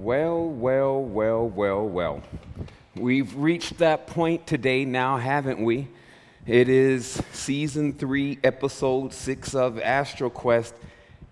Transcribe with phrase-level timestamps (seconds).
[0.00, 2.22] Well, well, well, well, well.
[2.94, 5.88] We've reached that point today now, haven't we?
[6.46, 10.74] It is season three, episode six of Astral Quest.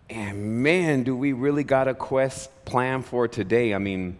[0.09, 3.75] And man, do we really got a quest plan for today?
[3.75, 4.17] I mean,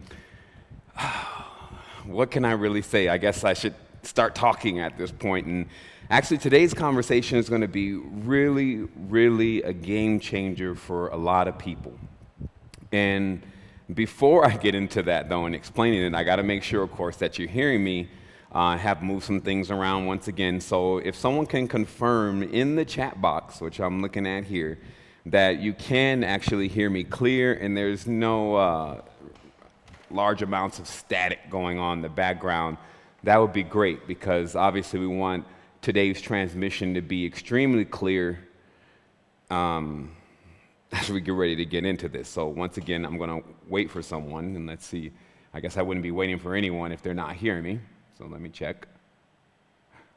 [2.05, 3.07] what can I really say?
[3.07, 5.47] I guess I should start talking at this point.
[5.47, 5.65] And
[6.11, 11.47] actually, today's conversation is going to be really, really a game changer for a lot
[11.47, 11.97] of people.
[12.91, 13.41] And
[13.93, 16.91] before I get into that, though, and explaining it, I got to make sure, of
[16.91, 18.09] course, that you're hearing me.
[18.51, 20.61] Uh, have moved some things around once again.
[20.61, 24.79] So if someone can confirm in the chat box, which I'm looking at here,
[25.25, 29.01] that you can actually hear me clear and there's no uh,
[30.09, 32.77] large amounts of static going on in the background,
[33.23, 35.45] that would be great because obviously we want
[35.81, 38.39] today's transmission to be extremely clear.
[39.49, 40.15] Um,
[40.95, 42.29] as we get ready to get into this.
[42.29, 45.11] So once again, I'm going to wait for someone, and let's see.
[45.53, 47.79] I guess I wouldn't be waiting for anyone if they're not hearing me.
[48.17, 48.87] So let me check.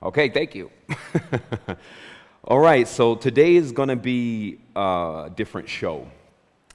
[0.02, 0.70] Okay, thank you.
[2.44, 6.06] All right, so today is going to be a different show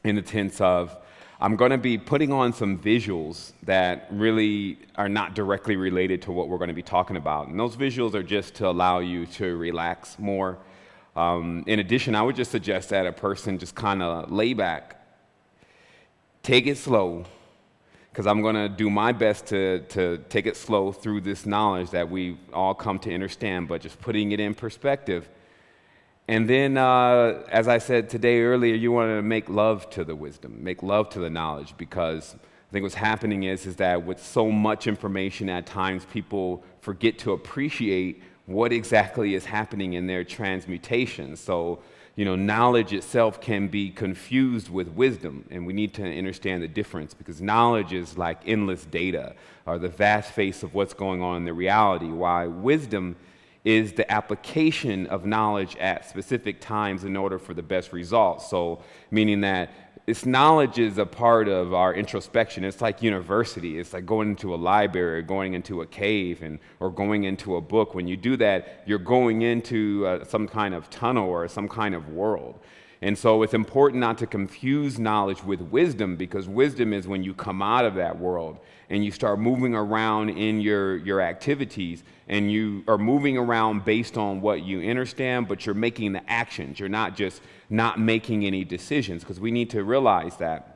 [0.04, 0.96] in the sense of
[1.40, 6.32] I'm going to be putting on some visuals that really are not directly related to
[6.32, 7.48] what we're going to be talking about.
[7.48, 10.58] And those visuals are just to allow you to relax more
[11.16, 15.00] um, in addition, I would just suggest that a person just kind of lay back,
[16.42, 17.26] take it slow,
[18.12, 21.92] because I'm going to do my best to, to take it slow through this knowledge
[21.92, 25.30] that we've all come to understand, but just putting it in perspective.
[26.28, 30.16] And then, uh, as I said today earlier, you want to make love to the
[30.16, 34.24] wisdom, make love to the knowledge, because I think what's happening is, is that with
[34.24, 40.24] so much information, at times people forget to appreciate what exactly is happening in their
[40.24, 41.36] transmutation.
[41.36, 41.80] So,
[42.16, 46.68] you know, knowledge itself can be confused with wisdom, and we need to understand the
[46.68, 49.36] difference because knowledge is like endless data
[49.66, 53.16] or the vast face of what's going on in the reality, Why wisdom
[53.64, 58.50] is the application of knowledge at specific times in order for the best results.
[58.50, 59.72] So, meaning that
[60.06, 62.66] this knowledge is a part of our introspection.
[62.66, 63.80] It's like university.
[63.80, 67.56] It's like going into a library, or going into a cave, and, or going into
[67.56, 67.96] a book.
[67.96, 71.96] When you do that, you're going into uh, some kind of tunnel or some kind
[71.96, 72.60] of world.
[73.02, 77.34] And so it's important not to confuse knowledge with wisdom because wisdom is when you
[77.34, 78.60] come out of that world
[78.90, 84.18] and you start moving around in your, your activities and you are moving around based
[84.18, 86.80] on what you understand, but you're making the actions.
[86.80, 90.74] You're not just not making any decisions because we need to realize that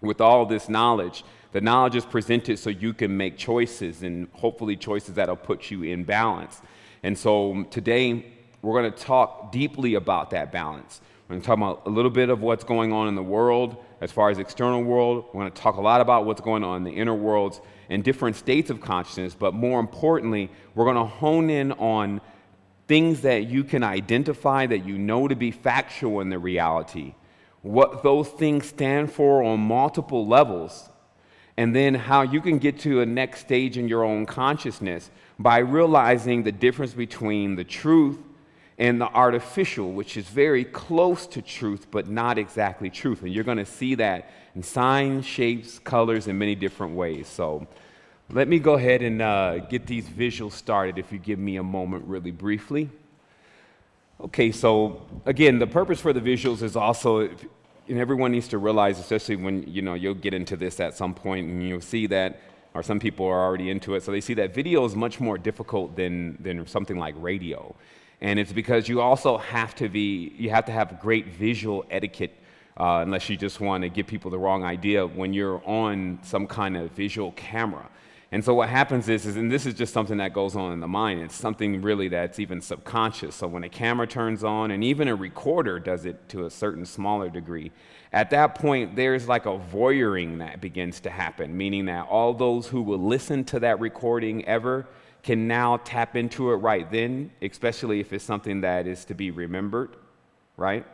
[0.00, 4.76] with all this knowledge, the knowledge is presented so you can make choices and hopefully
[4.76, 6.60] choices that'll put you in balance.
[7.02, 8.26] And so um, today,
[8.60, 11.00] we're going to talk deeply about that balance.
[11.28, 13.76] We're going to talk about a little bit of what's going on in the world
[14.00, 15.26] as far as external world.
[15.32, 18.02] We're going to talk a lot about what's going on in the inner worlds and
[18.02, 19.34] different states of consciousness.
[19.34, 22.20] But more importantly, we're going to hone in on
[22.86, 27.14] things that you can identify that you know to be factual in the reality,
[27.62, 30.88] what those things stand for on multiple levels,
[31.56, 35.58] and then how you can get to a next stage in your own consciousness by
[35.58, 38.18] realizing the difference between the truth
[38.76, 43.22] and the artificial, which is very close to truth, but not exactly truth.
[43.22, 47.28] And you're going to see that in signs, shapes, colors, in many different ways.
[47.28, 47.66] So
[48.30, 51.62] let me go ahead and uh, get these visuals started if you give me a
[51.62, 52.88] moment, really briefly.
[54.20, 57.28] Okay, so again, the purpose for the visuals is also,
[57.88, 61.14] and everyone needs to realize, especially when you know you'll get into this at some
[61.14, 62.40] point, and you'll see that,
[62.72, 65.36] or some people are already into it, so they see that video is much more
[65.36, 67.74] difficult than than something like radio.
[68.20, 72.32] And it's because you also have to be, you have to have great visual etiquette,
[72.78, 76.46] uh, unless you just want to give people the wrong idea when you're on some
[76.46, 77.86] kind of visual camera.
[78.34, 80.80] And so what happens is, is, and this is just something that goes on in
[80.80, 83.36] the mind, it's something really that's even subconscious.
[83.36, 86.84] So when a camera turns on, and even a recorder does it to a certain
[86.84, 87.70] smaller degree,
[88.12, 92.66] at that point, there's like a voyeuring that begins to happen, meaning that all those
[92.66, 94.84] who will listen to that recording ever,
[95.22, 99.30] can now tap into it right then, especially if it's something that is to be
[99.30, 99.94] remembered,
[100.56, 100.84] right?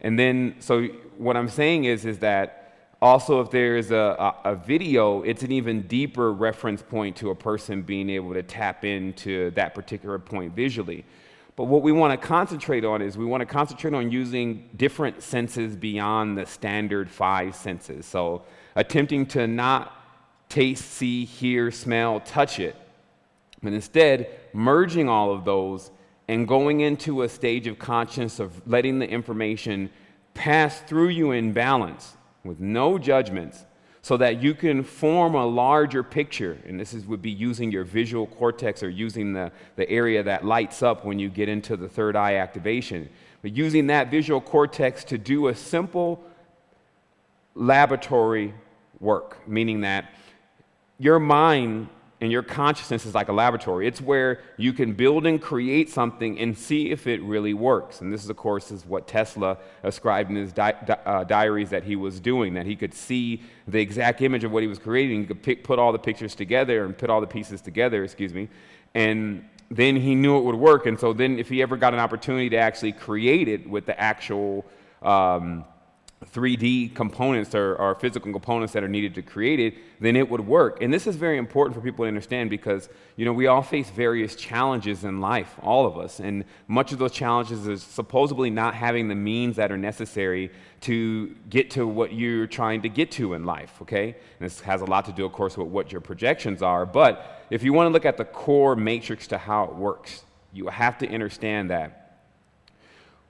[0.00, 0.84] And then, so
[1.18, 2.59] what I'm saying is, is that
[3.02, 3.96] also if there's a,
[4.44, 8.42] a, a, video, it's an even deeper reference point to a person being able to
[8.42, 11.04] tap into that particular point visually.
[11.56, 15.22] But what we want to concentrate on is we want to concentrate on using different
[15.22, 18.06] senses beyond the standard five senses.
[18.06, 18.42] So
[18.76, 19.96] attempting to not
[20.48, 22.76] taste, see, hear, smell, touch it,
[23.62, 25.90] but instead merging all of those
[26.28, 29.90] and going into a stage of consciousness of letting the information
[30.34, 33.64] pass through you in balance with no judgments
[34.02, 36.58] so that you can form a larger picture.
[36.66, 40.44] And this is, would be using your visual cortex or using the, the area that
[40.44, 43.10] lights up when you get into the third eye activation.
[43.42, 46.22] But using that visual cortex to do a simple
[47.54, 48.54] laboratory
[49.00, 50.14] work, meaning that
[50.98, 51.88] your mind
[52.20, 53.86] and your consciousness is like a laboratory.
[53.86, 58.02] It's where you can build and create something and see if it really works.
[58.02, 61.84] And this, of course, is what Tesla ascribed in his di- di- uh, diaries that
[61.84, 65.20] he was doing, that he could see the exact image of what he was creating.
[65.20, 68.34] He could pick, put all the pictures together and put all the pieces together, excuse
[68.34, 68.48] me,
[68.94, 70.84] and then he knew it would work.
[70.86, 73.98] And so then if he ever got an opportunity to actually create it with the
[73.98, 74.66] actual
[75.00, 75.64] um,
[76.26, 80.46] 3D components or, or, physical components that are needed to create it, then it would
[80.46, 80.82] work.
[80.82, 83.88] And this is very important for people to understand because, you know, we all face
[83.88, 86.20] various challenges in life, all of us.
[86.20, 90.50] And much of those challenges is supposedly not having the means that are necessary
[90.82, 94.08] to get to what you're trying to get to in life, okay?
[94.08, 96.84] And this has a lot to do, of course, with what your projections are.
[96.84, 100.66] But if you want to look at the core matrix to how it works, you
[100.68, 102.28] have to understand that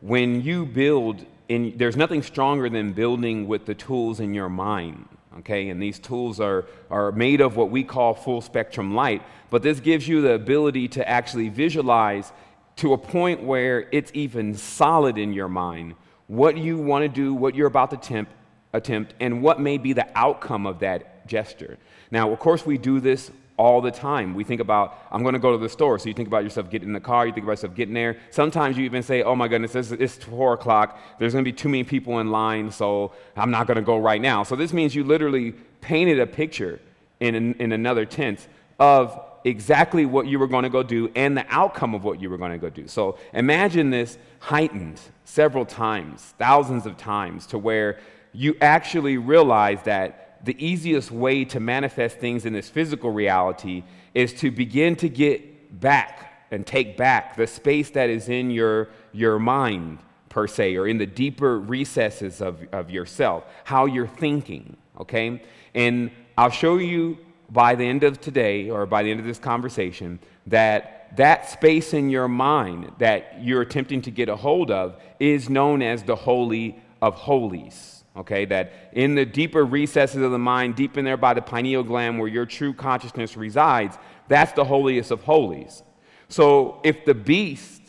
[0.01, 5.06] when you build in, there's nothing stronger than building with the tools in your mind.
[5.38, 9.62] Okay, and these tools are, are made of what we call full spectrum light, but
[9.62, 12.32] this gives you the ability to actually visualize
[12.76, 15.94] to a point where it's even solid in your mind
[16.26, 18.32] what you want to do, what you're about to attempt,
[18.73, 21.79] attempt, and what may be the outcome of that gesture.
[22.11, 23.31] Now, of course, we do this
[23.61, 24.33] all the time.
[24.33, 25.99] We think about, I'm going to go to the store.
[25.99, 28.17] So you think about yourself getting in the car, you think about yourself getting there.
[28.31, 30.99] Sometimes you even say, oh my goodness, it's, it's 4 o'clock.
[31.19, 33.99] There's going to be too many people in line, so I'm not going to go
[33.99, 34.45] right now.
[34.45, 35.53] So this means you literally
[35.83, 36.81] painted a picture
[37.21, 38.49] in, in another tense
[38.79, 42.31] of exactly what you were going to go do and the outcome of what you
[42.31, 42.89] were going to go do.
[42.89, 47.99] So imagine this heightened several times, thousands of times, to where
[48.33, 53.83] you actually realize that the easiest way to manifest things in this physical reality
[54.15, 58.89] is to begin to get back and take back the space that is in your,
[59.13, 59.99] your mind,
[60.29, 65.43] per se, or in the deeper recesses of, of yourself, how you're thinking, okay?
[65.75, 67.19] And I'll show you
[67.51, 71.93] by the end of today or by the end of this conversation that that space
[71.93, 76.15] in your mind that you're attempting to get a hold of is known as the
[76.15, 78.45] Holy of Holies okay?
[78.45, 82.19] That in the deeper recesses of the mind, deep in there by the pineal gland
[82.19, 83.97] where your true consciousness resides,
[84.29, 85.83] that's the holiest of holies.
[86.29, 87.83] So if the beast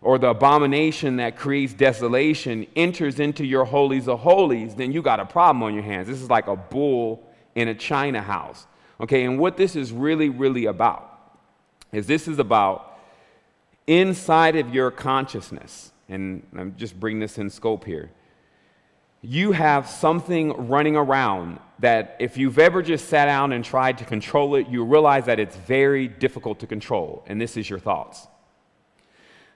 [0.00, 5.18] or the abomination that creates desolation enters into your holies of holies, then you got
[5.18, 6.06] a problem on your hands.
[6.06, 8.66] This is like a bull in a china house.
[9.00, 11.10] Okay, and what this is really, really about
[11.90, 12.98] is this is about
[13.86, 18.10] inside of your consciousness, and I'm just bringing this in scope here
[19.24, 24.04] you have something running around that if you've ever just sat down and tried to
[24.04, 28.26] control it, you realize that it's very difficult to control, and this is your thoughts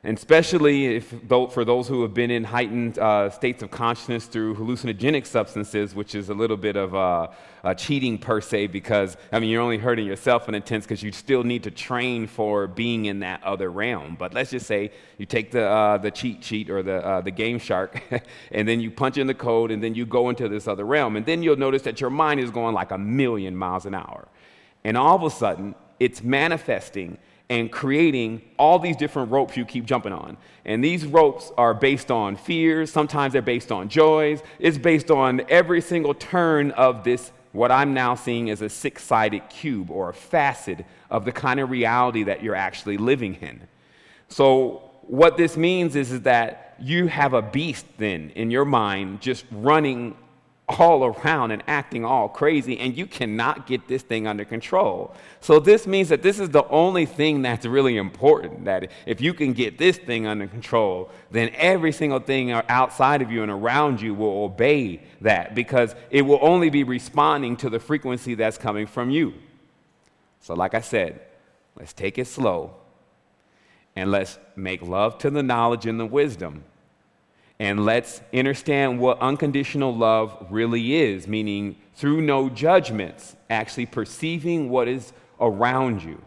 [0.04, 4.54] and especially if, for those who have been in heightened uh, states of consciousness through
[4.54, 9.50] hallucinogenic substances, which is a little bit of uh, cheating per se, because I mean
[9.50, 13.06] you're only hurting yourself in a sense because you still need to train for being
[13.06, 14.14] in that other realm.
[14.16, 17.32] But let's just say you take the uh, the cheat sheet or the uh, the
[17.32, 18.00] Game Shark,
[18.52, 21.16] and then you punch in the code, and then you go into this other realm,
[21.16, 24.28] and then you'll notice that your mind is going like a million miles an hour,
[24.84, 27.18] and all of a sudden it's manifesting
[27.50, 30.36] and creating all these different ropes you keep jumping on.
[30.64, 34.42] And these ropes are based on fears, sometimes they're based on joys.
[34.58, 39.02] It's based on every single turn of this, what I'm now seeing as a six
[39.02, 43.66] sided cube or a facet of the kind of reality that you're actually living in.
[44.28, 49.22] So, what this means is, is that you have a beast then in your mind
[49.22, 50.14] just running
[50.68, 55.14] all around and acting all crazy, and you cannot get this thing under control.
[55.40, 58.64] So, this means that this is the only thing that's really important.
[58.66, 63.30] That if you can get this thing under control, then every single thing outside of
[63.30, 67.80] you and around you will obey that because it will only be responding to the
[67.80, 69.34] frequency that's coming from you.
[70.40, 71.20] So, like I said,
[71.76, 72.74] let's take it slow
[73.96, 76.64] and let's make love to the knowledge and the wisdom
[77.60, 84.86] and let's understand what unconditional love really is, meaning through no judgments, actually perceiving what
[84.86, 86.22] is around you.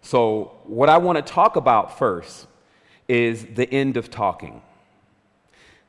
[0.00, 2.46] So, what I want to talk about first
[3.06, 4.62] is the end of talking.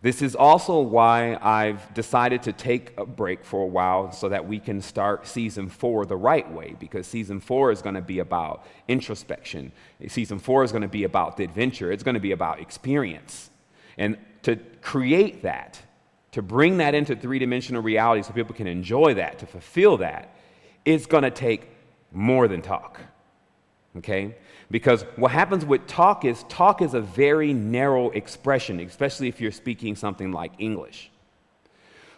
[0.01, 4.48] This is also why I've decided to take a break for a while so that
[4.48, 8.18] we can start season four the right way, because season four is going to be
[8.18, 9.72] about introspection.
[10.08, 13.50] Season four is going to be about the adventure, it's going to be about experience.
[13.98, 15.79] And to create that,
[16.31, 20.36] to bring that into three dimensional reality so people can enjoy that, to fulfill that,
[20.86, 21.69] it's going to take
[22.12, 23.00] more than talk.
[23.98, 24.36] Okay?
[24.69, 29.51] Because what happens with talk is talk is a very narrow expression, especially if you're
[29.51, 31.12] speaking something like English.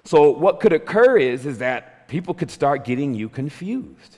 [0.03, 4.17] So what could occur is, is that people could start getting you confused.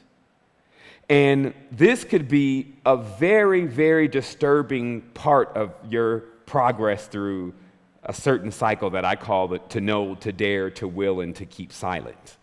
[1.07, 7.53] And this could be a very, very disturbing part of your progress through
[8.03, 11.45] a certain cycle that I call the to know, to dare, to will, and to
[11.45, 12.37] keep silent.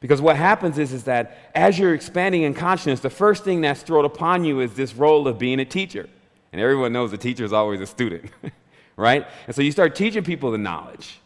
[0.00, 3.82] Because what happens is, is that as you're expanding in consciousness, the first thing that's
[3.82, 6.08] thrown upon you is this role of being a teacher.
[6.52, 8.30] And everyone knows a teacher is always a student,
[8.96, 9.26] right?
[9.46, 11.18] And so you start teaching people the knowledge.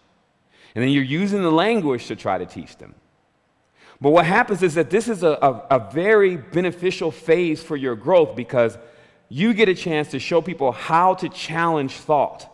[0.74, 2.94] And then you're using the language to try to teach them.
[4.00, 7.94] But what happens is that this is a, a, a, very beneficial phase for your
[7.94, 8.78] growth because
[9.30, 12.48] you get a chance to show people how to challenge thought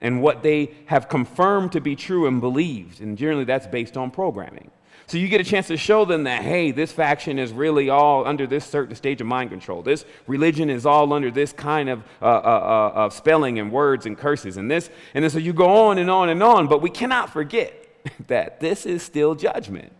[0.00, 3.00] and what they have confirmed to be true and believed.
[3.02, 4.70] And generally, that's based on programming.
[5.08, 8.24] So you get a chance to show them that, hey, this faction is really all
[8.24, 9.82] under this certain stage of mind control.
[9.82, 14.06] This religion is all under this kind of, uh, uh, uh, of spelling and words
[14.06, 14.88] and curses and this.
[15.12, 17.74] And then so you go on and on and on, but we cannot forget
[18.28, 19.90] that this is still judgment.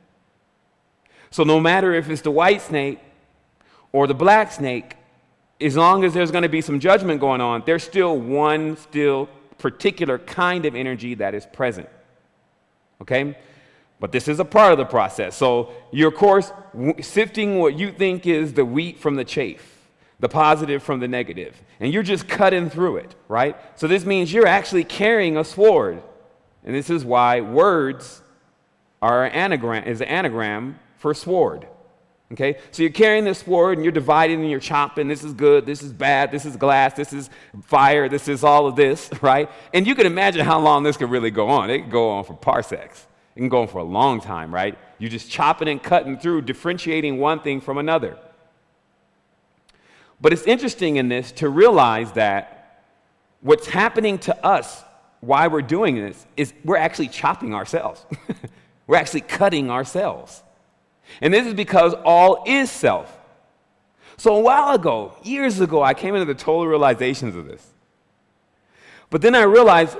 [1.32, 3.00] So no matter if it's the white snake
[3.90, 4.94] or the black snake,
[5.60, 9.28] as long as there's going to be some judgment going on, there's still one still
[9.58, 11.88] particular kind of energy that is present.
[13.02, 13.36] Okay?
[13.98, 15.36] But this is a part of the process.
[15.36, 16.52] So you're, of course,
[17.02, 19.60] sifting what you think is the wheat from the chaff,
[20.18, 21.52] the positive from the.
[21.80, 23.56] And you're just cutting through it, right?
[23.78, 26.02] So this means you're actually carrying a sword.
[26.64, 28.22] And this is why words
[29.02, 31.66] are an anagram, is an anagram for sword.
[32.32, 32.58] Okay?
[32.70, 35.08] So you're carrying this sword and you're dividing and you're chopping.
[35.08, 37.28] This is good, this is bad, this is glass, this is
[37.62, 39.50] fire, this is all of this, right?
[39.74, 41.70] And you can imagine how long this could really go on.
[41.70, 43.06] It could go on for parsecs.
[43.34, 44.78] It can go on for a long time, right?
[44.98, 48.16] You're just chopping and cutting through, differentiating one thing from another.
[50.20, 52.84] But it's interesting in this to realize that
[53.40, 54.84] what's happening to us,
[55.20, 58.04] why we're doing this, is we're actually chopping ourselves.
[58.86, 60.42] we're actually cutting ourselves.
[61.20, 63.16] And this is because all is self.
[64.16, 67.66] So a while ago, years ago, I came into the total realizations of this.
[69.08, 69.96] But then I realized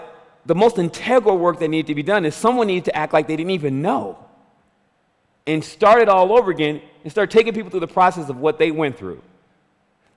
[0.47, 3.27] the most integral work that needed to be done is someone needed to act like
[3.27, 4.19] they didn't even know
[5.47, 8.59] and start it all over again and start taking people through the process of what
[8.59, 9.23] they went through.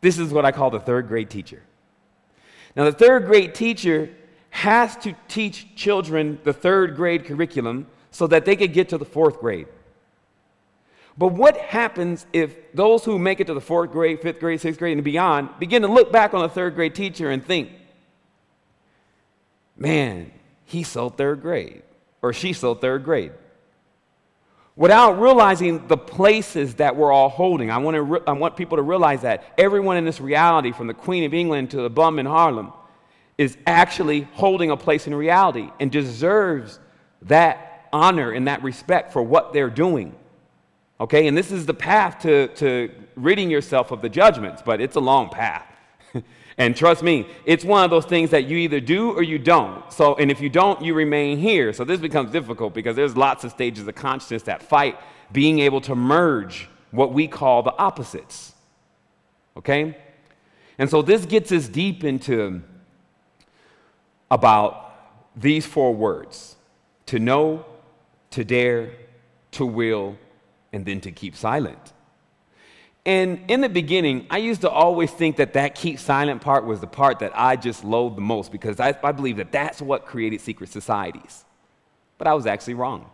[0.02, 1.64] This is what I call the third grade teacher.
[2.76, 4.10] Now, the third grade teacher
[4.50, 9.06] has to teach children the third grade curriculum so that they could get to the
[9.06, 9.68] fourth grade.
[11.18, 14.80] But what happens if those who make it to the fourth grade, fifth grade, sixth
[14.80, 17.70] grade, and beyond begin to look back on the third grade teacher and think,
[19.78, 20.32] man,
[20.66, 21.84] he's so third grade,
[22.22, 23.32] or she's so third grade?
[24.76, 27.70] Without realizing the places that we're all holding.
[27.70, 30.88] I want, to re- I want people to realize that everyone in this reality, from
[30.88, 32.74] the Queen of England to the bum in Harlem,
[33.38, 36.80] is actually holding a place in reality and deserves
[37.24, 40.16] that honor and that respect for what they're doing.
[41.04, 44.96] Okay, and this is the path to, to ridding yourself of the judgments, but it's
[44.96, 45.68] a long path.
[46.58, 49.92] and trust me, it's one of those things that you either do or you don't.
[49.92, 51.74] So, and if you don't, you remain here.
[51.74, 54.98] So this becomes difficult because there's lots of stages of consciousness that fight
[55.34, 58.54] being able to merge what we call the opposites.
[59.58, 59.98] Okay?
[60.78, 62.64] And so this gets us deep into
[64.32, 64.96] about
[65.36, 66.56] these four words
[67.08, 67.66] to know,
[68.32, 68.94] to dare,
[69.52, 70.18] to will,
[70.74, 71.94] and then to keep silent.
[73.06, 76.80] And in the beginning, I used to always think that that keep silent part was
[76.80, 80.06] the part that I just loathed the most because I, I believe that that's what
[80.06, 81.46] created secret societies.
[82.18, 83.10] But I was actually wrong.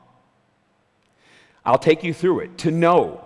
[1.66, 2.58] I'll take you through it.
[2.60, 3.25] To know,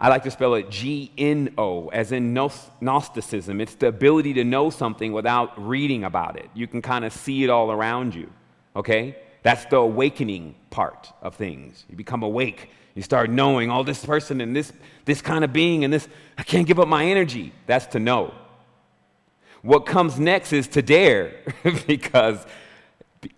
[0.00, 3.60] I like to spell it G N O, as in Gnosticism.
[3.60, 6.48] It's the ability to know something without reading about it.
[6.54, 8.32] You can kind of see it all around you,
[8.76, 9.16] okay?
[9.42, 11.84] That's the awakening part of things.
[11.90, 14.72] You become awake you start knowing, all oh, this person and this,
[15.04, 17.52] this kind of being and this, I can't give up my energy.
[17.64, 18.34] That's to know.
[19.62, 21.32] What comes next is to dare,
[21.86, 22.44] because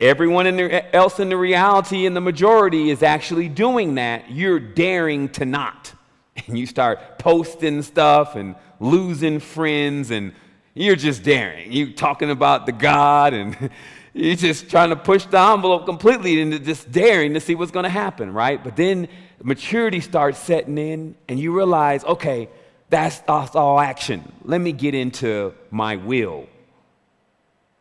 [0.01, 4.31] everyone in the, else in the reality and the majority is actually doing that.
[4.31, 5.93] You're daring to not.
[6.47, 10.33] And you start posting stuff and losing friends, and
[10.73, 11.71] you're just daring.
[11.71, 13.71] You're talking about the God, and
[14.15, 17.85] you're just trying to push the envelope completely into just daring to see what's going
[17.85, 18.63] to happen, right?
[18.65, 19.09] But then
[19.43, 22.49] maturity starts setting in, and you realize, okay,
[22.89, 24.33] that's, that's all action.
[24.45, 26.47] Let me get into my will.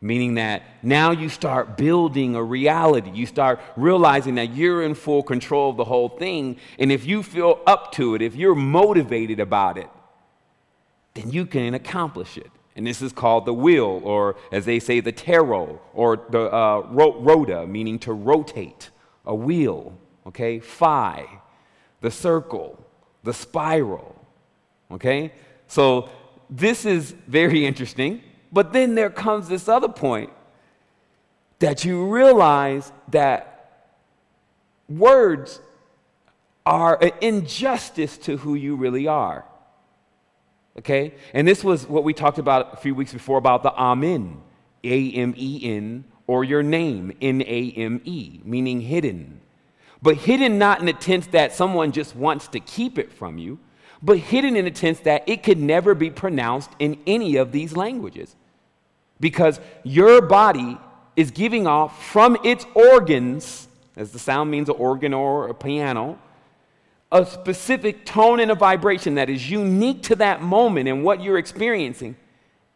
[0.00, 3.10] meaning that now you start building a reality.
[3.12, 6.56] You start realizing that you're in full control of the whole thing.
[6.78, 9.88] And if you feel up to it, if you're motivated about it,
[11.14, 12.50] then you can accomplish it.
[12.76, 16.86] And this is called the wheel, or as they say, the tarot, or the uh,
[16.88, 18.90] rota, meaning to rotate,
[19.26, 20.60] a wheel, okay?
[20.60, 21.26] Phi,
[22.00, 22.84] the circle,
[23.22, 24.14] the spiral,
[24.90, 25.32] okay?
[25.66, 26.08] So
[26.50, 28.22] this is very interesting.
[28.52, 30.30] But then there comes this other point
[31.60, 33.86] that you realize that
[34.88, 35.60] words
[36.66, 39.44] are an injustice to who you really are.
[40.78, 41.14] Okay?
[41.32, 44.40] And this was what we talked about a few weeks before about the Amen,
[44.82, 49.40] A M E N, or your name, N A M E, meaning hidden.
[50.02, 53.58] But hidden not in the sense that someone just wants to keep it from you,
[54.02, 57.76] but hidden in the sense that it could never be pronounced in any of these
[57.76, 58.34] languages.
[59.18, 60.78] Because your body
[61.16, 66.18] is giving off from its organs, as the sound means an organ or a piano,
[67.12, 71.38] a specific tone and a vibration that is unique to that moment and what you're
[71.38, 72.16] experiencing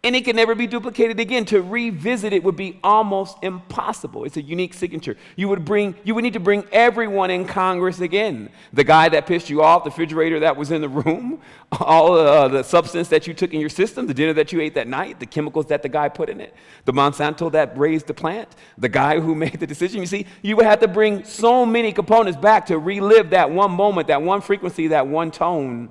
[0.04, 1.46] and it can never be duplicated again.
[1.46, 4.24] To revisit it would be almost impossible.
[4.24, 5.16] It's a unique signature.
[5.34, 8.50] You would bring, you would need to bring everyone in Congress again.
[8.74, 11.40] The guy that pissed you off, the refrigerator that was in the room,
[11.80, 14.74] all uh, the substance that you took in your system, the dinner that you ate
[14.74, 18.14] that night, the chemicals that the guy put in it, the Monsanto that raised the
[18.14, 20.00] plant, the guy who made the decision.
[20.00, 23.70] You see, you would have to bring so many components back to relive that one
[23.70, 25.88] moment, that one frequency, that one tone.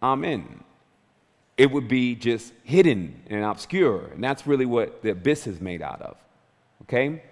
[0.00, 0.62] Amen
[1.58, 4.06] it would be just hidden and obscure.
[4.14, 6.16] And that's really what the abyss is made out of.
[6.82, 7.22] Okay?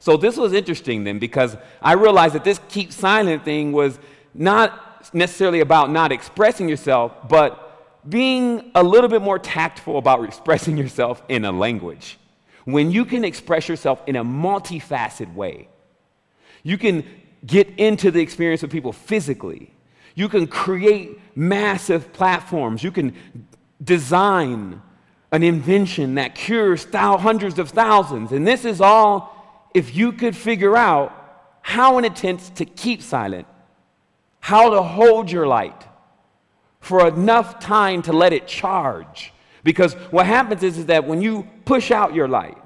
[0.00, 3.98] So this was interesting then because I realized that this keep silent thing was
[4.34, 7.64] not necessarily about not expressing yourself, but
[8.08, 12.18] being a little bit more tactful about expressing yourself in a language.
[12.64, 15.68] When you can express yourself in a multifaceted way,
[16.62, 17.04] you can
[17.46, 19.72] get into the experience of people physically.
[20.14, 22.82] You can create massive platforms.
[22.82, 23.14] You can
[23.82, 24.82] design
[25.30, 28.32] an invention that cures thou- hundreds of thousands.
[28.32, 29.34] And this is all
[29.74, 31.12] if you could figure out
[31.60, 33.46] how, in attempt to keep silent,
[34.40, 35.84] how to hold your light
[36.80, 39.32] for enough time to let it charge.
[39.64, 42.56] Because what happens is, is that when you push out your light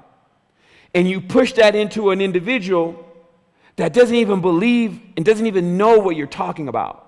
[0.93, 3.05] and you push that into an individual
[3.75, 7.02] that doesn't even believe and doesn't even know what you're talking about,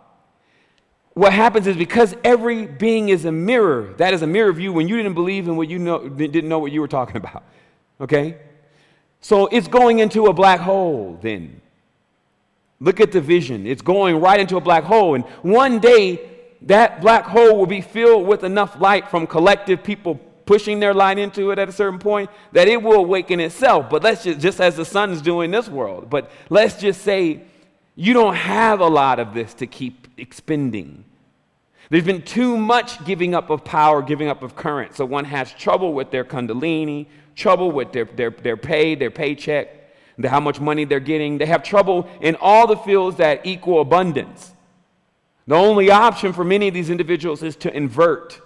[1.15, 4.71] what happens is because every being is a mirror, that is a mirror of you
[4.73, 7.43] when you didn't believe in what you know, didn't know what you were talking about.
[7.99, 8.37] Okay?
[9.21, 11.61] So it's going into a black hole then.
[12.81, 13.65] Look at the vision.
[13.65, 15.15] It's going right into a black hole.
[15.15, 16.29] And one day,
[16.63, 21.17] that black hole will be filled with enough light from collective people pushing their light
[21.17, 23.89] into it at a certain point that it will awaken itself.
[23.89, 27.43] But let's just, just as the sun is doing this world, but let's just say
[27.95, 31.05] you don't have a lot of this to keep expending.
[31.89, 34.95] There's been too much giving up of power, giving up of current.
[34.95, 39.93] So one has trouble with their kundalini, trouble with their, their, their pay, their paycheck,
[40.17, 41.37] the, how much money they're getting.
[41.37, 44.53] They have trouble in all the fields that equal abundance.
[45.47, 48.41] The only option for many of these individuals is to invert,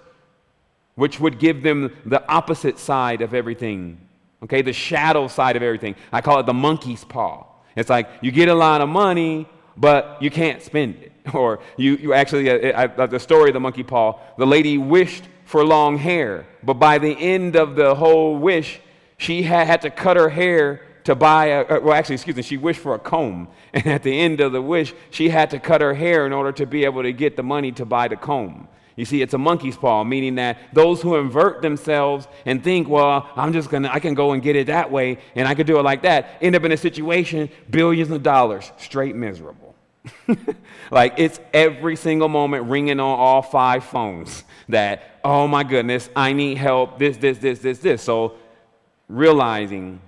[0.95, 3.99] which would give them the opposite side of everything.
[4.43, 5.95] Okay, the shadow side of everything.
[6.11, 7.45] I call it the monkey's paw.
[7.75, 11.13] It's like you get a lot of money, but you can't spend it.
[11.33, 15.23] Or you, you actually, uh, uh, the story of the monkey paw, the lady wished
[15.45, 18.79] for long hair, but by the end of the whole wish,
[19.17, 22.43] she had, had to cut her hair to buy a, uh, well, actually, excuse me,
[22.43, 23.47] she wished for a comb.
[23.73, 26.51] And at the end of the wish, she had to cut her hair in order
[26.53, 28.67] to be able to get the money to buy the comb.
[28.95, 33.29] You see, it's a monkey's paw, meaning that those who invert themselves and think, well,
[33.35, 35.79] I'm just gonna, I can go and get it that way and I could do
[35.79, 39.68] it like that, end up in a situation, billions of dollars, straight miserable.
[40.91, 46.33] like it's every single moment ringing on all five phones that, oh my goodness, I
[46.33, 48.01] need help, this, this, this, this, this.
[48.01, 48.35] So
[49.07, 50.01] realizing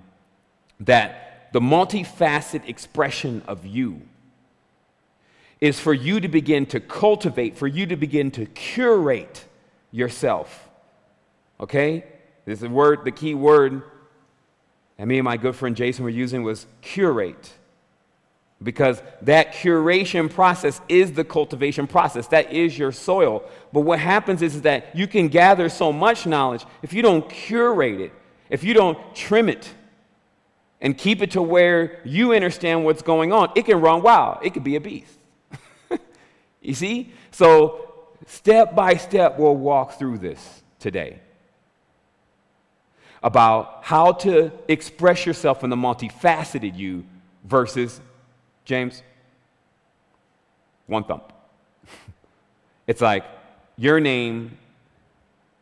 [0.80, 4.02] that the multifaceted expression of you
[5.60, 9.44] is for you to begin to cultivate, for you to begin to curate
[9.92, 10.68] yourself.
[11.60, 12.04] Okay?
[12.44, 13.82] This is the word, the key word
[14.96, 17.52] that me and my good friend Jason were using was curate.
[18.62, 22.26] Because that curation process is the cultivation process.
[22.28, 23.42] That is your soil.
[23.72, 28.00] But what happens is, that you can gather so much knowledge if you don't curate
[28.00, 28.12] it,
[28.50, 29.72] if you don't trim it,
[30.80, 34.38] and keep it to where you understand what's going on, it can run wild.
[34.44, 35.18] It could be a beast.
[36.60, 37.12] You see?
[37.32, 37.88] So,
[38.26, 41.18] step by step, we'll walk through this today.
[43.22, 47.04] about how to express yourself in the multifaceted you
[47.44, 48.00] versus,
[48.64, 49.02] James,
[50.86, 51.32] one thump.
[52.86, 53.24] it's like
[53.76, 54.56] your name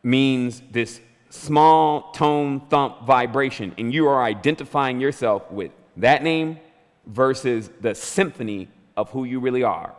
[0.03, 6.59] means this small tone thump vibration, and you are identifying yourself with that name
[7.05, 9.93] versus the symphony of who you really are.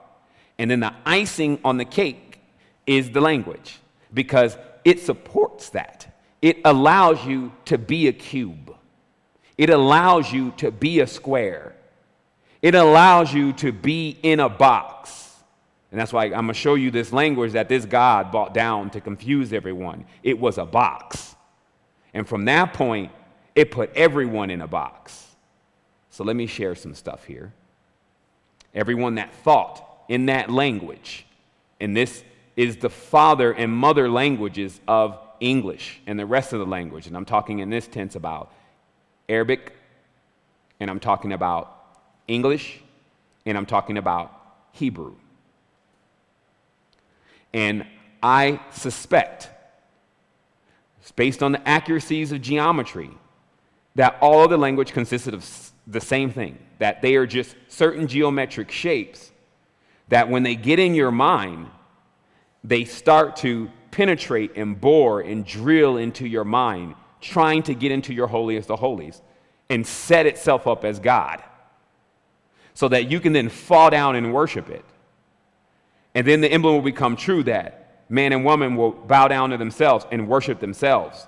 [0.58, 2.40] And then the icing on the cake
[2.86, 3.78] is the language
[4.12, 6.08] because it supports that.
[6.40, 8.74] It allows you to be a cube,
[9.56, 11.74] it allows you to be a square,
[12.62, 15.36] it allows you to be in a box.
[15.90, 18.88] And that's why I'm going to show you this language that this God brought down
[18.90, 20.06] to confuse everyone.
[20.22, 21.34] It was a box.
[22.14, 23.12] And from that point,
[23.54, 25.26] it put everyone in a box.
[26.10, 27.52] So let me share some stuff here.
[28.74, 31.26] Everyone that thought in that language,
[31.80, 32.24] and this
[32.56, 37.06] is the father and mother languages of English and the rest of the language.
[37.06, 38.52] And I'm talking in this tense about
[39.28, 39.74] Arabic,
[40.80, 41.81] and I'm talking about
[42.28, 42.80] English,
[43.46, 44.32] and I'm talking about
[44.72, 45.14] Hebrew.
[47.52, 47.86] And
[48.22, 49.50] I suspect,
[51.16, 53.10] based on the accuracies of geometry,
[53.94, 58.06] that all of the language consisted of the same thing, that they are just certain
[58.06, 59.32] geometric shapes
[60.08, 61.66] that when they get in your mind,
[62.64, 68.12] they start to penetrate and bore and drill into your mind, trying to get into
[68.12, 69.22] your holiest of holies
[69.70, 71.42] and set itself up as God
[72.74, 74.84] so that you can then fall down and worship it.
[76.14, 79.56] And then the emblem will become true that man and woman will bow down to
[79.56, 81.26] themselves and worship themselves.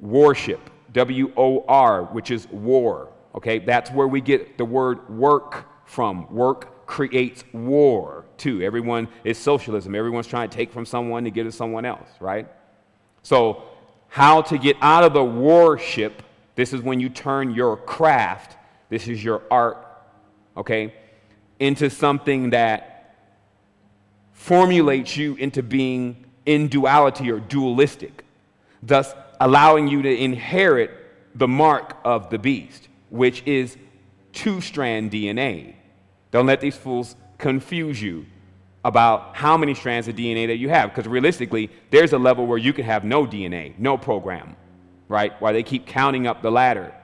[0.00, 3.08] Worship, W O R, which is war.
[3.34, 6.32] Okay, that's where we get the word work from.
[6.32, 8.62] Work creates war, too.
[8.62, 9.94] Everyone is socialism.
[9.94, 12.46] Everyone's trying to take from someone to give to someone else, right?
[13.22, 13.62] So,
[14.08, 16.22] how to get out of the warship,
[16.54, 18.56] this is when you turn your craft,
[18.88, 19.83] this is your art,
[20.56, 20.94] okay,
[21.58, 23.16] into something that
[24.32, 28.24] formulates you into being in duality or dualistic,
[28.82, 30.90] thus allowing you to inherit
[31.34, 33.76] the mark of the beast, which is
[34.32, 35.74] two strand DNA.
[36.30, 38.26] Don't let these fools confuse you
[38.84, 42.58] about how many strands of DNA that you have, because realistically, there's a level where
[42.58, 44.56] you can have no DNA, no program,
[45.08, 45.32] right?
[45.40, 46.94] Why they keep counting up the ladder.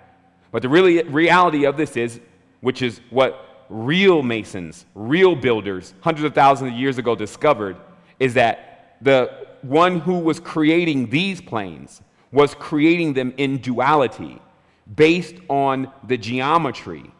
[0.52, 2.20] But the really reality of this is,
[2.60, 7.76] which is what real masons, real builders, hundreds of thousands of years ago discovered
[8.18, 14.40] is that the one who was creating these planes was creating them in duality
[14.94, 17.10] based on the geometry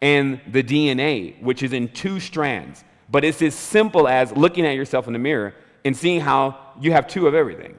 [0.00, 2.84] and the DNA, which is in two strands.
[3.10, 6.92] But it's as simple as looking at yourself in the mirror and seeing how you
[6.92, 7.78] have two of everything,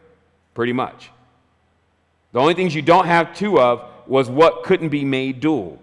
[0.54, 1.10] pretty much.
[2.32, 5.80] The only things you don't have two of was what couldn't be made dual.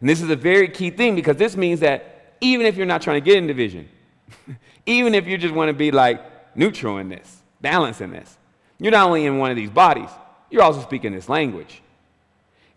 [0.00, 3.02] And this is a very key thing because this means that even if you're not
[3.02, 3.88] trying to get in division,
[4.86, 8.36] even if you just want to be like neutral in this, balance in this,
[8.78, 10.10] you're not only in one of these bodies,
[10.50, 11.82] you're also speaking this language.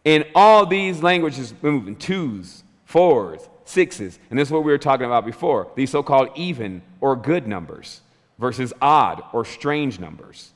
[0.03, 4.79] And all these languages move in twos, fours, sixes, and this is what we were
[4.79, 8.01] talking about before these so called even or good numbers
[8.39, 10.51] versus odd or strange numbers.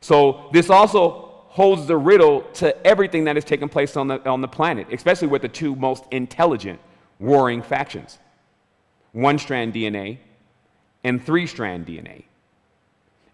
[0.00, 4.40] So, this also holds the riddle to everything that has taken place on the, on
[4.40, 6.80] the planet, especially with the two most intelligent
[7.20, 8.18] warring factions
[9.12, 10.18] one strand DNA
[11.04, 12.24] and three strand DNA.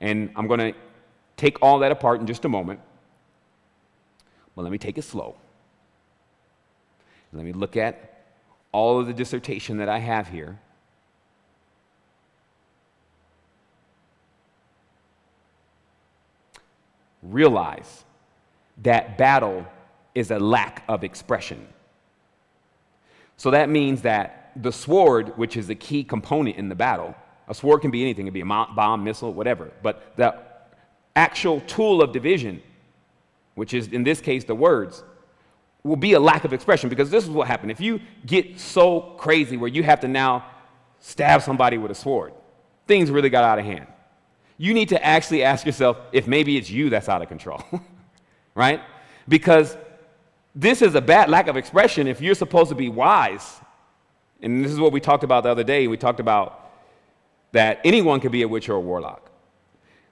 [0.03, 0.75] And I'm going to
[1.39, 2.81] take all that apart in just a moment.
[4.55, 5.37] But let me take it slow.
[7.33, 8.27] Let me look at
[8.71, 10.59] all of the dissertation that I have here.
[17.23, 18.05] Realize
[18.83, 19.67] that battle
[20.15, 21.67] is a lack of expression.
[23.37, 27.15] So that means that the sword, which is a key component in the battle,
[27.49, 30.39] a sword can be anything, it can be a bomb, missile, whatever, but the
[31.17, 32.63] actual tool of division,
[33.55, 35.03] which is in this case the words,
[35.83, 37.73] will be a lack of expression because this is what happened.
[37.73, 40.45] If you get so crazy where you have to now
[41.01, 42.35] stab somebody with a sword,
[42.87, 43.87] things really got out of hand.
[44.59, 47.65] You need to actually ask yourself if maybe it's you that's out of control.
[48.55, 48.81] right?
[49.29, 49.77] Because
[50.55, 53.61] this is a bad lack of expression if you're supposed to be wise.
[54.43, 55.87] And this is what we talked about the other day.
[55.87, 56.71] We talked about
[57.53, 59.31] that anyone can be a witch or a warlock.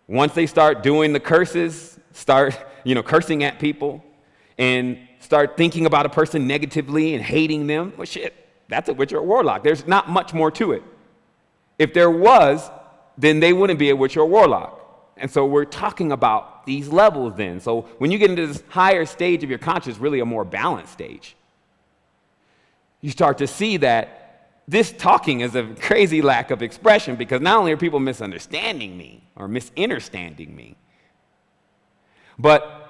[0.06, 4.02] Once they start doing the curses, start, you know, cursing at people,
[4.56, 8.34] and start thinking about a person negatively and hating them, well, shit,
[8.68, 9.62] that's a witch or a warlock.
[9.62, 10.82] There's not much more to it.
[11.78, 12.70] If there was,
[13.16, 14.74] then they wouldn't be a witch or a warlock.
[15.16, 17.58] And so we're talking about these levels then.
[17.60, 20.92] So when you get into this higher stage of your consciousness, really a more balanced
[20.92, 21.34] stage,
[23.00, 27.56] you start to see that this talking is a crazy lack of expression because not
[27.56, 30.76] only are people misunderstanding me or misunderstanding me,
[32.38, 32.84] but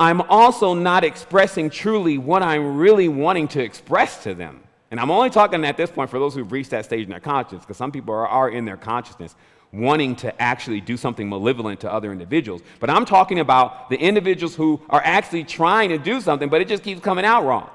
[0.00, 4.60] I'm also not expressing truly what I'm really wanting to express to them.
[4.90, 7.20] And I'm only talking at this point for those who've reached that stage in their
[7.20, 9.36] consciousness, because some people are, are in their consciousness
[9.74, 12.62] wanting to actually do something malevolent to other individuals.
[12.80, 16.68] But I'm talking about the individuals who are actually trying to do something, but it
[16.68, 17.68] just keeps coming out wrong.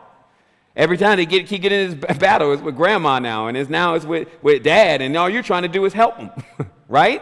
[0.76, 3.70] Every time they get, keep getting in this battle, it's with grandma now, and it's
[3.70, 6.32] now it's with, with dad, and all you're trying to do is help them,
[6.88, 7.22] right?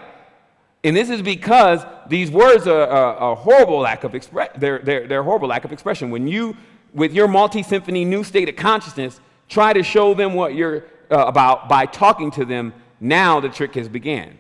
[0.83, 2.83] And this is because these words are
[3.31, 4.51] a, horrible lack of express.
[4.55, 6.11] They're, they're, they're horrible lack of expression.
[6.11, 6.55] When you,
[6.93, 11.67] with your multi-symphony new state of consciousness, try to show them what you're uh, about
[11.67, 14.37] by talking to them, now the trick has began.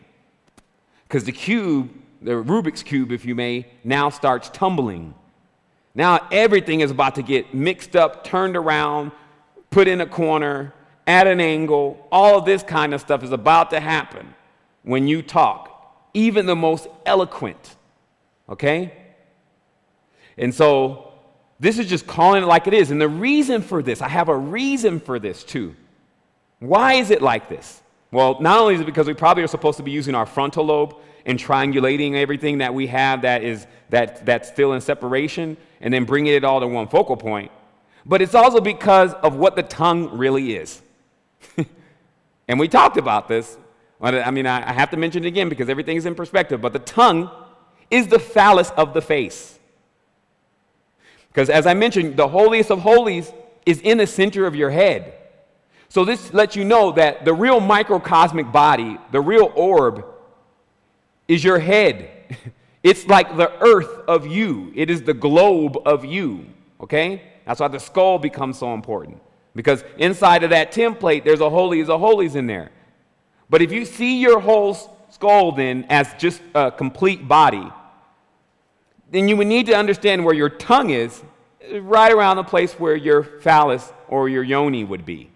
[1.07, 1.89] Because the cube,
[2.21, 5.13] the Rubik's cube, if you may, now starts tumbling.
[5.95, 9.11] Now everything is about to get mixed up, turned around,
[9.69, 10.73] put in a corner,
[11.05, 12.05] at an angle.
[12.11, 14.35] All this kind of stuff is about to happen
[14.83, 15.73] when you talk
[16.13, 17.75] even the most eloquent.
[18.49, 18.93] Okay?
[20.37, 21.13] And so
[21.59, 22.91] this is just calling it like it is.
[22.91, 25.75] And the reason for this, I have a reason for this too.
[26.59, 27.81] Why is it like this?
[28.11, 30.65] Well, not only is it because we probably are supposed to be using our frontal
[30.65, 35.93] lobe and triangulating everything that we have that is that that's still in separation and
[35.93, 37.51] then bringing it all to one focal point,
[38.05, 40.81] but it's also because of what the tongue really is.
[42.47, 43.57] and we talked about this
[43.99, 46.79] I mean, I have to mention it again because everything is in perspective, but the
[46.79, 47.31] tongue
[47.89, 49.57] is the phallus of the face.
[51.29, 53.31] Because as I mentioned, the holiest of holies
[53.65, 55.13] is in the center of your head.
[55.89, 60.05] So this lets you know that the real microcosmic body, the real orb,
[61.27, 62.11] is your head.
[62.83, 66.45] It's like the earth of you, it is the globe of you.
[66.79, 67.21] Okay?
[67.45, 69.21] That's why the skull becomes so important.
[69.55, 72.71] Because inside of that template, there's a holy of holies in there.
[73.49, 74.75] But if you see your whole
[75.09, 77.69] skull then as just a complete body,
[79.11, 81.23] then you would need to understand where your tongue is,
[81.81, 85.29] right around the place where your phallus or your yoni would be.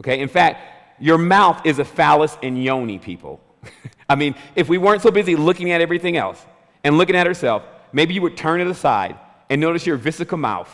[0.00, 0.20] Okay?
[0.20, 3.40] In fact, your mouth is a phallus and yoni, people.
[4.08, 6.44] I mean, if we weren't so busy looking at everything else
[6.84, 9.18] and looking at ourselves, maybe you would turn it aside
[9.50, 10.70] and notice your vesica mouth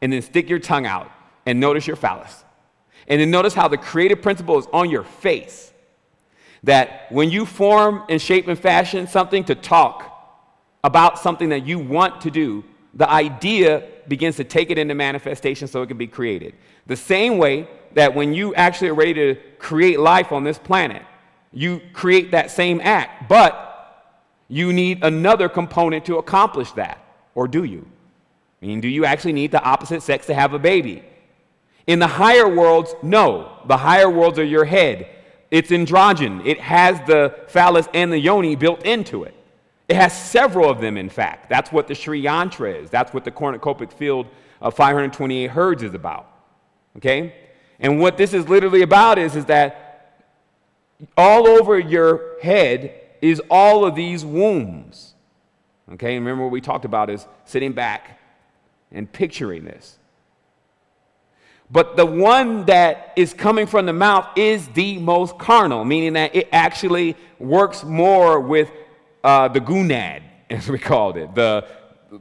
[0.00, 1.10] and then stick your tongue out
[1.46, 2.44] and notice your phallus.
[3.08, 5.72] And then notice how the creative principle is on your face
[6.62, 10.12] that when you form and shape and fashion something to talk
[10.82, 15.68] about something that you want to do, the idea begins to take it into manifestation
[15.68, 16.54] so it can be created.
[16.86, 21.02] The same way that when you actually are ready to create life on this planet,
[21.50, 27.02] you create that same act, but you need another component to accomplish that.
[27.34, 27.88] Or do you?
[28.60, 31.04] I mean, do you actually need the opposite sex to have a baby?
[31.86, 33.60] In the higher worlds, no.
[33.66, 35.08] The higher worlds are your head.
[35.50, 36.44] It's androgen.
[36.44, 39.34] It has the phallus and the yoni built into it.
[39.88, 41.48] It has several of them, in fact.
[41.48, 42.90] That's what the Sri Yantra is.
[42.90, 44.26] That's what the cornucopic field
[44.60, 46.30] of 528 hertz is about.
[46.98, 47.45] Okay?
[47.78, 50.24] And what this is literally about is, is that
[51.16, 55.14] all over your head is all of these wombs.
[55.92, 56.14] Okay?
[56.14, 58.18] Remember what we talked about is sitting back
[58.92, 59.98] and picturing this.
[61.70, 66.34] But the one that is coming from the mouth is the most carnal, meaning that
[66.34, 68.70] it actually works more with
[69.24, 71.66] uh, the gonad, as we called it, the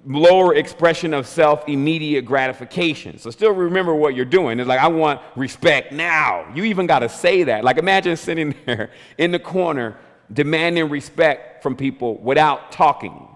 [0.05, 3.17] lower expression of self immediate gratification.
[3.17, 4.59] So still remember what you're doing.
[4.59, 6.51] It's like, I want respect now.
[6.53, 7.63] You even got to say that.
[7.63, 9.97] Like, imagine sitting there in the corner
[10.31, 13.27] demanding respect from people without talking.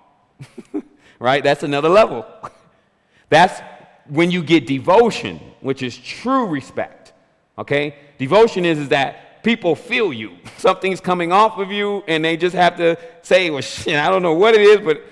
[1.20, 1.44] right?
[1.44, 2.26] That's another level.
[3.30, 3.62] That's
[4.08, 7.14] when you get devotion, which is true respect,
[7.58, 7.96] okay?
[8.18, 10.36] Devotion is, is that people feel you.
[10.58, 14.24] Something's coming off of you, and they just have to say, well, shit, I don't
[14.24, 15.04] know what it is, but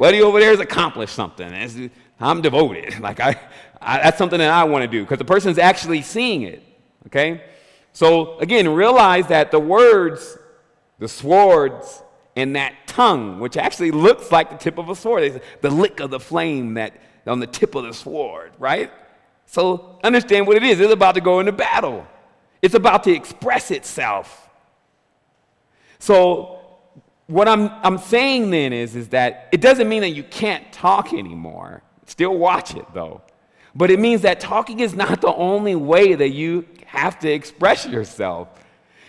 [0.00, 1.90] buddy over there has accomplished something.
[2.18, 2.98] I'm devoted.
[3.00, 3.38] Like, I,
[3.80, 6.62] I that's something that I want to do because the person's actually seeing it,
[7.06, 7.44] okay?
[7.92, 10.38] So, again, realize that the words,
[10.98, 12.02] the swords,
[12.34, 16.10] and that tongue, which actually looks like the tip of a sword, the lick of
[16.10, 16.94] the flame that
[17.26, 18.90] on the tip of the sword, right?
[19.46, 20.80] So understand what it is.
[20.80, 22.06] It's about to go into battle.
[22.62, 24.48] It's about to express itself.
[25.98, 26.59] So
[27.30, 31.12] what I'm, I'm saying then is, is that it doesn't mean that you can't talk
[31.12, 31.82] anymore.
[32.06, 33.22] Still watch it though.
[33.74, 37.86] But it means that talking is not the only way that you have to express
[37.86, 38.48] yourself.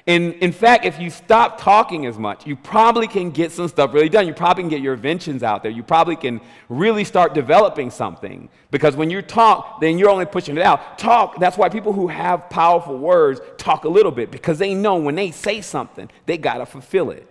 [0.08, 3.94] And in fact, if you stop talking as much, you probably can get some stuff
[3.94, 4.28] really done.
[4.28, 5.72] You probably can get your inventions out there.
[5.72, 8.50] You probably can really start developing something.
[8.72, 10.98] Because when you talk, then you're only pushing it out.
[10.98, 14.96] Talk, that's why people who have powerful words talk a little bit, because they know
[14.96, 17.31] when they say something, they got to fulfill it.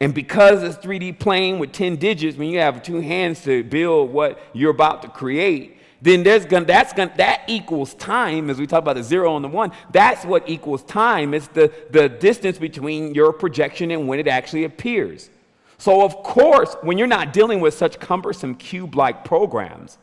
[0.00, 4.12] And because it's 3D plane with 10 digits, when you have two hands to build
[4.12, 8.66] what you're about to create, then there's gonna, that's gonna, that equals time, as we
[8.66, 9.72] talk about the zero and the one.
[9.92, 11.32] That's what equals time.
[11.32, 15.30] It's the, the distance between your projection and when it actually appears.
[15.78, 19.98] So, of course, when you're not dealing with such cumbersome cube like programs,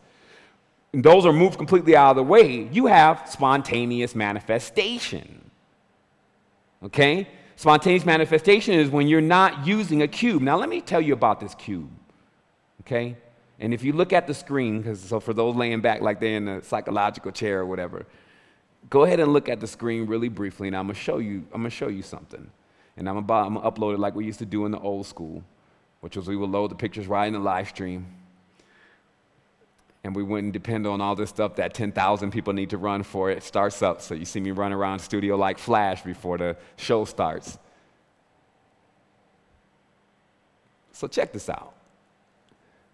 [0.91, 5.51] those are moved completely out of the way, you have spontaneous manifestation.
[6.83, 7.27] Okay?
[7.63, 10.41] Spontaneous manifestation is when you're not using a cube.
[10.41, 11.89] Now, let me tell you about this cube.
[12.81, 13.15] Okay?
[13.57, 16.35] And if you look at the screen, because so for those laying back like they're
[16.35, 18.05] in a psychological chair or whatever,
[18.89, 21.45] go ahead and look at the screen really briefly, and I'm gonna show you.
[21.53, 22.51] I'm gonna show you something,
[22.97, 25.05] and I'm about I'm gonna upload it like we used to do in the old
[25.05, 25.41] school,
[26.01, 28.07] which was we would load the pictures right in the live stream,
[30.03, 33.31] and we wouldn't depend on all this stuff that 10,000 people need to run for
[33.31, 33.41] it.
[33.43, 37.57] Starts up, so you see me run around studio like Flash before the show starts.
[40.91, 41.73] So check this out.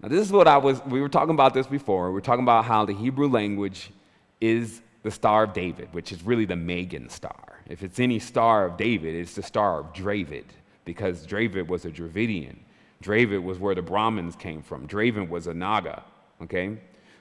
[0.01, 2.11] Now, this is what I was, we were talking about this before.
[2.11, 3.91] We are talking about how the Hebrew language
[4.39, 7.61] is the Star of David, which is really the Magen star.
[7.67, 10.45] If it's any Star of David, it's the Star of Dravid,
[10.85, 12.57] because Dravid was a Dravidian.
[13.03, 14.87] Dravid was where the Brahmins came from.
[14.87, 16.03] Draven was a Naga,
[16.41, 16.77] okay?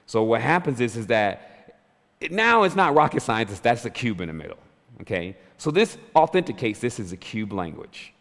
[0.09, 1.75] So what happens is, is that
[2.19, 4.57] it, now it's not rocket science, that's a cube in the middle,
[5.01, 5.37] okay?
[5.57, 8.13] So this authenticates this is a cube language,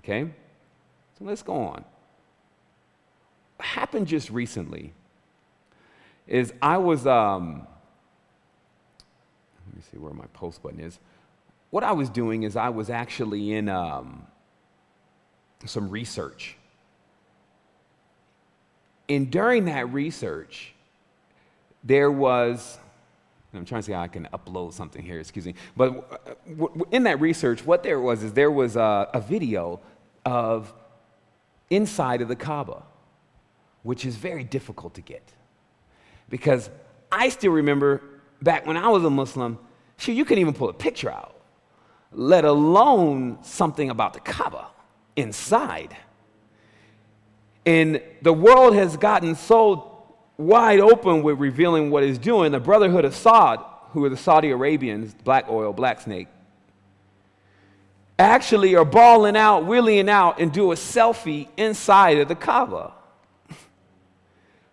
[0.00, 0.28] okay?
[1.18, 1.84] So let's go on
[3.66, 4.92] happened just recently
[6.26, 7.66] is I was, um,
[9.66, 10.98] let me see where my post button is.
[11.70, 14.26] What I was doing is I was actually in um,
[15.64, 16.56] some research.
[19.08, 20.74] And during that research,
[21.86, 22.78] there was,
[23.54, 25.54] I'm trying to see how I can upload something here, excuse me.
[25.76, 29.80] But uh, in that research, what there was is there was a, a video
[30.24, 30.74] of
[31.70, 32.82] inside of the Kaaba
[33.86, 35.22] which is very difficult to get.
[36.28, 36.68] Because
[37.12, 38.02] I still remember
[38.42, 39.60] back when I was a Muslim,
[39.96, 41.40] shoot, you couldn't even pull a picture out,
[42.10, 44.66] let alone something about the Kaaba
[45.14, 45.96] inside.
[47.64, 49.95] And the world has gotten so
[50.38, 52.52] wide open with revealing what it's doing.
[52.52, 56.28] The Brotherhood of Saud, who are the Saudi Arabians, black oil, black snake,
[58.18, 62.92] actually are balling out, wheeling out, and do a selfie inside of the Kaaba.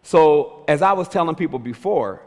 [0.02, 2.22] So, as I was telling people before,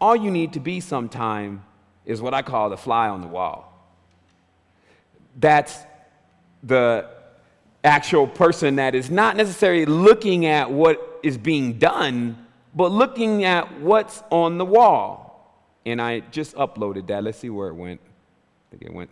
[0.00, 1.64] all you need to be sometime
[2.04, 3.66] is what I call the fly on the wall.
[5.38, 5.78] That's
[6.62, 7.08] the
[7.84, 12.39] actual person that is not necessarily looking at what is being done,
[12.74, 15.26] but looking at what's on the wall.
[15.86, 17.24] And I just uploaded that.
[17.24, 18.00] Let's see where it went.
[18.02, 19.10] I think it went.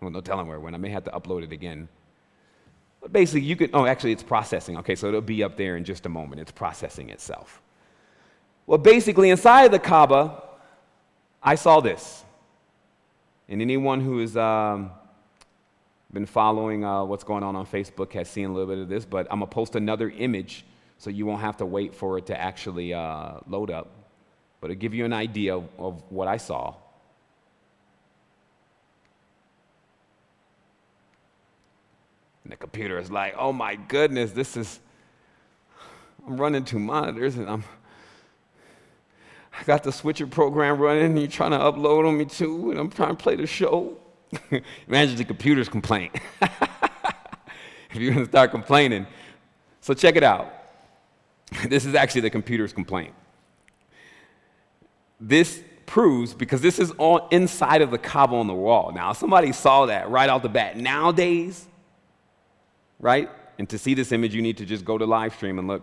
[0.00, 0.74] Well, no telling where it went.
[0.74, 1.88] I may have to upload it again.
[3.00, 4.76] But basically, you can, oh, actually, it's processing.
[4.78, 6.40] Okay, so it'll be up there in just a moment.
[6.40, 7.62] It's processing itself.
[8.66, 10.42] Well, basically, inside of the Kaaba,
[11.42, 12.24] I saw this.
[13.48, 14.90] And anyone who has um,
[16.12, 19.04] been following uh, what's going on on Facebook has seen a little bit of this,
[19.04, 20.64] but I'm going to post another image
[20.98, 23.90] so you won't have to wait for it to actually uh, load up.
[24.60, 26.74] But it'll give you an idea of, of what I saw.
[32.44, 34.78] And the computer is like, oh my goodness, this is,
[36.26, 37.64] I'm running two monitors and I'm,
[39.58, 42.78] I got the switcher program running and you're trying to upload on me too, and
[42.78, 43.98] I'm trying to play the show.
[44.88, 46.14] Imagine the computer's complaint.
[47.90, 49.06] if you're gonna start complaining.
[49.80, 50.55] So check it out.
[51.68, 53.14] This is actually the computer's complaint.
[55.20, 58.92] This proves because this is all inside of the Kaaba on the wall.
[58.92, 60.76] Now, somebody saw that right off the bat.
[60.76, 61.66] Nowadays,
[62.98, 63.30] right?
[63.58, 65.82] And to see this image, you need to just go to live stream and look.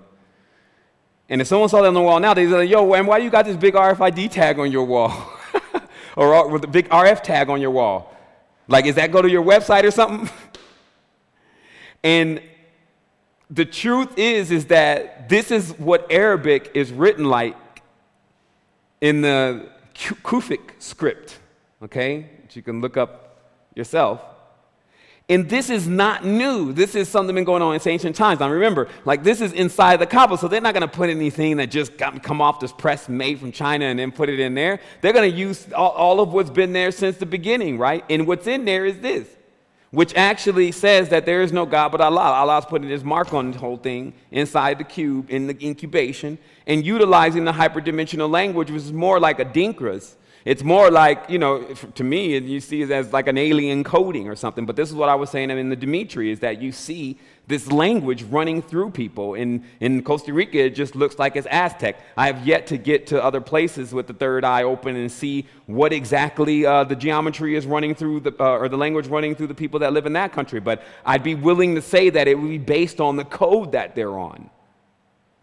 [1.29, 3.29] And if someone saw that on the wall now, they'd say, yo, and why you
[3.29, 5.11] got this big RFID tag on your wall?
[6.17, 8.15] or with a big RF tag on your wall?
[8.67, 10.29] Like, is that go to your website or something?
[12.03, 12.41] and
[13.53, 17.55] the truth is, is that this is what Arabic is written like
[18.99, 21.37] in the Kufic script,
[21.83, 22.29] okay?
[22.41, 23.37] Which you can look up
[23.75, 24.21] yourself.
[25.29, 26.73] And this is not new.
[26.73, 28.39] This is something been going on in ancient times.
[28.39, 31.57] Now remember, like this is inside the Kaaba, so they're not going to put anything
[31.57, 34.55] that just got, come off this press made from China and then put it in
[34.55, 34.79] there.
[35.01, 38.03] They're going to use all, all of what's been there since the beginning, right?
[38.09, 39.27] And what's in there is this.
[39.93, 42.33] Which actually says that there is no God but Allah.
[42.33, 46.83] Allah's putting his mark on the whole thing inside the cube in the incubation and
[46.83, 50.15] utilizing the hyperdimensional language, which is more like Adinkras
[50.45, 51.63] it's more like, you know,
[51.95, 54.65] to me, you see it as like an alien coding or something.
[54.65, 57.17] But this is what I was saying in the Dimitri is that you see
[57.47, 59.33] this language running through people.
[59.33, 61.99] In, in Costa Rica, it just looks like it's Aztec.
[62.15, 65.45] I have yet to get to other places with the third eye open and see
[65.65, 69.47] what exactly uh, the geometry is running through, the, uh, or the language running through
[69.47, 70.61] the people that live in that country.
[70.61, 73.93] But I'd be willing to say that it would be based on the code that
[73.93, 74.49] they're on.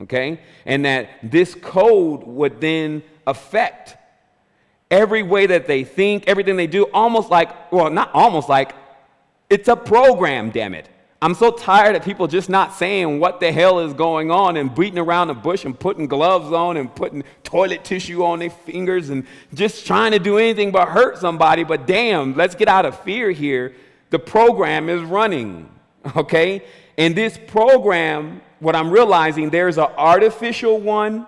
[0.01, 0.41] Okay?
[0.65, 3.97] And that this code would then affect
[4.91, 8.75] every way that they think, everything they do, almost like, well, not almost like,
[9.51, 10.89] it's a program, damn it.
[11.23, 14.75] I'm so tired of people just not saying what the hell is going on and
[14.75, 19.11] beating around the bush and putting gloves on and putting toilet tissue on their fingers
[19.11, 21.63] and just trying to do anything but hurt somebody.
[21.63, 23.75] But damn, let's get out of fear here.
[24.09, 25.69] The program is running,
[26.17, 26.65] okay?
[26.97, 31.27] And this program, what I'm realizing, there's an artificial one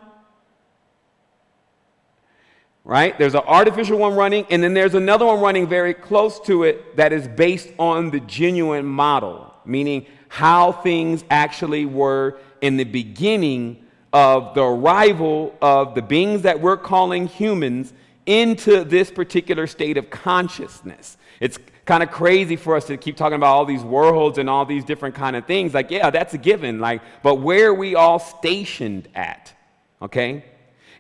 [2.85, 3.17] right?
[3.17, 6.97] There's an artificial one running, and then there's another one running very close to it
[6.97, 13.85] that is based on the genuine model, meaning how things actually were in the beginning
[14.13, 17.93] of the arrival of the beings that we're calling humans
[18.27, 21.17] into this particular state of consciousness.
[21.41, 24.65] It's kind of crazy for us to keep talking about all these worlds and all
[24.65, 25.75] these different kind of things.
[25.75, 26.79] Like, yeah, that's a given.
[26.79, 29.53] Like, but where are we all stationed at?
[30.01, 30.45] Okay?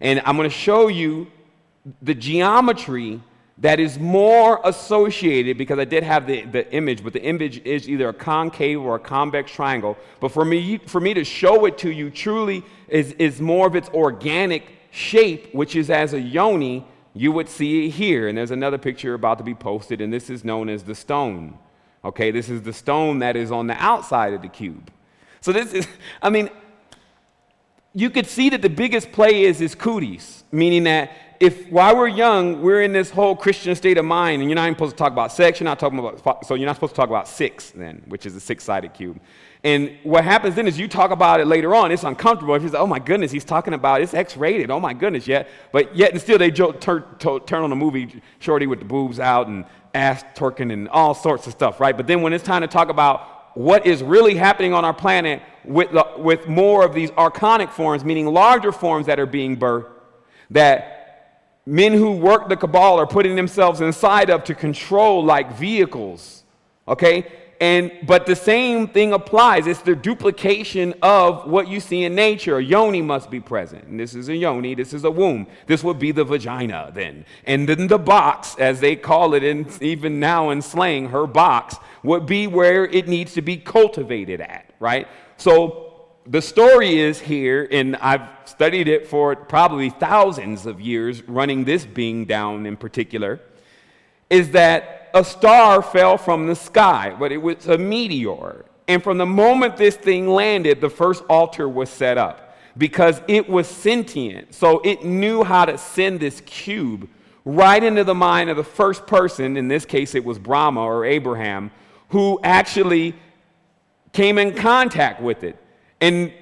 [0.00, 1.28] And I'm going to show you
[2.00, 3.20] the geometry
[3.58, 7.88] that is more associated, because I did have the, the image, but the image is
[7.88, 9.96] either a concave or a convex triangle.
[10.20, 13.76] But for me, for me to show it to you truly is, is more of
[13.76, 18.28] its organic shape, which is as a yoni, you would see it here.
[18.28, 21.58] And there's another picture about to be posted, and this is known as the stone.
[22.04, 24.90] Okay, this is the stone that is on the outside of the cube.
[25.40, 25.86] So this is,
[26.22, 26.50] I mean,
[27.94, 32.06] you could see that the biggest play is is cooties, meaning that if while we're
[32.06, 34.96] young, we're in this whole Christian state of mind, and you're not even supposed to
[34.96, 37.72] talk about sex, you're not talking about, so you're not supposed to talk about six
[37.72, 39.18] then, which is a six sided cube.
[39.64, 42.54] And what happens then is you talk about it later on, it's uncomfortable.
[42.54, 44.04] If you say, oh my goodness, he's talking about it.
[44.04, 45.48] it's X rated, oh my goodness, yet.
[45.72, 48.84] But yet and still they jo- turn, to, turn on the movie Shorty with the
[48.84, 49.64] boobs out and
[49.94, 51.96] ass twerking and all sorts of stuff, right?
[51.96, 55.42] But then when it's time to talk about what is really happening on our planet
[55.64, 59.88] with, the, with more of these archonic forms, meaning larger forms that are being birthed,
[60.50, 61.01] that
[61.66, 66.42] men who work the cabal are putting themselves inside of to control like vehicles
[66.86, 67.30] okay?
[67.60, 69.68] And but the same thing applies.
[69.68, 72.58] It's the duplication of what you see in nature.
[72.58, 73.84] A yoni must be present.
[73.84, 74.74] And this is a yoni.
[74.74, 75.46] This is a womb.
[75.68, 77.24] This would be the vagina then.
[77.44, 81.76] And then the box as they call it in even now in slang her box
[82.02, 85.06] would be where it needs to be cultivated at right?
[85.36, 85.81] So
[86.26, 91.84] the story is here, and I've studied it for probably thousands of years, running this
[91.84, 93.40] being down in particular,
[94.30, 98.64] is that a star fell from the sky, but it was a meteor.
[98.88, 103.48] And from the moment this thing landed, the first altar was set up because it
[103.48, 104.54] was sentient.
[104.54, 107.08] So it knew how to send this cube
[107.44, 111.04] right into the mind of the first person, in this case it was Brahma or
[111.04, 111.70] Abraham,
[112.10, 113.14] who actually
[114.12, 115.61] came in contact with it.
[116.02, 116.32] And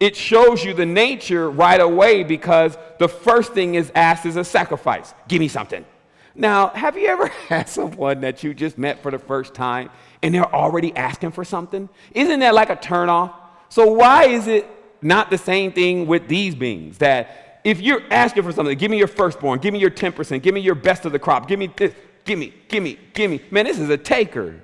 [0.00, 4.44] it shows you the nature right away because the first thing is asked is a
[4.44, 5.14] sacrifice.
[5.28, 5.86] Give me something.
[6.34, 9.90] Now, have you ever had someone that you just met for the first time
[10.22, 11.88] and they're already asking for something?
[12.12, 13.32] Isn't that like a turnoff?
[13.68, 14.66] So, why is it
[15.00, 18.98] not the same thing with these beings that if you're asking for something, give me
[18.98, 21.70] your firstborn, give me your 10%, give me your best of the crop, give me
[21.76, 21.94] this,
[22.24, 23.40] give me, give me, give me.
[23.50, 24.60] Man, this is a taker,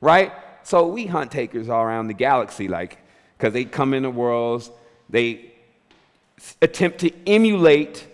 [0.00, 0.32] right?
[0.62, 2.98] So, we hunt takers all around the galaxy like,
[3.38, 4.70] because they come into worlds,
[5.08, 5.52] they
[6.60, 8.06] attempt to emulate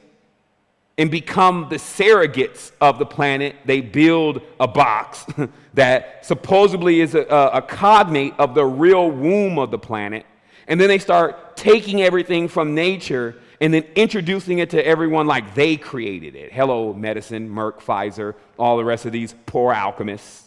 [0.98, 3.56] and become the surrogates of the planet.
[3.64, 5.24] They build a box
[5.74, 10.24] that supposedly is a, a, cognate of the real womb of the planet.
[10.68, 15.54] And then they start taking everything from nature and then introducing it to everyone like
[15.54, 16.52] they created it.
[16.52, 20.43] Hello, medicine, Merck, Pfizer, all the rest of these poor alchemists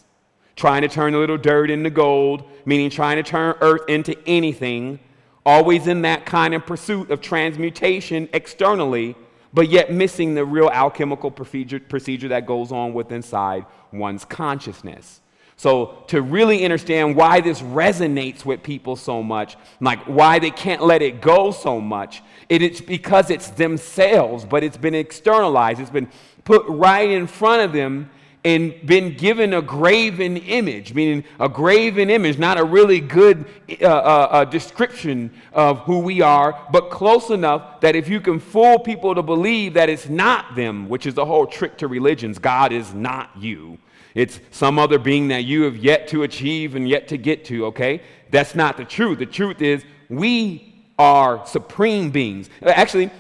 [0.58, 5.00] trying to turn a little dirt into gold, meaning trying to turn earth into anything,
[5.46, 9.16] always in that kind of pursuit of transmutation externally,
[9.54, 15.22] but yet missing the real alchemical procedure, procedure that goes on with inside one's consciousness.
[15.60, 20.84] So, to really understand why this resonates with people so much, like why they can't
[20.84, 25.80] let it go so much, it's because it's themselves, but it's been externalized.
[25.80, 26.10] It's been
[26.44, 28.12] put right in front of them
[28.48, 33.46] and been given a graven image, meaning a graven image, not a really good
[33.82, 38.40] uh, uh, uh, description of who we are, but close enough that if you can
[38.40, 42.40] fool people to believe that it's not them, which is the whole trick to religions,
[42.40, 43.78] God is not you.
[44.16, 47.66] It's some other being that you have yet to achieve and yet to get to,
[47.66, 48.02] okay?
[48.32, 49.20] That's not the truth.
[49.20, 52.50] The truth is we are supreme beings.
[52.62, 53.12] Actually,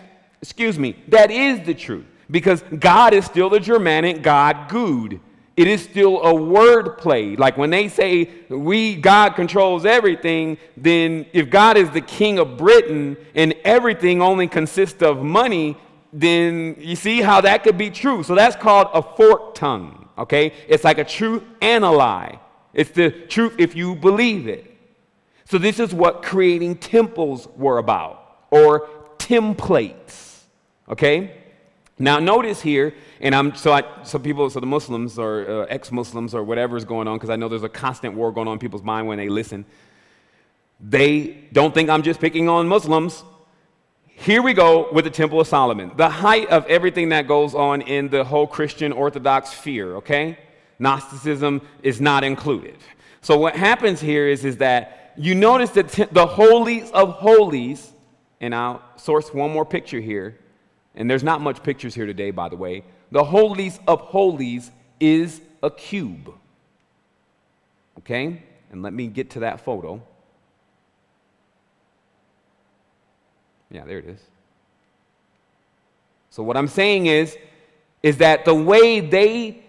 [0.41, 5.19] excuse me, that is the truth because God is still the Germanic God Good.
[5.55, 7.35] It is still a word play.
[7.35, 12.57] Like when they say we, God controls everything, then if God is the king of
[12.57, 15.75] Britain and everything only consists of money,
[16.13, 18.21] then you see how that could be true.
[18.21, 20.53] So that's called a forked tongue, okay?
[20.67, 22.39] It's like a truth and a lie.
[22.73, 24.77] It's the truth if you believe it.
[25.45, 30.41] So this is what creating temples were about, or templates,
[30.87, 31.46] okay?
[31.99, 36.35] Now, notice here, and I'm so I, so people, so the Muslims or uh, ex-Muslims
[36.35, 38.59] or whatever is going on, because I know there's a constant war going on in
[38.59, 39.65] people's mind when they listen.
[40.79, 43.23] They don't think I'm just picking on Muslims.
[44.05, 47.81] Here we go with the Temple of Solomon, the height of everything that goes on
[47.81, 49.95] in the whole Christian Orthodox sphere.
[49.95, 50.37] Okay,
[50.77, 52.77] Gnosticism is not included.
[53.21, 57.91] So what happens here is is that you notice that the holies of holies,
[58.39, 60.37] and I'll source one more picture here
[60.97, 65.41] and there's not much pictures here today, by the way, the holies of holies is
[65.61, 66.33] a cube.
[67.99, 68.43] Okay?
[68.71, 70.01] And let me get to that photo.
[73.69, 74.19] Yeah, there it is.
[76.31, 77.37] So what I'm saying is
[78.03, 79.63] is that the way they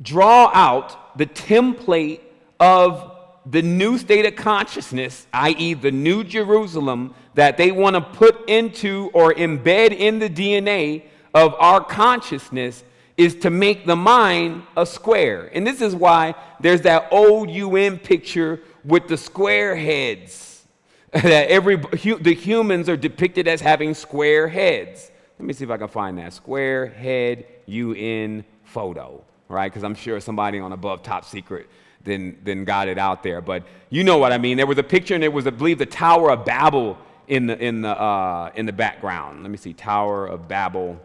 [0.00, 2.20] draw out the template
[2.60, 3.11] of
[3.46, 9.10] the new state of consciousness, i.e., the new Jerusalem, that they want to put into
[9.14, 12.84] or embed in the DNA of our consciousness
[13.16, 15.50] is to make the mind a square.
[15.54, 20.48] And this is why there's that old UN picture with the square heads.
[21.12, 25.10] that every the humans are depicted as having square heads.
[25.38, 29.70] Let me see if I can find that square head UN photo, right?
[29.70, 31.68] Because I'm sure somebody on above top secret
[32.04, 33.40] then, then got it out there.
[33.40, 34.56] But you know what I mean.
[34.56, 36.98] There was a picture, and it was, I believe, the Tower of Babel
[37.28, 39.42] in the, in the, uh, in the background.
[39.42, 41.00] Let me see, Tower of Babel.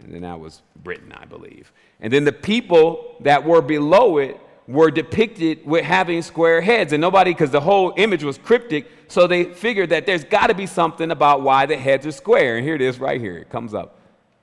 [0.00, 1.72] And then that was Britain, I believe.
[2.00, 4.38] And then the people that were below it
[4.68, 6.92] were depicted with having square heads.
[6.92, 10.54] And nobody, because the whole image was cryptic, so they figured that there's got to
[10.54, 12.58] be something about why the heads are square.
[12.58, 13.38] And here it is right here.
[13.38, 13.98] It comes up.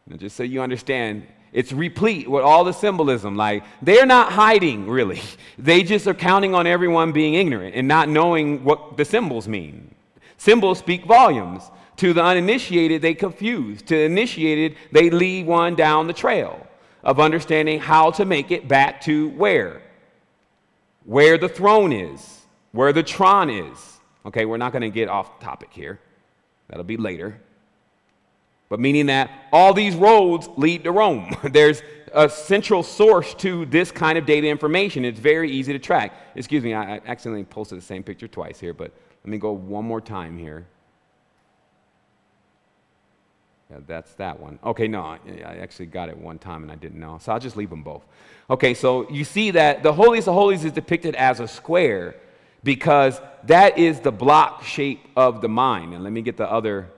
[0.10, 1.26] And just so you understand,
[1.56, 3.38] it's replete with all the symbolism.
[3.38, 5.22] Like, they're not hiding, really.
[5.58, 9.96] They just are counting on everyone being ignorant and not knowing what the symbols mean.
[10.36, 11.64] Symbols speak volumes.
[11.96, 13.82] To the uninitiated, they confuse.
[13.84, 16.68] To the initiated, they lead one down the trail
[17.06, 19.82] of understanding how to make it back to where?
[21.06, 22.42] Where the throne is,
[22.74, 23.78] where the Tron is.
[24.26, 26.02] Okay, we're not going to get off topic here.
[26.68, 27.40] That'll be later
[28.70, 31.36] but meaning that all these roads lead to Rome.
[31.44, 31.82] There's
[32.14, 35.06] a central source to this kind of data information.
[35.06, 36.14] It's very easy to track.
[36.36, 38.92] Excuse me, I accidentally posted the same picture twice here, but
[39.24, 40.66] let me go one more time here.
[43.70, 44.60] Yeah, that's that one.
[44.64, 45.20] Okay, no, I
[45.60, 47.18] actually got it one time and I didn't know.
[47.20, 48.06] So I'll just leave them both.
[48.50, 52.16] Okay, so you see that the holiest of holies is depicted as a square
[52.64, 55.94] because that is the block shape of the mind.
[55.94, 56.90] And let me get the other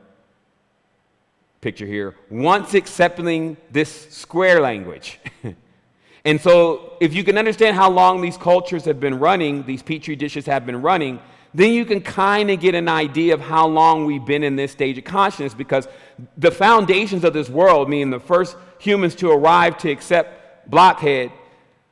[1.68, 5.20] picture here, once accepting this square language.
[6.24, 10.16] and so, if you can understand how long these cultures have been running, these petri
[10.16, 11.20] dishes have been running,
[11.54, 14.72] then you can kind of get an idea of how long we've been in this
[14.72, 15.90] stage of consciousness because
[16.38, 21.34] the foundations of this world, meaning the first humans to arrive to accept blockhead,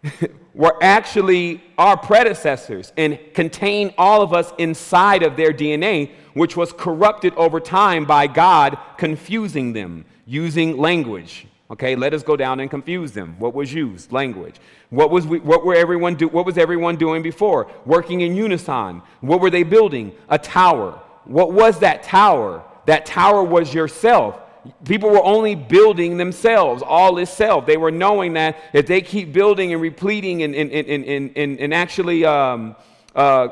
[0.55, 6.71] were actually our predecessors and contain all of us inside of their DNA, which was
[6.71, 11.45] corrupted over time by God confusing them using language.
[11.69, 13.35] Okay, let us go down and confuse them.
[13.37, 14.11] What was used?
[14.11, 14.55] Language.
[14.91, 17.69] What was, we, what, were everyone do, what was everyone doing before?
[17.85, 19.01] Working in unison.
[19.21, 20.13] What were they building?
[20.29, 21.01] A tower.
[21.25, 22.63] What was that tower?
[22.85, 24.39] That tower was yourself.
[24.85, 27.65] People were only building themselves, all is self.
[27.65, 31.73] They were knowing that if they keep building and repleting and, and, and, and, and,
[31.73, 32.75] actually um,
[33.15, 33.49] uh,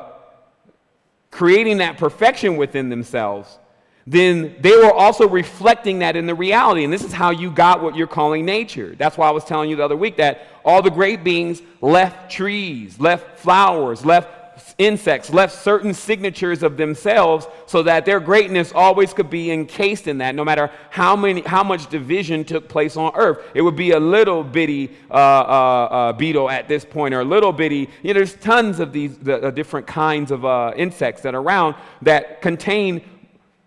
[1.30, 3.58] creating that perfection within themselves,
[4.06, 6.84] then they were also reflecting that in the reality.
[6.84, 8.94] And this is how you got what you're calling nature.
[8.96, 12.30] That's why I was telling you the other week that all the great beings left
[12.30, 14.43] trees, left flowers, left
[14.78, 20.18] insects left certain signatures of themselves so that their greatness always could be encased in
[20.18, 23.38] that no matter how many how much division took place on earth.
[23.54, 27.24] It would be a little bitty uh, uh, uh, beetle at this point or a
[27.24, 31.34] little bitty you know there's tons of these the, different kinds of uh, insects that
[31.34, 33.02] are around that contain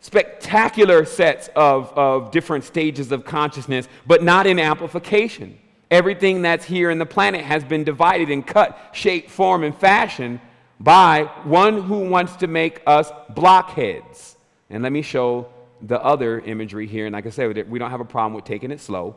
[0.01, 5.57] spectacular sets of, of different stages of consciousness but not in amplification.
[5.89, 10.41] Everything that's here in the planet has been divided and cut, shape, form, and fashion
[10.79, 14.37] by one who wants to make us blockheads.
[14.69, 15.47] And let me show
[15.81, 17.05] the other imagery here.
[17.05, 19.15] And like I said, we don't have a problem with taking it slow.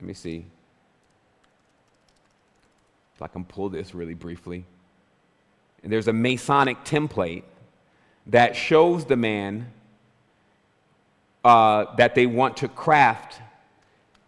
[0.00, 0.44] Let me see
[3.14, 4.64] if I can pull this really briefly.
[5.82, 7.44] And there's a Masonic template
[8.26, 9.70] that shows the man
[11.44, 13.40] uh, that they want to craft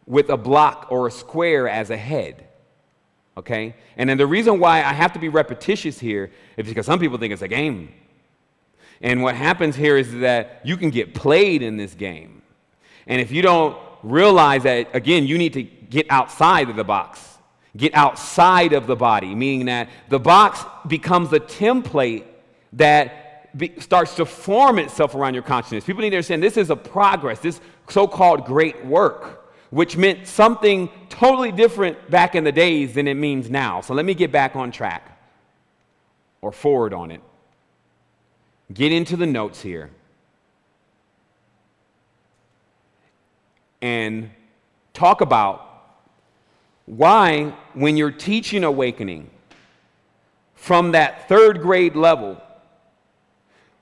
[0.07, 2.43] with a block or a square as a head.
[3.37, 3.74] Okay?
[3.97, 7.18] And then the reason why I have to be repetitious here is because some people
[7.18, 7.93] think it's a game.
[9.01, 12.43] And what happens here is that you can get played in this game.
[13.07, 17.39] And if you don't realize that, again, you need to get outside of the box,
[17.76, 22.24] get outside of the body, meaning that the box becomes a template
[22.74, 25.85] that be, starts to form itself around your consciousness.
[25.85, 29.43] People need to understand this is a progress, this so called great work,
[29.75, 33.81] which meant something totally different back in the days than it means now.
[33.81, 35.18] So let me get back on track
[36.41, 37.20] or forward on it.
[38.72, 39.91] Get into the notes here.
[43.83, 44.31] And
[44.93, 45.66] talk about
[46.87, 49.29] why, when you're teaching awakening
[50.55, 52.41] from that third grade level,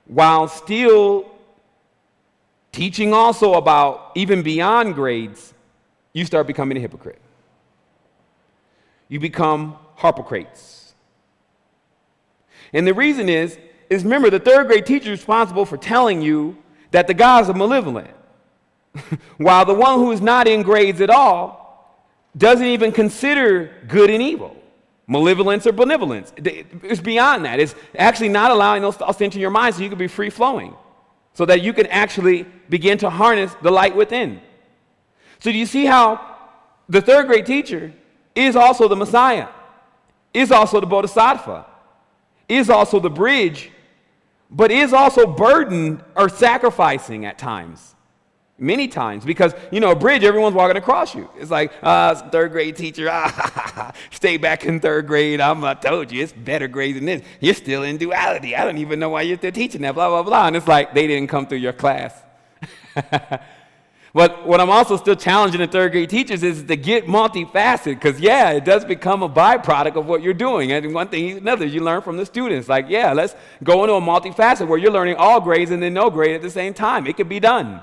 [0.05, 1.29] while still
[2.71, 5.52] teaching also about even beyond grades,
[6.13, 7.19] you start becoming a hypocrite.
[9.09, 10.93] You become Harpocrates.
[12.71, 13.57] And the reason is,
[13.89, 16.57] is remember, the third grade teacher is responsible for telling you
[16.91, 18.09] that the gods are malevolent,
[19.37, 21.61] while the one who is not in grades at all
[22.35, 24.55] doesn't even consider good and evil
[25.07, 26.31] malevolence or benevolence.
[26.37, 27.59] It's beyond that.
[27.59, 30.75] It's actually not allowing those thoughts into your mind so you can be free flowing,
[31.33, 34.41] so that you can actually begin to harness the light within.
[35.43, 36.37] So, do you see how
[36.87, 37.91] the third grade teacher
[38.33, 39.49] is also the Messiah,
[40.33, 41.65] is also the Bodhisattva,
[42.47, 43.69] is also the bridge,
[44.49, 47.93] but is also burdened or sacrificing at times
[48.57, 51.29] many times because you know a bridge everyone's walking across you.
[51.37, 53.09] It's like uh, third grade teacher.
[53.11, 55.41] Ah, stay back in third grade.
[55.41, 57.21] I'm i told you it's better grades than this.
[57.41, 58.55] You're still in duality.
[58.55, 60.47] I don't even know why you're still teaching that blah blah blah.
[60.47, 62.13] And it's like they didn't come through your class
[64.13, 68.19] but what i'm also still challenging the third grade teachers is to get multifaceted because
[68.19, 70.71] yeah it does become a byproduct of what you're doing.
[70.71, 72.69] And one thing another you learn from the students.
[72.69, 76.09] Like yeah let's go into a multifaceted where you're learning all grades and then no
[76.09, 77.07] grade at the same time.
[77.07, 77.81] It could be done.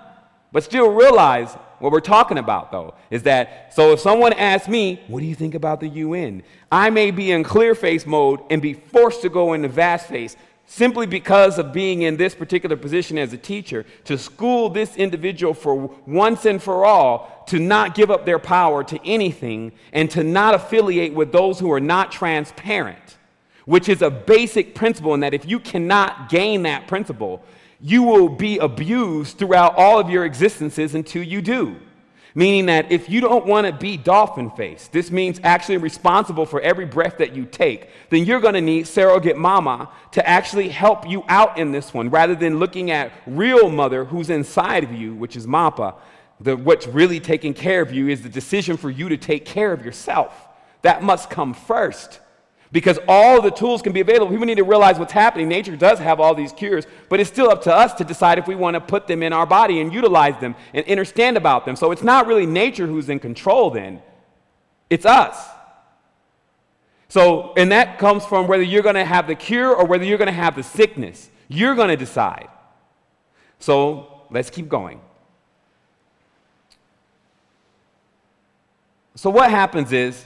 [0.53, 5.01] But still realize what we're talking about, though, is that so if someone asks me,
[5.07, 6.43] What do you think about the UN?
[6.71, 10.37] I may be in clear face mode and be forced to go into vast face
[10.73, 15.53] simply because of being in this particular position as a teacher to school this individual
[15.53, 15.75] for
[16.07, 20.55] once and for all to not give up their power to anything and to not
[20.55, 23.19] affiliate with those who are not transparent,
[23.65, 27.43] which is a basic principle, in that if you cannot gain that principle,
[27.81, 31.75] you will be abused throughout all of your existences until you do.
[32.41, 36.59] Meaning that if you don't want to be dolphin faced, this means actually responsible for
[36.63, 41.07] every breath that you take, then you're going to need surrogate mama to actually help
[41.07, 45.15] you out in this one rather than looking at real mother who's inside of you,
[45.15, 45.97] which is mappa.
[46.41, 49.75] The, what's really taking care of you is the decision for you to take care
[49.75, 50.49] of yourself.
[50.81, 52.21] That must come first
[52.73, 54.31] because all the tools can be available.
[54.31, 55.49] People need to realize what's happening.
[55.49, 58.47] Nature does have all these cures, but it's still up to us to decide if
[58.47, 61.75] we want to put them in our body and utilize them and understand about them.
[61.75, 64.03] So it's not really nature who's in control then,
[64.89, 65.49] it's us.
[67.09, 70.19] So, and that comes from whether you're going to have the cure or whether you're
[70.19, 71.29] going to have the sickness.
[71.49, 72.49] You're going to decide.
[73.59, 75.01] So, let's keep going.
[79.17, 80.25] So, what happens is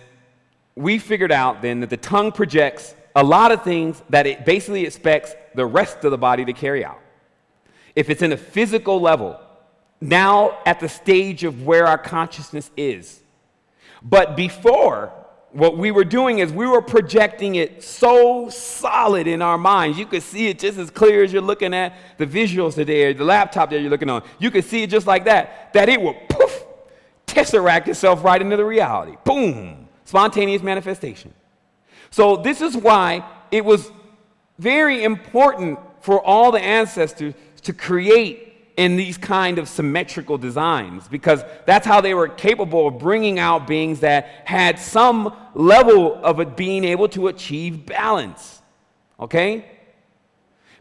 [0.76, 4.84] we figured out then that the tongue projects a lot of things that it basically
[4.84, 7.00] expects the rest of the body to carry out.
[7.94, 9.40] If it's in a physical level,
[10.00, 13.22] now at the stage of where our consciousness is.
[14.02, 15.12] But before,
[15.52, 19.96] what we were doing is we were projecting it so solid in our minds.
[19.96, 23.14] You could see it just as clear as you're looking at the visuals today or
[23.14, 24.24] the laptop that you're looking on.
[24.40, 26.64] You could see it just like that, that it would poof,
[27.28, 29.16] tesseract itself right into the reality.
[29.24, 31.32] Boom spontaneous manifestation.
[32.10, 33.90] So, this is why it was
[34.58, 41.44] very important for all the ancestors to create in these kind of symmetrical designs because
[41.64, 46.84] that's how they were capable of bringing out beings that had some level of being
[46.84, 48.60] able to achieve balance.
[49.18, 49.64] Okay?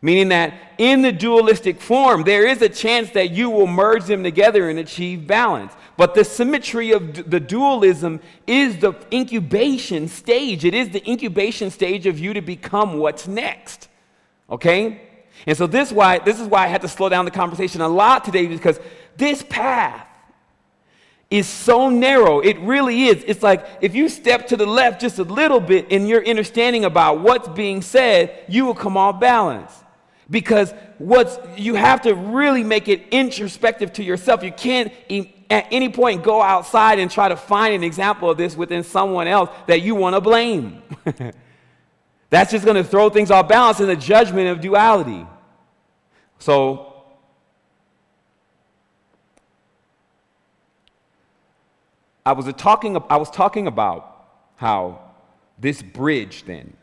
[0.01, 4.23] Meaning that in the dualistic form, there is a chance that you will merge them
[4.23, 5.71] together and achieve balance.
[5.95, 10.65] But the symmetry of the dualism is the incubation stage.
[10.65, 13.89] It is the incubation stage of you to become what's next.
[14.49, 15.01] Okay?
[15.45, 17.87] And so this why this is why I had to slow down the conversation a
[17.87, 18.79] lot today because
[19.17, 20.07] this path
[21.29, 22.39] is so narrow.
[22.39, 23.23] It really is.
[23.25, 26.85] It's like if you step to the left just a little bit in your understanding
[26.85, 29.71] about what's being said, you will come off balance.
[30.29, 34.43] Because what's you have to really make it introspective to yourself.
[34.43, 34.91] You can't
[35.53, 39.27] at any point go outside and try to find an example of this within someone
[39.27, 40.81] else that you want to blame.
[42.31, 45.27] That's just going to throw things off balance in the judgment of duality.
[46.39, 46.89] So,
[52.25, 54.25] I was talking, I was talking about
[54.55, 55.01] how
[55.59, 56.73] this bridge then,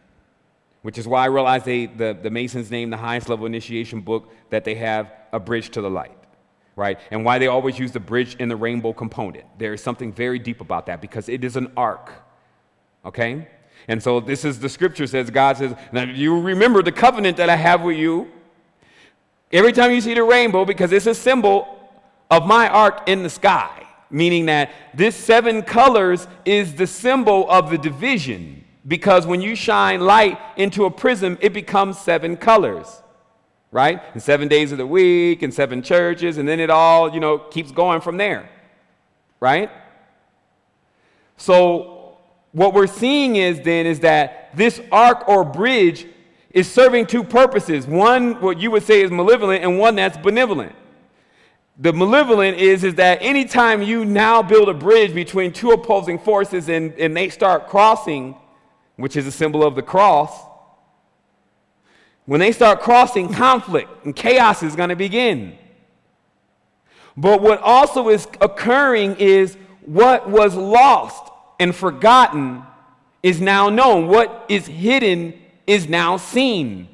[0.82, 4.30] which is why I realized they, the, the Masons named the highest level initiation book
[4.50, 6.19] that they have a bridge to the light
[6.80, 6.98] right?
[7.10, 9.44] And why they always use the bridge in the rainbow component.
[9.58, 12.10] There is something very deep about that because it is an arc,
[13.04, 13.46] okay?
[13.86, 17.50] And so this is the scripture says, God says, now you remember the covenant that
[17.50, 18.28] I have with you.
[19.52, 21.68] Every time you see the rainbow, because it's a symbol
[22.30, 27.68] of my ark in the sky, meaning that this seven colors is the symbol of
[27.68, 28.64] the division.
[28.88, 33.02] Because when you shine light into a prism, it becomes seven colors
[33.72, 34.02] right?
[34.12, 37.38] And seven days of the week and seven churches, and then it all, you know,
[37.38, 38.48] keeps going from there,
[39.38, 39.70] right?
[41.36, 42.18] So
[42.52, 46.06] what we're seeing is then is that this arc or bridge
[46.50, 47.86] is serving two purposes.
[47.86, 50.74] One, what you would say is malevolent, and one that's benevolent.
[51.78, 56.68] The malevolent is, is that anytime you now build a bridge between two opposing forces
[56.68, 58.36] and, and they start crossing,
[58.96, 60.49] which is a symbol of the cross,
[62.26, 65.56] when they start crossing, conflict and chaos is going to begin.
[67.16, 72.62] But what also is occurring is what was lost and forgotten
[73.22, 74.06] is now known.
[74.06, 75.34] What is hidden
[75.66, 76.88] is now seen.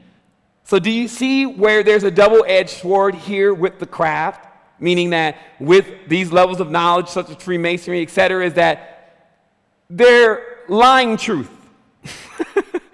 [0.64, 4.48] So, do you see where there's a double edged sword here with the craft?
[4.80, 9.30] Meaning that with these levels of knowledge, such as Freemasonry, etc., is that
[9.88, 11.50] they're lying truth.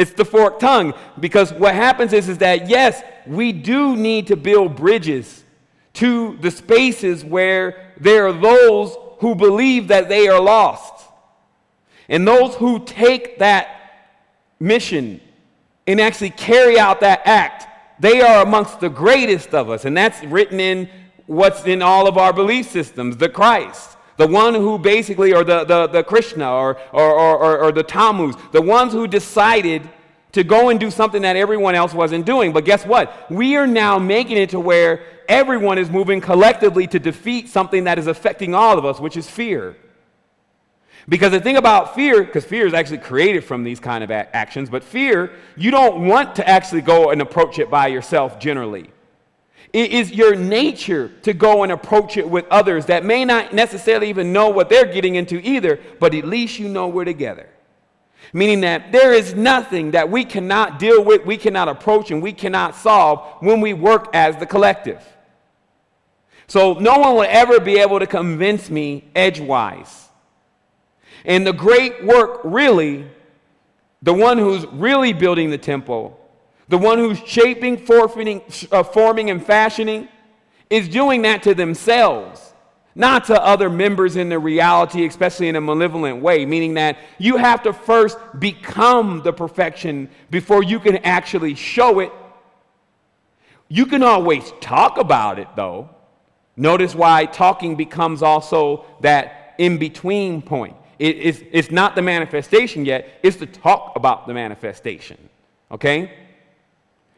[0.00, 0.94] It's the forked tongue.
[1.20, 5.44] Because what happens is, is that, yes, we do need to build bridges
[5.94, 11.06] to the spaces where there are those who believe that they are lost.
[12.08, 14.08] And those who take that
[14.58, 15.20] mission
[15.86, 17.66] and actually carry out that act,
[18.00, 19.84] they are amongst the greatest of us.
[19.84, 20.88] And that's written in
[21.26, 23.98] what's in all of our belief systems the Christ.
[24.20, 28.36] The one who basically, or the, the, the Krishna, or, or, or, or the Tammuz,
[28.52, 29.88] the ones who decided
[30.32, 32.52] to go and do something that everyone else wasn't doing.
[32.52, 33.30] But guess what?
[33.30, 37.98] We are now making it to where everyone is moving collectively to defeat something that
[37.98, 39.74] is affecting all of us, which is fear.
[41.08, 44.68] Because the thing about fear, because fear is actually created from these kind of actions,
[44.68, 48.90] but fear, you don't want to actually go and approach it by yourself generally.
[49.72, 54.08] It is your nature to go and approach it with others that may not necessarily
[54.08, 57.48] even know what they're getting into either, but at least you know we're together.
[58.32, 62.32] Meaning that there is nothing that we cannot deal with, we cannot approach, and we
[62.32, 65.04] cannot solve when we work as the collective.
[66.46, 70.08] So no one will ever be able to convince me edgewise.
[71.24, 73.06] And the great work, really,
[74.02, 76.19] the one who's really building the temple,
[76.70, 78.40] the one who's shaping, forfeiting,
[78.70, 80.08] uh, forming, and fashioning,
[80.70, 82.54] is doing that to themselves,
[82.94, 87.36] not to other members in the reality, especially in a malevolent way, meaning that you
[87.36, 92.12] have to first become the perfection before you can actually show it.
[93.68, 95.90] You can always talk about it, though.
[96.56, 100.76] Notice why talking becomes also that in between point.
[101.00, 105.18] It, it's, it's not the manifestation yet, it's to talk about the manifestation.
[105.72, 106.29] Okay?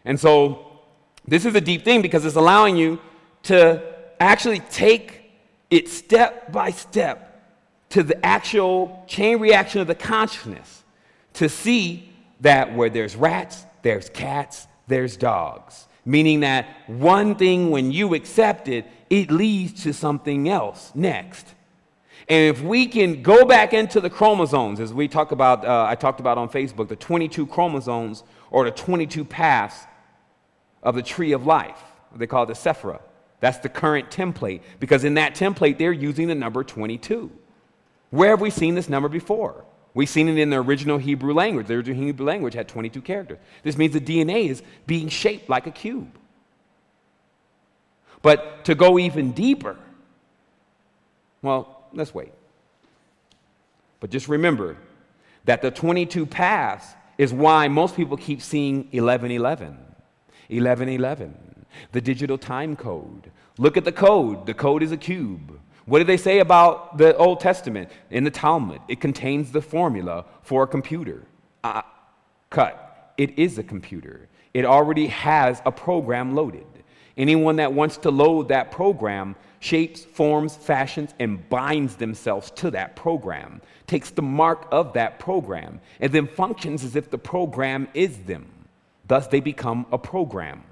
[0.04, 0.80] And so
[1.26, 3.00] this is a deep thing because it's allowing you
[3.44, 3.82] to
[4.20, 5.32] actually take
[5.70, 7.28] it step by step
[7.90, 10.84] to the actual chain reaction of the consciousness
[11.34, 15.86] to see that where there's rats, there's cats, there's dogs.
[16.04, 21.54] Meaning that one thing, when you accept it, it leads to something else next.
[22.28, 25.94] And if we can go back into the chromosomes, as we talk about, uh, I
[25.94, 29.86] talked about on Facebook, the 22 chromosomes or the 22 paths
[30.82, 31.78] of the tree of life,
[32.14, 33.00] they call it the Sephira.
[33.40, 37.30] That's the current template, because in that template, they're using the number 22.
[38.10, 39.64] Where have we seen this number before?
[39.94, 41.66] We've seen it in the original Hebrew language.
[41.66, 43.38] The original Hebrew language had 22 characters.
[43.62, 46.18] This means the DNA is being shaped like a cube.
[48.22, 49.76] But to go even deeper,
[51.42, 52.32] well, let's wait.
[54.00, 54.76] But just remember
[55.44, 56.86] that the 22 paths
[57.18, 59.76] is why most people keep seeing 1111,
[60.48, 63.30] 1111, the digital time code.
[63.58, 64.46] Look at the code.
[64.46, 65.58] The code is a cube.
[65.84, 68.80] What do they say about the Old Testament in the Talmud?
[68.88, 71.24] It contains the formula for a computer.
[71.64, 71.82] Uh,
[72.50, 73.14] cut.
[73.18, 74.28] It is a computer.
[74.54, 76.66] It already has a program loaded.
[77.16, 82.96] Anyone that wants to load that program shapes, forms, fashions, and binds themselves to that
[82.96, 88.16] program, takes the mark of that program, and then functions as if the program is
[88.20, 88.46] them.
[89.12, 90.62] Thus, they become a program.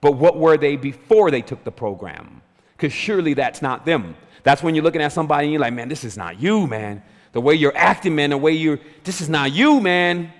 [0.00, 2.40] But what were they before they took the program?
[2.76, 4.14] Because surely that's not them.
[4.44, 7.02] That's when you're looking at somebody and you're like, man, this is not you, man.
[7.32, 10.32] The way you're acting, man, the way you're, this is not you, man.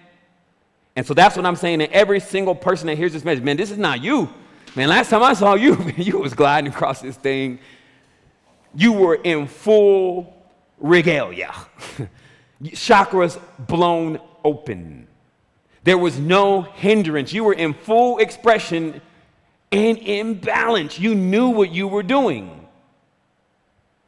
[0.95, 3.57] And so that's what I'm saying to every single person that hears this message, man,
[3.57, 4.33] this is not you.
[4.77, 7.59] Man, last time I saw you, man, you was gliding across this thing.
[8.77, 10.33] You were in full
[10.79, 11.53] regalia.
[12.63, 15.09] Chakras blown open.
[15.85, 17.33] There was no hindrance.
[17.33, 19.01] You were in full expression
[19.71, 20.99] and in balance.
[20.99, 22.67] You knew what you were doing.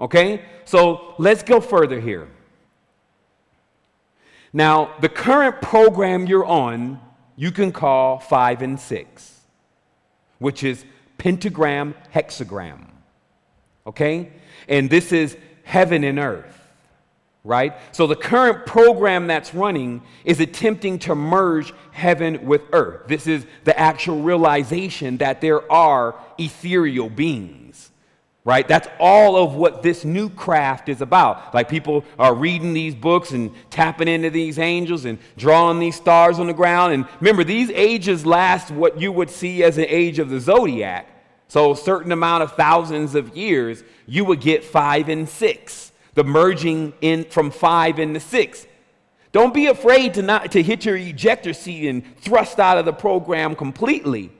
[0.00, 0.42] Okay?
[0.64, 2.28] So let's go further here.
[4.52, 7.00] Now, the current program you're on,
[7.36, 9.36] you can call five and six
[10.38, 10.84] which is
[11.18, 12.86] pentagram hexagram.
[13.86, 14.32] Okay?
[14.68, 16.55] And this is heaven and earth,
[17.46, 17.74] right?
[17.92, 23.08] So the current program that's running is attempting to merge heaven with earth.
[23.08, 27.90] This is the actual realization that there are ethereal beings
[28.46, 28.68] right?
[28.68, 31.52] That's all of what this new craft is about.
[31.52, 36.38] Like people are reading these books and tapping into these angels and drawing these stars
[36.38, 36.94] on the ground.
[36.94, 41.08] And remember, these ages last what you would see as an age of the zodiac.
[41.48, 45.85] So, a certain amount of thousands of years, you would get five and six,
[46.16, 48.66] the merging in from five into six.
[49.30, 52.92] Don't be afraid to not to hit your ejector seat and thrust out of the
[52.92, 54.32] program completely.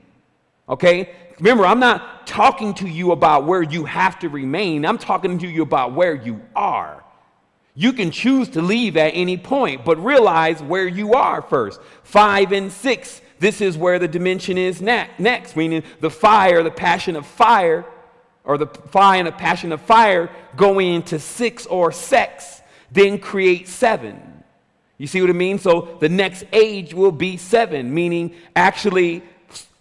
[0.69, 1.11] Okay?
[1.39, 5.47] remember, I'm not talking to you about where you have to remain, I'm talking to
[5.47, 7.05] you about where you are.
[7.75, 11.79] You can choose to leave at any point, but realize where you are first.
[12.03, 17.17] Five and six, this is where the dimension is next, meaning the fire, the passion
[17.17, 17.85] of fire,
[18.47, 23.69] or the fire and the passion of fire going into six or sex, then create
[23.69, 24.43] seven.
[24.97, 25.59] You see what I mean?
[25.59, 29.23] So the next age will be seven, meaning actually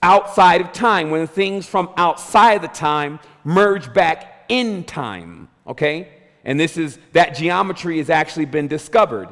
[0.02, 6.10] outside of time, when things from outside the time merge back in time, okay?
[6.44, 9.30] And this is that geometry has actually been discovered.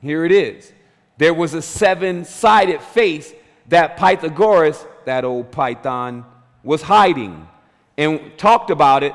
[0.00, 0.72] Here it is.
[1.18, 3.34] There was a seven sided face
[3.68, 6.24] that Pythagoras, that old Python,
[6.62, 7.48] was hiding
[7.98, 9.12] and talked about it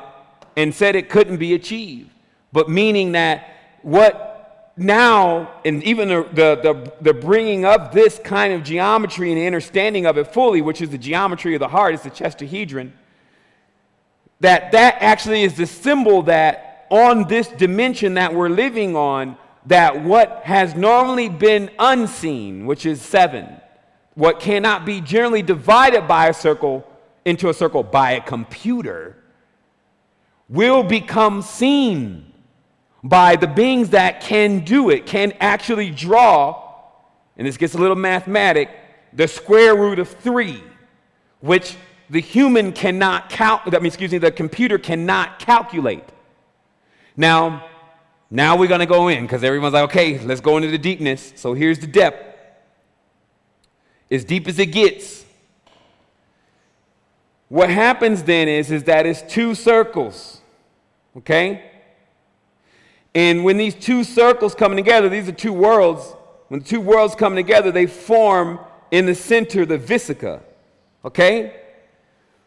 [0.56, 2.10] and said it couldn't be achieved.
[2.52, 3.48] But meaning that
[3.82, 9.40] what now, and even the, the, the, the, bringing of this kind of geometry and
[9.40, 12.92] the understanding of it fully, which is the geometry of the heart, is the chestahedron,
[14.40, 20.02] that that actually is the symbol that on this dimension that we're living on, that
[20.02, 23.48] what has normally been unseen, which is seven,
[24.14, 26.84] what cannot be generally divided by a circle
[27.24, 29.16] into a circle by a computer,
[30.48, 32.32] will become seen
[33.02, 36.72] by the beings that can do it, can actually draw,
[37.36, 38.70] and this gets a little mathematic,
[39.12, 40.62] the square root of three,
[41.40, 41.76] which
[42.10, 46.04] the human cannot count, I mean, excuse me, the computer cannot calculate.
[47.16, 47.66] Now,
[48.30, 51.32] now we're going to go in because everyone's like, okay, let's go into the deepness.
[51.36, 52.36] So here's the depth.
[54.10, 55.23] As deep as it gets.
[57.54, 60.40] What happens then is, is that it's two circles.
[61.18, 61.70] Okay?
[63.14, 66.16] And when these two circles come together, these are two worlds.
[66.48, 68.58] When the two worlds come together, they form
[68.90, 70.40] in the center the vesica.
[71.04, 71.54] Okay?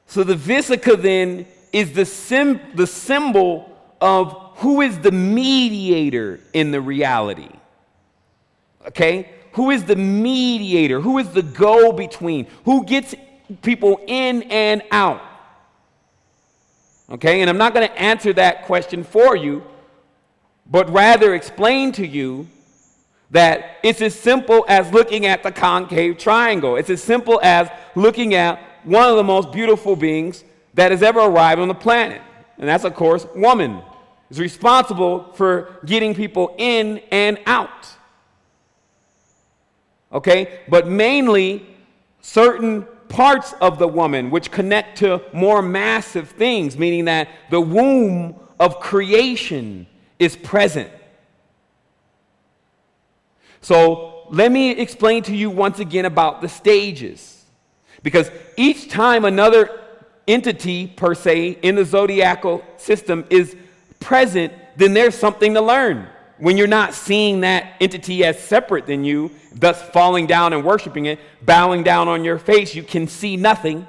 [0.07, 6.71] So the vesica then is the, sim- the symbol of who is the mediator in
[6.71, 7.51] the reality.
[8.87, 9.29] Okay?
[9.53, 10.99] Who is the mediator?
[10.99, 12.47] Who is the go between?
[12.65, 13.15] Who gets
[13.61, 15.21] people in and out?
[17.09, 17.41] Okay?
[17.41, 19.63] And I'm not going to answer that question for you,
[20.69, 22.47] but rather explain to you
[23.31, 26.75] that it's as simple as looking at the concave triangle.
[26.77, 30.43] It's as simple as looking at one of the most beautiful beings
[30.75, 32.21] that has ever arrived on the planet.
[32.57, 33.81] And that's, of course, woman.
[34.29, 37.87] Is responsible for getting people in and out.
[40.11, 40.59] Okay?
[40.67, 41.65] But mainly
[42.19, 48.35] certain parts of the woman which connect to more massive things, meaning that the womb
[48.59, 49.87] of creation
[50.19, 50.89] is present.
[53.61, 57.45] So let me explain to you once again about the stages.
[58.03, 59.69] Because each time another
[60.27, 63.55] entity, per se, in the zodiacal system is
[63.99, 66.07] present, then there's something to learn.
[66.39, 71.07] When you're not seeing that entity as separate than you, thus falling down and worshiping
[71.07, 73.87] it, bowing down on your face, you can see nothing.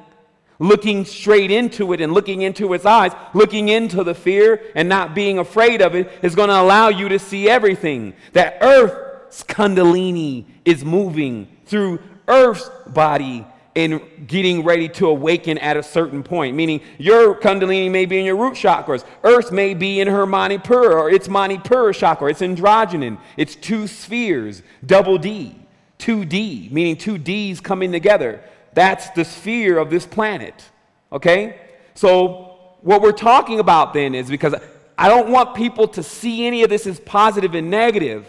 [0.58, 5.14] Looking straight into it and looking into its eyes, looking into the fear and not
[5.14, 8.14] being afraid of it is going to allow you to see everything.
[8.32, 13.46] That Earth's Kundalini is moving through Earth's body
[13.76, 16.56] and getting ready to awaken at a certain point.
[16.56, 19.04] Meaning, your Kundalini may be in your root chakras.
[19.22, 22.30] Earth may be in her Manipura or its Manipura chakra.
[22.30, 23.18] It's androgynon.
[23.36, 25.54] It's two spheres, double D,
[25.98, 28.42] 2D, meaning two Ds coming together.
[28.74, 30.64] That's the sphere of this planet.
[31.12, 31.60] Okay?
[31.94, 34.54] So, what we're talking about then is because
[34.96, 38.28] I don't want people to see any of this as positive and negative,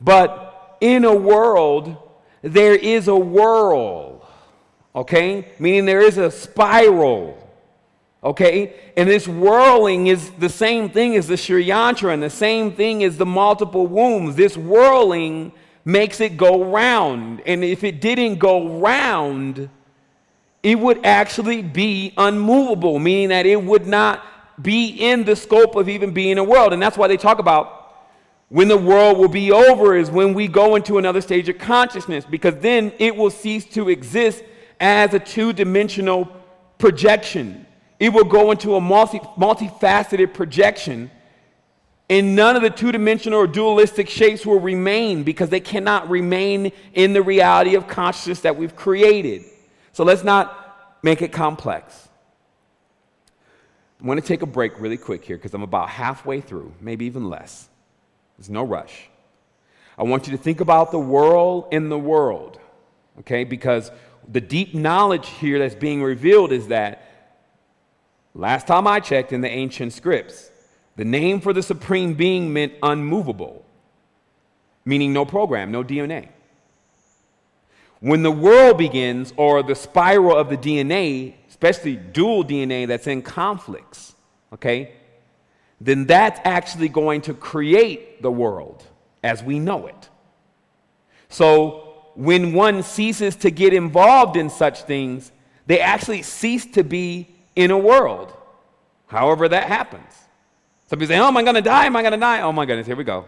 [0.00, 1.96] but in a world
[2.42, 4.26] there is a whirl,
[4.94, 5.48] okay?
[5.58, 7.36] Meaning there is a spiral,
[8.22, 8.74] okay?
[8.96, 13.02] And this whirling is the same thing as the Sri Yantra and the same thing
[13.04, 14.36] as the multiple wombs.
[14.36, 15.52] This whirling
[15.84, 17.42] makes it go round.
[17.46, 19.70] And if it didn't go round,
[20.62, 24.24] it would actually be unmovable, meaning that it would not
[24.60, 26.72] be in the scope of even being a world.
[26.72, 27.77] And that's why they talk about
[28.48, 32.24] when the world will be over is when we go into another stage of consciousness,
[32.24, 34.42] because then it will cease to exist
[34.80, 36.28] as a two dimensional
[36.78, 37.66] projection.
[38.00, 41.10] It will go into a multi, multifaceted projection,
[42.08, 46.72] and none of the two dimensional or dualistic shapes will remain because they cannot remain
[46.94, 49.42] in the reality of consciousness that we've created.
[49.92, 52.08] So let's not make it complex.
[54.00, 57.04] I'm going to take a break really quick here because I'm about halfway through, maybe
[57.04, 57.68] even less.
[58.38, 59.08] There's no rush.
[59.98, 62.60] I want you to think about the world in the world,
[63.20, 63.42] okay?
[63.42, 63.90] Because
[64.28, 67.02] the deep knowledge here that's being revealed is that
[68.34, 70.52] last time I checked in the ancient scripts,
[70.94, 73.64] the name for the supreme being meant unmovable,
[74.84, 76.28] meaning no program, no DNA.
[78.00, 83.22] When the world begins, or the spiral of the DNA, especially dual DNA that's in
[83.22, 84.14] conflicts,
[84.52, 84.92] okay,
[85.80, 88.84] then that's actually going to create the world
[89.22, 90.08] as we know it.
[91.28, 95.30] So when one ceases to get involved in such things,
[95.66, 98.32] they actually cease to be in a world,
[99.06, 100.12] however that happens.
[100.88, 101.86] Some people say, Oh, am I going to die?
[101.86, 102.40] Am I going to die?
[102.40, 103.26] Oh my goodness, here we go.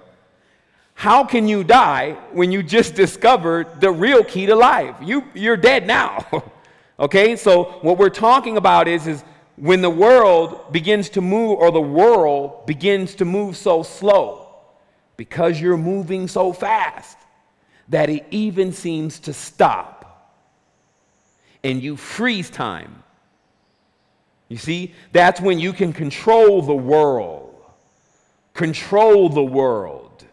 [0.94, 4.96] How can you die when you just discovered the real key to life?
[5.01, 6.26] You, you're dead now.
[7.01, 9.24] okay, so what we're talking about is, is
[9.61, 14.48] when the world begins to move, or the world begins to move so slow,
[15.18, 17.18] because you're moving so fast
[17.90, 20.40] that it even seems to stop
[21.62, 23.02] and you freeze time.
[24.48, 27.54] You see, that's when you can control the world.
[28.54, 30.24] Control the world.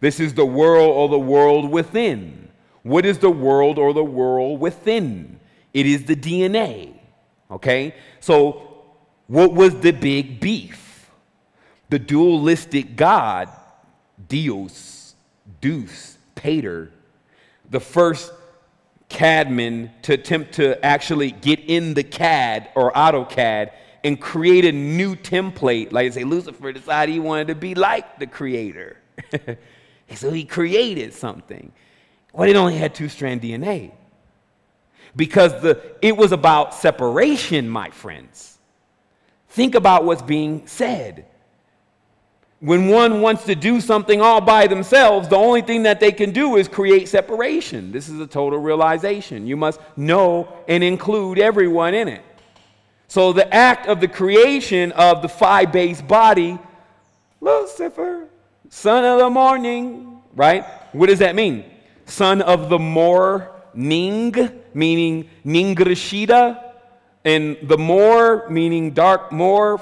[0.00, 2.50] This is the world or the world within.
[2.82, 5.40] What is the world or the world within?
[5.72, 6.92] It is the DNA.
[7.50, 7.94] Okay?
[8.20, 8.73] So
[9.26, 11.10] what was the big beef?
[11.88, 13.48] The dualistic God,
[14.28, 15.14] Dios,
[15.60, 16.90] Deus, Pater,
[17.70, 18.32] the first
[19.08, 23.70] CADman to attempt to actually get in the CAD or AutoCAD
[24.02, 25.92] and create a new template.
[25.92, 28.98] Like I say, Lucifer decided he wanted to be like the creator.
[30.14, 31.72] so he created something.
[32.32, 33.92] Well, it only had two strand DNA.
[35.16, 38.53] Because the, it was about separation, my friends.
[39.54, 41.26] Think about what's being said.
[42.58, 46.32] When one wants to do something all by themselves, the only thing that they can
[46.32, 47.92] do is create separation.
[47.92, 49.46] This is a total realization.
[49.46, 52.24] You must know and include everyone in it.
[53.06, 56.58] So, the act of the creation of the phi base body,
[57.40, 58.26] Lucifer,
[58.70, 60.64] son of the morning, right?
[60.90, 61.64] What does that mean?
[62.06, 64.32] Son of the morning,
[64.74, 66.63] meaning Ningrashita,
[67.24, 69.80] And the Moor, meaning dark Moor,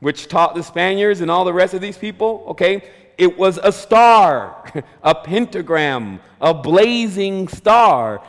[0.00, 2.82] which taught the Spaniards and all the rest of these people, okay,
[3.16, 4.70] it was a star,
[5.02, 8.22] a pentagram, a blazing star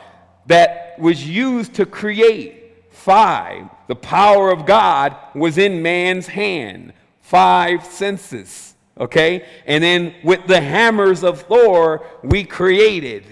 [0.46, 3.68] that was used to create five.
[3.88, 9.46] The power of God was in man's hand, five senses, okay?
[9.66, 13.24] And then with the hammers of Thor, we created,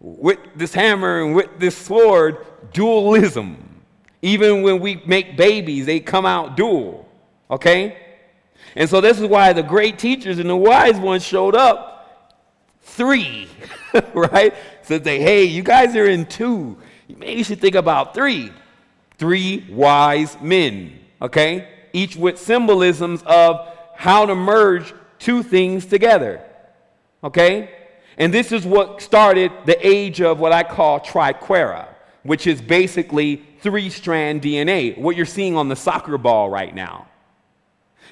[0.00, 3.73] with this hammer and with this sword, dualism.
[4.24, 7.06] Even when we make babies, they come out dual.
[7.50, 7.94] Okay?
[8.74, 12.40] And so this is why the great teachers and the wise ones showed up
[12.80, 13.48] three,
[14.14, 14.54] right?
[14.80, 16.78] Said they, hey, you guys are in two.
[17.06, 18.50] Maybe you should think about three.
[19.18, 21.68] Three wise men, okay?
[21.92, 26.42] Each with symbolisms of how to merge two things together,
[27.22, 27.68] okay?
[28.16, 31.88] And this is what started the age of what I call triquetra,
[32.22, 37.08] which is basically three strand DNA, what you're seeing on the soccer ball right now.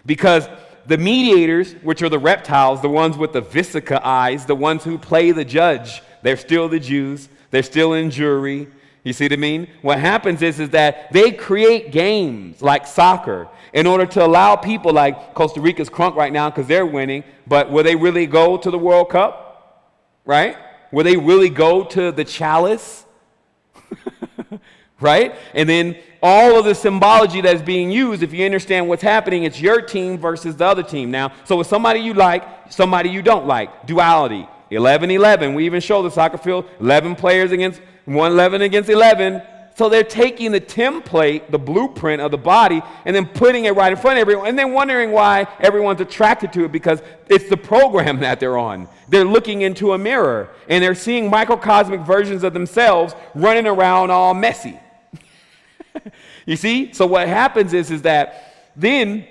[0.07, 0.49] Because
[0.87, 4.97] the mediators, which are the reptiles, the ones with the vesica eyes, the ones who
[4.97, 8.67] play the judge, they're still the Jews, they're still in jury.
[9.05, 9.69] You see what I mean?
[9.83, 14.93] What happens is, is that they create games like soccer in order to allow people
[14.93, 18.71] like Costa Rica's crunk right now because they're winning, but will they really go to
[18.71, 19.93] the World Cup?
[20.25, 20.57] Right?
[20.93, 23.05] Will they really go to the chalice?
[25.03, 25.35] Right?
[25.55, 29.61] And then all of the symbology that's being used, if you understand what's happening, it's
[29.61, 31.11] your team versus the other team.
[31.11, 33.87] Now, so it's somebody you like, somebody you don't like.
[33.87, 34.49] Duality.
[34.71, 35.55] 11 11.
[35.55, 39.43] We even show the soccer field 11 players against 1 11 against 11.
[39.75, 43.91] So they're taking the template, the blueprint of the body, and then putting it right
[43.91, 47.57] in front of everyone, and then wondering why everyone's attracted to it because it's the
[47.57, 48.89] program that they're on.
[49.09, 54.35] They're looking into a mirror and they're seeing microcosmic versions of themselves running around all
[54.35, 54.79] messy.
[56.47, 56.93] You see?
[56.93, 59.27] So what happens is, is that then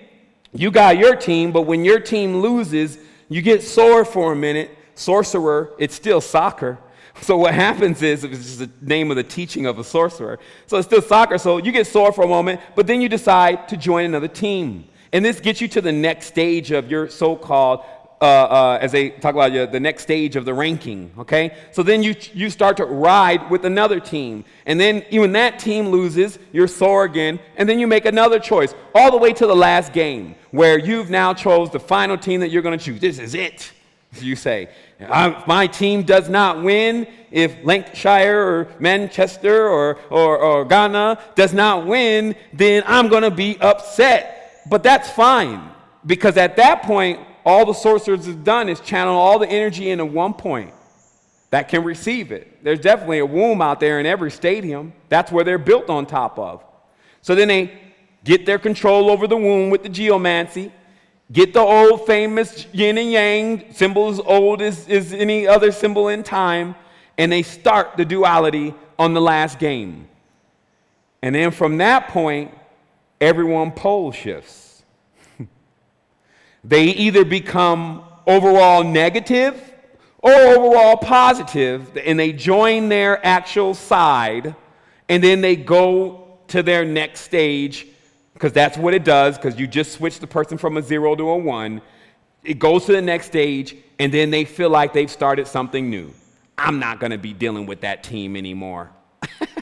[0.53, 2.97] you got your team, but when your team loses,
[3.29, 4.77] you get sore for a minute.
[4.95, 6.77] Sorcerer, it's still soccer.
[7.21, 10.39] So what happens is, it's just the name of the teaching of a sorcerer.
[10.65, 11.37] So it's still soccer.
[11.37, 14.85] So you get sore for a moment, but then you decide to join another team.
[15.11, 17.83] And this gets you to the next stage of your so-called
[18.21, 21.55] uh, uh, as they talk about the next stage of the ranking, okay?
[21.71, 24.45] So then you, you start to ride with another team.
[24.67, 28.75] And then even that team loses, you're sore again, and then you make another choice,
[28.93, 32.51] all the way to the last game, where you've now chose the final team that
[32.51, 33.01] you're going to choose.
[33.01, 33.71] This is it,
[34.19, 34.69] you say.
[35.47, 41.87] My team does not win, if Lancashire or Manchester or, or, or Ghana does not
[41.87, 44.61] win, then I'm going to be upset.
[44.69, 45.71] But that's fine,
[46.05, 50.05] because at that point, all the sorcerers have done is channel all the energy into
[50.05, 50.73] one point
[51.51, 52.63] that can receive it.
[52.63, 54.93] There's definitely a womb out there in every stadium.
[55.09, 56.63] That's where they're built on top of.
[57.21, 57.77] So then they
[58.23, 60.71] get their control over the womb with the geomancy,
[61.31, 66.07] get the old famous yin and yang, symbol as old as, as any other symbol
[66.07, 66.75] in time,
[67.17, 70.07] and they start the duality on the last game.
[71.21, 72.51] And then from that point,
[73.19, 74.70] everyone pole shifts.
[76.63, 79.71] They either become overall negative
[80.19, 84.55] or overall positive, and they join their actual side,
[85.09, 87.87] and then they go to their next stage,
[88.33, 91.29] because that's what it does, because you just switch the person from a zero to
[91.29, 91.81] a one.
[92.43, 96.13] It goes to the next stage, and then they feel like they've started something new.
[96.57, 98.91] I'm not going to be dealing with that team anymore.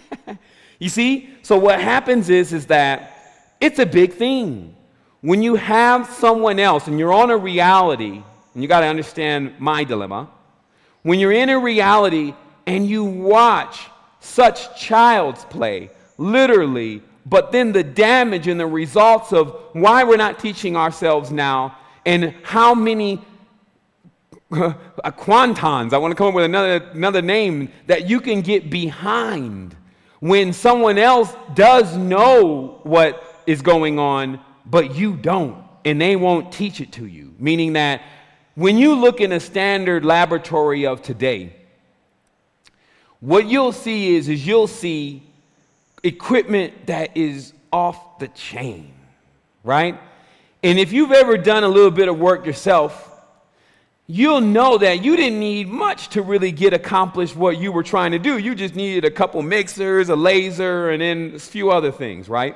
[0.79, 1.29] you see?
[1.41, 4.75] So what happens is, is that it's a big thing.
[5.21, 9.53] When you have someone else and you're on a reality, and you got to understand
[9.59, 10.29] my dilemma,
[11.03, 12.33] when you're in a reality
[12.65, 13.87] and you watch
[14.21, 20.39] such child's play, literally, but then the damage and the results of why we're not
[20.39, 23.21] teaching ourselves now and how many
[24.51, 24.73] uh,
[25.03, 29.75] quantons, I want to come up with another, another name, that you can get behind
[30.21, 34.39] when someone else does know what is going on
[34.69, 37.33] but you don't, and they won't teach it to you.
[37.39, 38.01] Meaning that
[38.55, 41.53] when you look in a standard laboratory of today,
[43.19, 45.23] what you'll see is, is you'll see
[46.03, 48.93] equipment that is off the chain,
[49.63, 49.99] right?
[50.63, 53.05] And if you've ever done a little bit of work yourself,
[54.07, 58.11] you'll know that you didn't need much to really get accomplished what you were trying
[58.11, 58.37] to do.
[58.37, 62.55] You just needed a couple mixers, a laser, and then a few other things, right?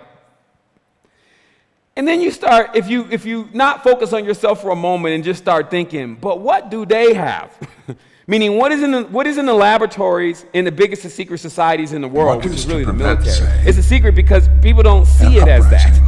[1.96, 5.14] And then you start, if you if you not focus on yourself for a moment
[5.14, 7.56] and just start thinking, but what do they have?
[8.26, 11.40] Meaning, what is, in the, what is in the laboratories in the biggest of secret
[11.40, 13.50] societies in the world, What which is is really the military?
[13.68, 16.00] It's a secret because people don't see it as that.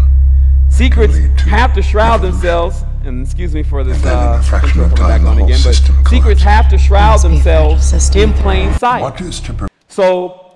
[0.69, 4.39] Secrets to have to shroud themselves, and excuse me for this And then in uh,
[4.39, 6.77] a fraction intro of coming back time, the on again, but system secrets have to
[6.77, 8.21] shroud Must be a fragile themselves system.
[8.21, 9.01] in plain sight.
[9.01, 9.71] What is to prevent?
[9.89, 10.55] So,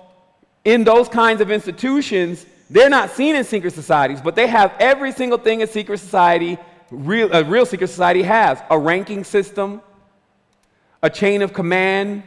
[0.64, 5.10] in those kinds of institutions, they're not seen in secret societies, but they have every
[5.10, 6.56] single thing a secret society,
[6.90, 9.82] real, a real secret society has a ranking system,
[11.02, 12.22] a chain of command,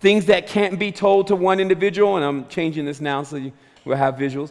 [0.00, 3.52] things that can't be told to one individual, and I'm changing this now so you
[3.84, 4.50] will have visuals.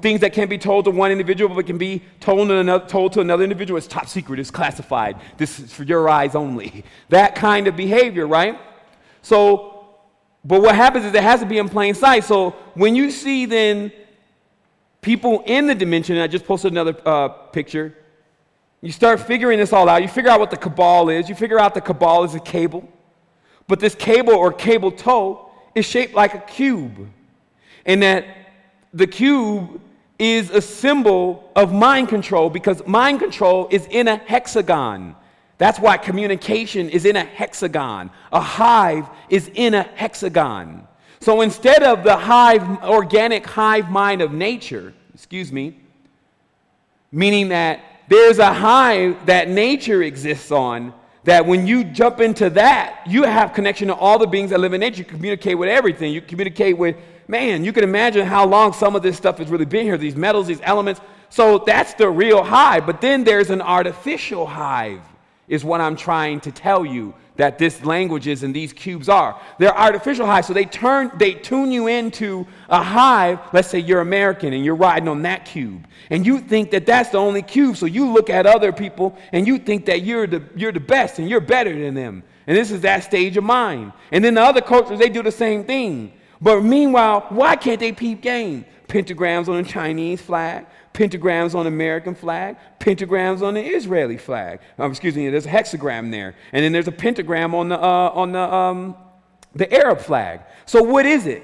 [0.00, 3.14] Things that can't be told to one individual, but can be told to, another, told
[3.14, 3.78] to another individual.
[3.78, 6.84] It's top secret, it's classified, this is for your eyes only.
[7.08, 8.60] That kind of behavior, right?
[9.22, 9.86] So,
[10.44, 12.22] but what happens is it has to be in plain sight.
[12.22, 13.90] So when you see then
[15.02, 17.94] people in the dimension, I just posted another uh, picture,
[18.80, 20.02] you start figuring this all out.
[20.02, 21.28] You figure out what the cabal is.
[21.28, 22.88] You figure out the cabal is a cable.
[23.68, 27.08] But this cable or cable tow is shaped like a cube.
[27.86, 28.24] And that
[28.92, 29.80] the cube
[30.18, 35.14] is a symbol of mind control because mind control is in a hexagon.
[35.58, 38.10] That's why communication is in a hexagon.
[38.32, 40.88] A hive is in a hexagon.
[41.22, 45.78] So instead of the hive, organic hive mind of nature, excuse me,
[47.12, 50.92] meaning that there's a hive that nature exists on
[51.22, 54.72] that when you jump into that you have connection to all the beings that live
[54.72, 54.98] in nature.
[54.98, 56.12] You communicate with everything.
[56.12, 56.96] You communicate with
[57.28, 60.16] man you can imagine how long some of this stuff has really been here these
[60.16, 61.00] metals these elements.
[61.28, 62.84] So that's the real hive.
[62.84, 65.02] But then there's an artificial hive
[65.46, 69.40] is what i'm trying to tell you that this language is and these cubes are.
[69.58, 73.38] They're artificial hives so they turn they tune you into a hive.
[73.52, 77.10] Let's say you're american and you're riding on that cube and you think that that's
[77.10, 80.42] the only cube so you look at other people and you think that you're the
[80.54, 82.22] you're the best and you're better than them.
[82.46, 83.92] And this is that stage of mind.
[84.10, 86.12] And then the other cultures they do the same thing.
[86.40, 88.66] But meanwhile why can't they peep game?
[88.88, 94.60] Pentagrams on the chinese flag pentagrams on the American flag, pentagrams on the Israeli flag.
[94.78, 98.12] Um, excuse me, there's a hexagram there, and then there's a pentagram on the uh,
[98.14, 98.96] on the um,
[99.54, 100.40] the Arab flag.
[100.66, 101.42] So what is it?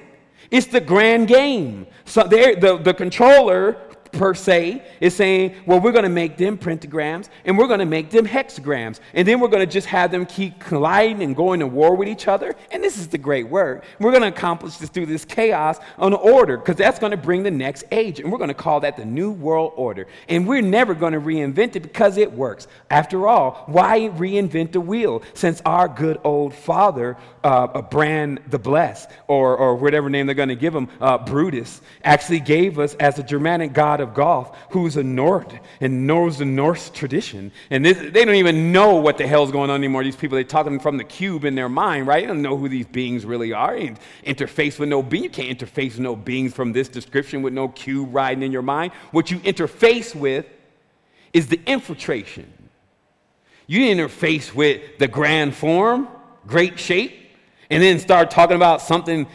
[0.50, 1.86] It's the grand game.
[2.04, 7.28] So the the controller per se is saying, well, we're going to make them pentagrams
[7.44, 9.00] and we're going to make them hexagrams.
[9.14, 12.08] And then we're going to just have them keep colliding and going to war with
[12.08, 12.54] each other.
[12.70, 13.84] And this is the great work.
[13.98, 17.42] We're going to accomplish this through this chaos on order because that's going to bring
[17.42, 18.20] the next age.
[18.20, 20.06] And we're going to call that the New World Order.
[20.28, 22.66] And we're never going to reinvent it because it works.
[22.90, 29.10] After all, why reinvent the wheel since our good old father, uh, Bran the Blessed,
[29.26, 33.18] or, or whatever name they're going to give him, uh, Brutus, actually gave us as
[33.18, 37.52] a Germanic god of golf who's a Nord and knows the Norse tradition.
[37.70, 40.04] And this, they don't even know what the hell's going on anymore.
[40.04, 42.22] These people, they're talking from the cube in their mind, right?
[42.22, 43.76] They don't know who these beings really are.
[43.76, 43.94] You
[44.24, 45.24] interface with no being.
[45.24, 48.62] You can't interface with no beings from this description with no cube riding in your
[48.62, 48.92] mind.
[49.10, 50.46] What you interface with
[51.32, 52.52] is the infiltration.
[53.66, 56.08] You interface with the grand form,
[56.46, 57.14] great shape,
[57.70, 59.26] and then start talking about something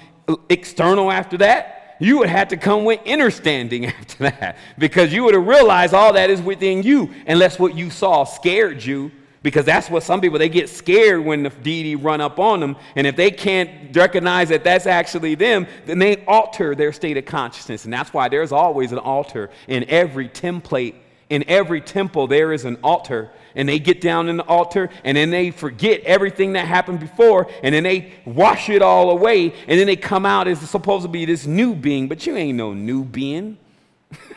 [0.49, 5.33] external after that, you would have to come with understanding after that because you would
[5.33, 9.11] have realized all that is within you unless what you saw scared you
[9.41, 12.77] because that's what some people they get scared when the deity run up on them.
[12.95, 17.25] And if they can't recognize that that's actually them then they alter their state of
[17.25, 17.85] consciousness.
[17.85, 20.95] And that's why there's always an altar in every template.
[21.29, 25.17] In every temple there is an altar and they get down in the altar and
[25.17, 29.79] then they forget everything that happened before and then they wash it all away and
[29.79, 32.07] then they come out as supposed to be this new being.
[32.07, 33.57] But you ain't no new being.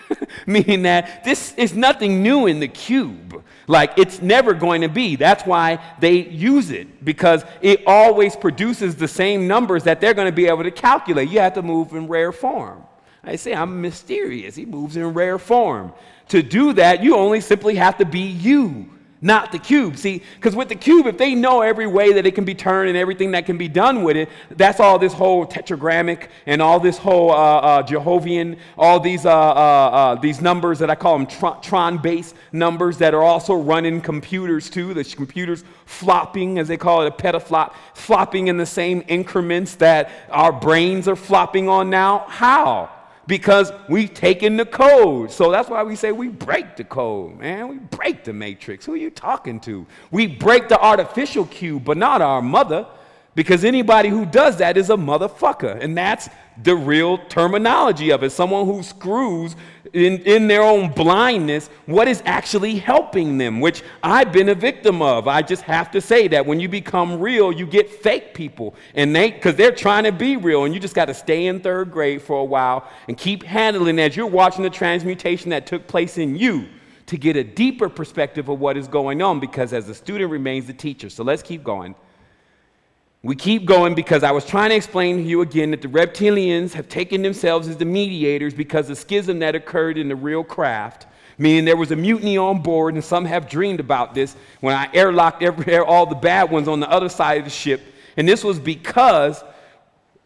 [0.47, 3.43] Meaning that this is nothing new in the cube.
[3.67, 5.17] Like it's never going to be.
[5.17, 10.29] That's why they use it because it always produces the same numbers that they're going
[10.29, 11.29] to be able to calculate.
[11.31, 12.85] You have to move in rare form.
[13.25, 14.55] I say i'm mysterious.
[14.55, 15.93] He moves in rare form.
[16.29, 18.96] To do that you only simply have to be you
[19.27, 19.99] not the cube.
[19.99, 22.89] See, because with the cube, if they know every way that it can be turned
[22.89, 26.79] and everything that can be done with it, that's all this whole tetragrammic and all
[26.79, 31.19] this whole uh, uh, Jehovian, all these, uh, uh, uh these numbers that I call
[31.19, 34.95] them Tron based numbers that are also running computers too.
[34.95, 40.11] The computers flopping, as they call it, a petaflop, flopping in the same increments that
[40.31, 42.27] our brains are flopping on now.
[42.29, 42.96] How?
[43.27, 45.31] Because we've taken the code.
[45.31, 47.69] So that's why we say we break the code, man.
[47.69, 48.85] We break the matrix.
[48.87, 49.87] Who are you talking to?
[50.11, 52.87] We break the artificial cube, but not our mother,
[53.35, 55.83] because anybody who does that is a motherfucker.
[55.83, 56.29] And that's
[56.63, 58.31] the real terminology of it.
[58.31, 59.57] Someone who screws
[59.97, 65.01] in, in their own blindness what is actually helping them, which I've been a victim
[65.01, 65.27] of.
[65.27, 69.17] I just have to say that when you become real, you get fake people, and
[69.17, 71.91] they because they're trying to be real, and you just got to stay in third
[71.91, 76.19] grade for a while and keep handling as you're watching the transmutation that took place
[76.19, 76.67] in you
[77.07, 80.67] to get a deeper perspective of what is going on because as the student remains
[80.67, 81.09] the teacher.
[81.09, 81.95] So let's keep going.
[83.27, 86.75] We keep going because I was trying to explain to you again that the reptilians
[86.75, 91.09] have taken themselves as the mediators because the schism that occurred in the real craft,
[91.37, 94.87] meaning there was a mutiny on board, and some have dreamed about this when I
[94.95, 97.83] airlocked every, all the bad ones on the other side of the ship.
[98.17, 99.43] And this was because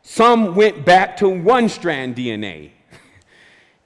[0.03, 2.73] some went back to one strand DNA.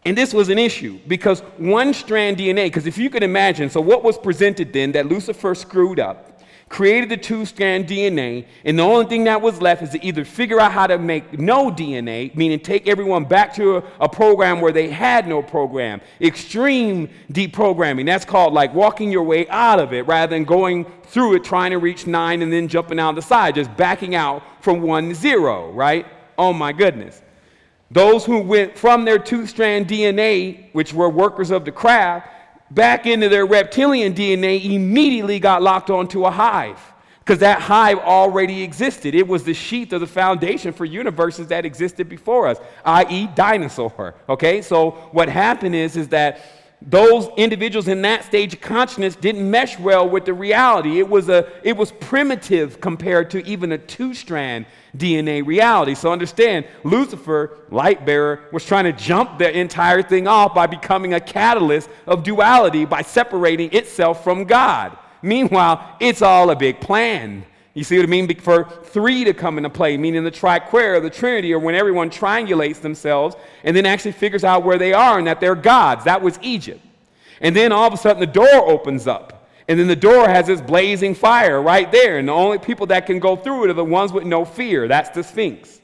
[0.07, 3.81] And this was an issue because one strand DNA, because if you could imagine, so
[3.81, 6.34] what was presented then that Lucifer screwed up
[6.75, 10.25] created the two strand DNA, and the only thing that was left is to either
[10.25, 14.61] figure out how to make no DNA, meaning take everyone back to a, a, program
[14.61, 16.01] where they had no program.
[16.21, 18.05] Extreme deprogramming.
[18.05, 21.71] That's called like walking your way out of it rather than going through it, trying
[21.71, 25.71] to reach nine and then jumping out the side, just backing out from one zero,
[25.71, 26.05] right?
[26.37, 27.23] Oh my goodness.
[27.93, 32.34] Those who went from their two strand DNA, which were workers of the craft,
[32.71, 36.81] back into their reptilian DNA immediately got locked onto a hive
[37.21, 39.15] because that hive already existed.
[39.15, 44.15] It was the sheath of the foundation for universes that existed before us, i.e., dinosaur.
[44.29, 46.41] Okay, so what happened is, is that
[46.87, 50.99] those individuals in that stage of consciousness didn't mesh well with the reality.
[50.99, 55.95] It was, a, it was primitive compared to even a two strand DNA reality.
[55.95, 61.15] So understand, Lucifer, light bearer, was trying to jump the entire thing off by becoming
[61.15, 64.97] a catalyst of duality by separating itself from God.
[65.23, 67.47] Meanwhile, it's all a big plan.
[67.75, 68.33] You see what I mean?
[68.37, 72.81] For three to come into play, meaning the triquetra, the Trinity, or when everyone triangulates
[72.81, 73.35] themselves
[73.65, 76.05] and then actually figures out where they are and that they're gods.
[76.05, 76.81] That was Egypt.
[77.41, 79.49] And then all of a sudden the door opens up.
[79.67, 82.19] And then the door has this blazing fire right there.
[82.19, 84.87] And the only people that can go through it are the ones with no fear.
[84.87, 85.81] That's the Sphinx.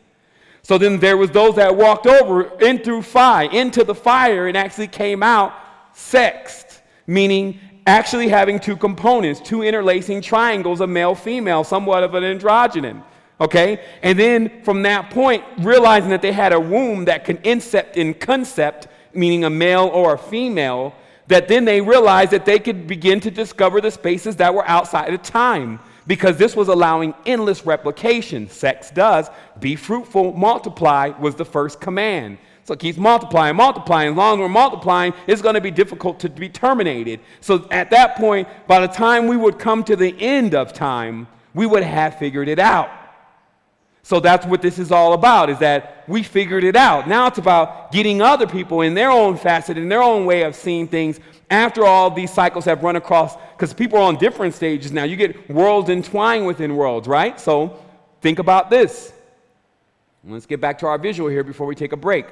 [0.63, 4.57] So then there was those that walked over in through fire, into the fire, and
[4.57, 5.55] actually came out
[5.93, 12.23] sexed, meaning actually having two components, two interlacing triangles, a male female, somewhat of an
[12.23, 13.03] androgynon.
[13.41, 13.83] Okay?
[14.03, 18.15] And then from that point, realizing that they had a womb that can incept in
[18.15, 20.95] concept, meaning a male or a female,
[21.27, 25.15] that then they realized that they could begin to discover the spaces that were outside
[25.15, 28.49] of time because this was allowing endless replication.
[28.49, 29.31] Sex does.
[29.61, 32.39] Be fruitful, multiply was the first command.
[32.71, 34.13] So it keeps multiplying, multiplying.
[34.13, 37.19] As long as we're multiplying, it's going to be difficult to be terminated.
[37.41, 41.27] So at that point, by the time we would come to the end of time,
[41.53, 42.89] we would have figured it out.
[44.05, 47.09] So that's what this is all about, is that we figured it out.
[47.09, 50.55] Now it's about getting other people in their own facet, in their own way of
[50.55, 51.19] seeing things
[51.51, 55.03] after all these cycles have run across, because people are on different stages now.
[55.03, 57.41] You get worlds entwined within worlds, right?
[57.41, 57.83] So
[58.21, 59.13] think about this.
[60.23, 62.27] Let's get back to our visual here before we take a break.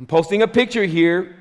[0.00, 1.36] I'm posting a picture here,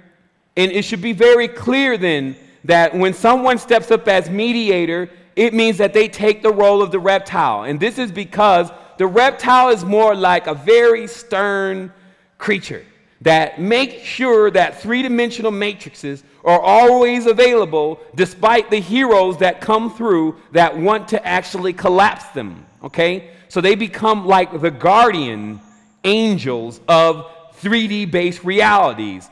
[0.58, 5.54] and it should be very clear then that when someone steps up as mediator, it
[5.54, 7.64] means that they take the role of the reptile.
[7.64, 11.94] And this is because the reptile is more like a very stern
[12.38, 12.86] creature
[13.22, 19.96] that makes sure that three dimensional matrices are always available despite the heroes that come
[19.96, 22.66] through that want to actually collapse them.
[22.84, 23.32] Okay?
[23.48, 25.62] So they become like the guardian
[26.04, 27.32] angels of
[27.62, 29.30] 3D based realities.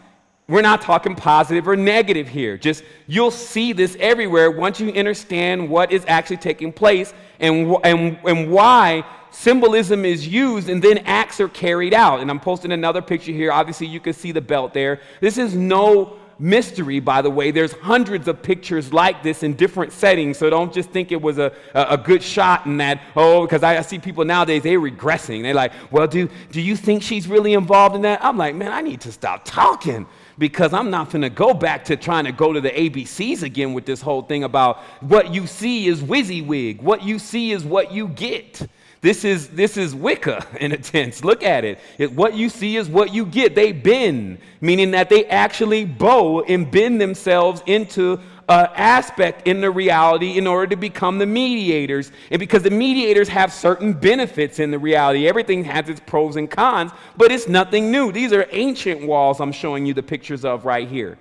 [0.49, 2.57] We're not talking positive or negative here.
[2.57, 8.17] Just you'll see this everywhere once you understand what is actually taking place and, and,
[8.23, 12.21] and why symbolism is used and then acts are carried out.
[12.21, 13.51] And I'm posting another picture here.
[13.51, 15.01] Obviously, you can see the belt there.
[15.19, 17.51] This is no mystery, by the way.
[17.51, 21.37] There's hundreds of pictures like this in different settings, so don't just think it was
[21.37, 24.79] a, a, a good shot in that, oh, because I, I, see people nowadays, they're
[24.79, 25.43] regressing.
[25.43, 28.23] They're like, well, do, do you think she's really involved in that?
[28.23, 30.05] I'm like, man, I need to stop talking
[30.37, 33.73] because I'm not going to go back to trying to go to the ABCs again
[33.73, 36.81] with this whole thing about what you see is WYSIWYG.
[36.81, 38.67] What you see is what you get.
[39.07, 41.23] This is, this is Wicca in a sense.
[41.23, 41.79] Look at it.
[41.97, 42.11] it.
[42.11, 43.55] What you see is what you get.
[43.55, 48.19] They bend, meaning that they actually bow and bend themselves into
[48.49, 52.11] an aspect in the reality in order to become the mediators.
[52.31, 56.51] And because the mediators have certain benefits in the reality, everything has its pros and
[56.51, 58.11] cons, but it's nothing new.
[58.11, 61.17] These are ancient walls I'm showing you the pictures of right here.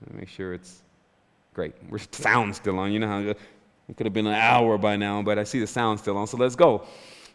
[0.00, 0.80] Let me make sure it's
[1.52, 1.74] great.
[1.90, 2.90] We're sound still on.
[2.90, 3.34] You know how
[3.88, 6.26] it could have been an hour by now, but I see the sound still on,
[6.26, 6.86] so let's go.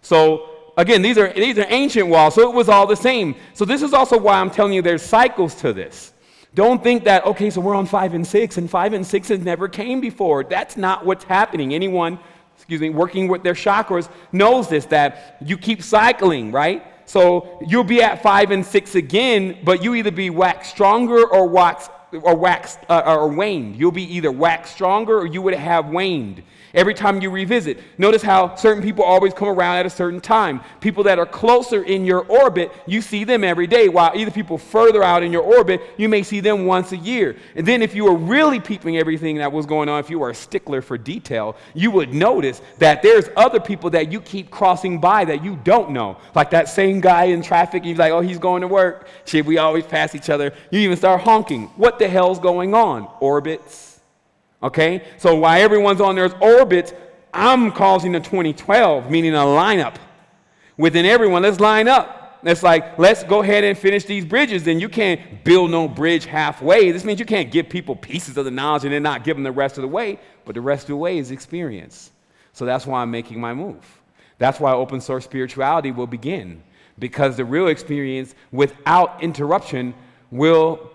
[0.01, 3.35] So, Again, these are, these are ancient walls, so it was all the same.
[3.53, 6.13] So this is also why I'm telling you there's cycles to this.
[6.53, 9.39] Don't think that, okay, so we're on five and six, and five and six has
[9.39, 10.43] never came before.
[10.43, 11.73] That's not what's happening.
[11.73, 12.19] Anyone,
[12.55, 16.85] excuse me, working with their chakras knows this, that you keep cycling, right?
[17.05, 21.47] So you'll be at five and six again, but you either be wax stronger or
[21.47, 21.91] waxed
[22.21, 23.75] or waxed uh, or waned.
[23.75, 27.79] You'll be either waxed stronger or you would have waned every time you revisit.
[27.97, 30.61] Notice how certain people always come around at a certain time.
[30.79, 34.57] People that are closer in your orbit, you see them every day, while either people
[34.57, 37.35] further out in your orbit, you may see them once a year.
[37.55, 40.29] And then if you were really peeping everything that was going on, if you were
[40.29, 44.99] a stickler for detail, you would notice that there's other people that you keep crossing
[44.99, 46.17] by that you don't know.
[46.35, 49.07] Like that same guy in traffic, you're like, oh, he's going to work.
[49.25, 50.53] Shit, we always pass each other.
[50.71, 51.67] You even start honking.
[51.75, 53.07] What the hell's going on?
[53.19, 53.90] Orbits
[54.63, 55.03] Okay?
[55.17, 56.93] So while everyone's on their orbits,
[57.33, 59.95] I'm causing a 2012, meaning a lineup.
[60.77, 62.39] Within everyone, let's line up.
[62.43, 64.63] It's like, let's go ahead and finish these bridges.
[64.63, 66.91] Then you can't build no bridge halfway.
[66.91, 69.43] This means you can't give people pieces of the knowledge and then not give them
[69.43, 70.19] the rest of the way.
[70.45, 72.11] But the rest of the way is experience.
[72.53, 73.85] So that's why I'm making my move.
[74.39, 76.63] That's why open source spirituality will begin.
[76.97, 79.93] Because the real experience without interruption
[80.31, 80.89] will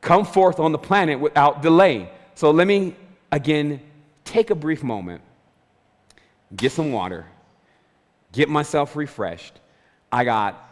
[0.00, 2.10] come forth on the planet without delay.
[2.36, 2.94] So let me
[3.32, 3.80] again
[4.26, 5.22] take a brief moment,
[6.54, 7.24] get some water,
[8.30, 9.58] get myself refreshed.
[10.12, 10.62] I got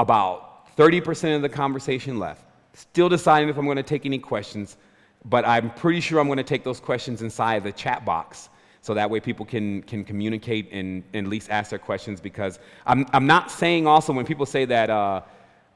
[0.00, 2.42] about 30% of the conversation left.
[2.72, 4.78] Still deciding if I'm going to take any questions,
[5.26, 8.48] but I'm pretty sure I'm going to take those questions inside the chat box
[8.80, 12.58] so that way people can, can communicate and, and at least ask their questions because
[12.84, 14.90] I'm, I'm not saying also when people say that.
[14.90, 15.22] Uh,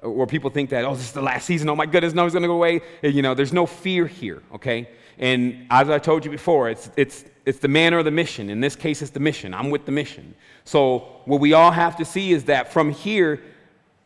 [0.05, 2.35] or people think that, oh, this is the last season, oh my goodness, no, he's
[2.35, 2.81] gonna go away.
[3.02, 4.89] You know, there's no fear here, okay?
[5.18, 8.51] And as I told you before, it's, it's, it's the manner of the mission.
[8.51, 9.55] In this case, it's the mission.
[9.55, 10.35] I'm with the mission.
[10.64, 13.43] So, what we all have to see is that from here,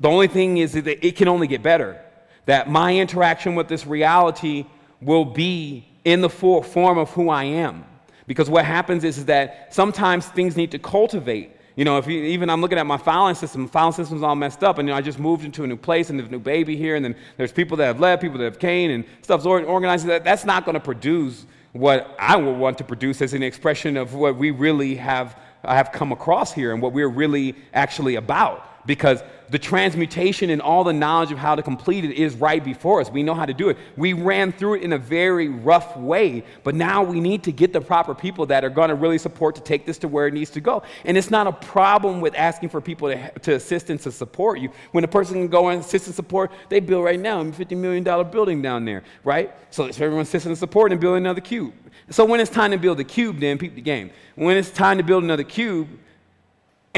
[0.00, 2.00] the only thing is that it can only get better.
[2.46, 4.66] That my interaction with this reality
[5.00, 7.84] will be in the full form of who I am.
[8.26, 12.20] Because what happens is, is that sometimes things need to cultivate you know, if you,
[12.24, 14.98] even I'm looking at my filing system, filing system's all messed up, and you know,
[14.98, 17.14] I just moved into a new place, and there's a new baby here, and then
[17.36, 20.04] there's people that have left, people that have came, and stuff's organized.
[20.06, 23.96] That, that's not going to produce what I would want to produce as an expression
[23.96, 28.77] of what we really have, have come across here and what we're really actually about.
[28.88, 33.02] Because the transmutation and all the knowledge of how to complete it is right before
[33.02, 33.10] us.
[33.10, 33.76] We know how to do it.
[33.98, 37.74] We ran through it in a very rough way, but now we need to get
[37.74, 40.32] the proper people that are going to really support to take this to where it
[40.32, 40.82] needs to go.
[41.04, 44.58] And it's not a problem with asking for people to, to assist and to support
[44.58, 44.70] you.
[44.92, 47.76] When a person can go and assist and support, they build right now a $50
[47.76, 49.54] million building down there, right?
[49.70, 51.74] So if everyone's assisting and support and building another cube.
[52.10, 54.10] So when it's time to build a cube, then peep the game.
[54.34, 55.88] When it's time to build another cube,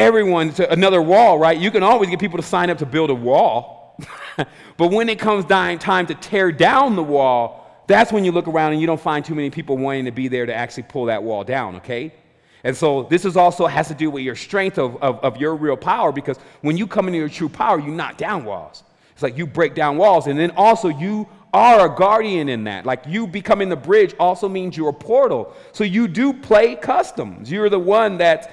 [0.00, 1.58] everyone to another wall, right?
[1.58, 4.02] You can always get people to sign up to build a wall.
[4.76, 8.72] but when it comes time to tear down the wall, that's when you look around
[8.72, 11.22] and you don't find too many people wanting to be there to actually pull that
[11.22, 12.14] wall down, okay?
[12.64, 15.54] And so this is also has to do with your strength of, of, of your
[15.54, 18.84] real power because when you come into your true power, you knock down walls.
[19.12, 22.86] It's like you break down walls, and then also you are a guardian in that.
[22.86, 25.54] Like you becoming the bridge also means you're a portal.
[25.72, 27.50] So you do play customs.
[27.50, 28.46] You're the one that's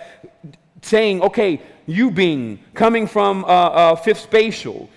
[0.82, 4.90] saying, okay, you being coming from uh, uh, fifth spatial,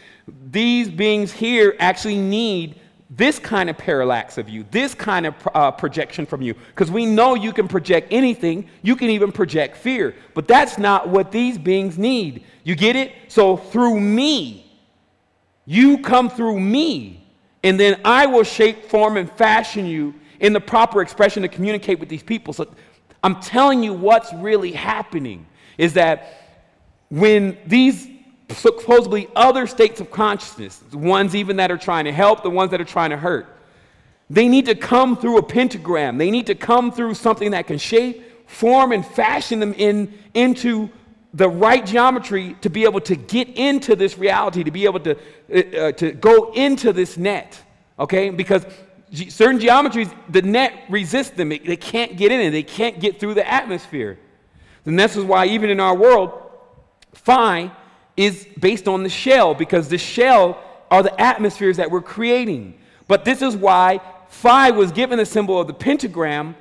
[0.50, 2.80] these beings here actually need
[3.10, 6.54] this kind of parallax of you, this kind of uh, projection from you.
[6.54, 10.14] Because we know you can project anything, you can even project fear.
[10.34, 12.44] But that's not what these beings need.
[12.62, 13.12] You get it?
[13.26, 14.66] So through me,
[15.66, 17.26] you come through me,
[17.64, 21.98] and then I will shape, form, and fashion you in the proper expression to communicate
[21.98, 22.52] with these people.
[22.52, 22.72] So
[23.22, 25.46] I'm telling you what's really happening
[25.80, 26.34] is that
[27.08, 28.06] when these
[28.50, 32.70] supposedly other states of consciousness, the ones even that are trying to help, the ones
[32.72, 33.46] that are trying to hurt,
[34.28, 36.18] they need to come through a pentagram.
[36.18, 40.90] They need to come through something that can shape, form, and fashion them in, into
[41.32, 45.16] the right geometry to be able to get into this reality, to be able to,
[45.16, 47.58] uh, uh to go into this net.
[47.98, 48.28] Okay?
[48.28, 48.66] Because
[49.30, 51.48] certain geometries, the net resists them.
[51.48, 54.18] They can't get in it, they can't get through the atmosphere.
[54.86, 56.32] And this is why, even in our world,
[57.12, 57.70] phi
[58.16, 62.78] is based on the shell, because the shell are the atmospheres that we're creating.
[63.08, 66.56] But this is why phi was given the symbol of the pentagram,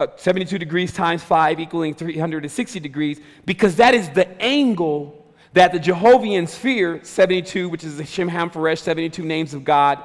[0.00, 5.78] uh, 72 degrees times 5 equaling 360 degrees, because that is the angle that the
[5.78, 10.02] Jehovian sphere, 72, which is the Shem HaMephorash, 72 names of God,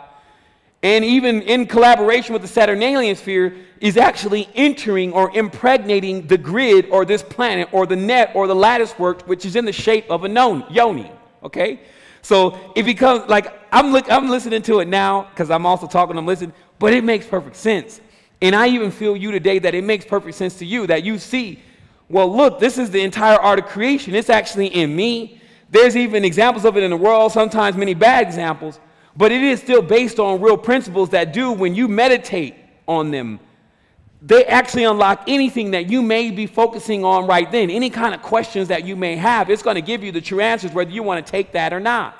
[0.81, 6.87] and even in collaboration with the Saturnalian sphere, is actually entering or impregnating the grid
[6.89, 10.09] or this planet or the net or the lattice work, which is in the shape
[10.09, 11.11] of a known yoni.
[11.43, 11.81] Okay?
[12.21, 16.17] So it becomes like I'm, look, I'm listening to it now because I'm also talking,
[16.17, 18.01] I'm listening, but it makes perfect sense.
[18.41, 21.19] And I even feel you today that it makes perfect sense to you that you
[21.19, 21.61] see,
[22.07, 24.15] well, look, this is the entire art of creation.
[24.15, 25.41] It's actually in me.
[25.69, 28.79] There's even examples of it in the world, sometimes many bad examples,
[29.19, 32.55] but it is still based on real principles that do, when you meditate
[32.87, 33.37] on them,
[34.21, 37.69] they actually unlock anything that you may be focusing on right then.
[37.69, 40.39] Any kind of questions that you may have, it's going to give you the true
[40.39, 42.17] answers whether you want to take that or not.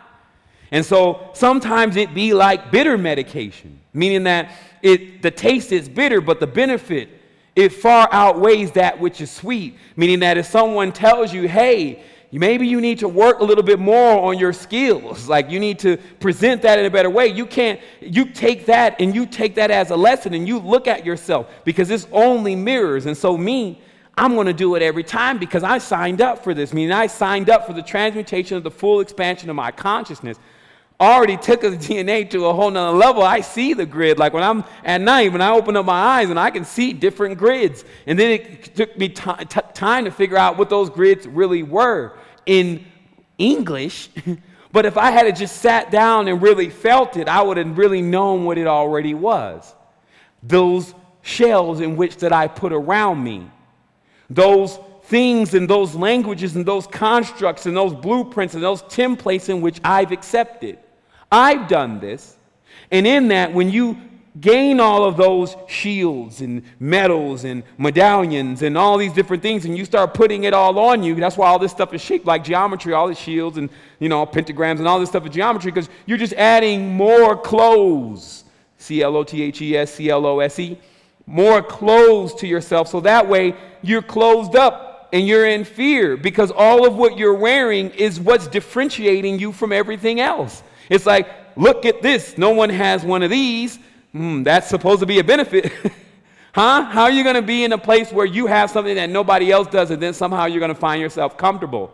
[0.72, 4.52] And so sometimes it be like bitter medication, meaning that
[4.82, 7.08] it, the taste is bitter, but the benefit,
[7.56, 9.78] it far outweighs that which is sweet.
[9.96, 13.80] Meaning that if someone tells you, hey, maybe you need to work a little bit
[13.80, 17.46] more on your skills, like you need to present that in a better way, you
[17.46, 21.06] can't, you take that and you take that as a lesson and you look at
[21.06, 23.08] yourself because it's only mirrors.
[23.08, 23.82] And so, me,
[24.16, 26.74] I'm going to do it every time because I signed up for this.
[26.74, 30.38] Meaning, I signed up for the transmutation of the full expansion of my consciousness
[31.00, 33.24] already took his DNA to a whole nother level.
[33.24, 34.20] I see the grid.
[34.20, 36.94] Like when I'm at night, when I open up my eyes and I can see
[36.94, 37.86] different grids.
[38.06, 41.64] And then it took me t- t- time to figure out what those grids really
[41.64, 42.86] were in
[43.38, 44.10] English.
[44.72, 48.02] but if I had just sat down and really felt it, I would have really
[48.02, 49.74] known what it already was.
[50.44, 53.50] Those shells in which that I put around me.
[54.30, 59.60] Those things and those languages and those constructs and those blueprints and those templates in
[59.60, 60.78] which I've accepted.
[61.32, 62.36] I've done this.
[62.92, 63.98] And in that, when you
[64.40, 69.78] gain all of those shields and medals and medallions and all these different things and
[69.78, 72.44] you start putting it all on you that's why all this stuff is shaped like
[72.44, 75.90] geometry all the shields and you know pentagrams and all this stuff is geometry because
[76.06, 78.46] you're just adding more clothes.
[78.78, 80.78] C-l-o-t-h-e-s c-l-o-s-e
[81.26, 82.88] more clothes to yourself.
[82.88, 87.36] So that way you're closed up and you're in fear because all of what you're
[87.36, 92.38] wearing is what's differentiating you from everything else it's like, look at this.
[92.38, 93.80] No one has one of these.
[94.14, 95.72] Mm, that's supposed to be a benefit.
[96.54, 96.84] huh?
[96.84, 99.52] How are you going to be in a place where you have something that nobody
[99.52, 101.92] else does and then somehow you're going to find yourself comfortable?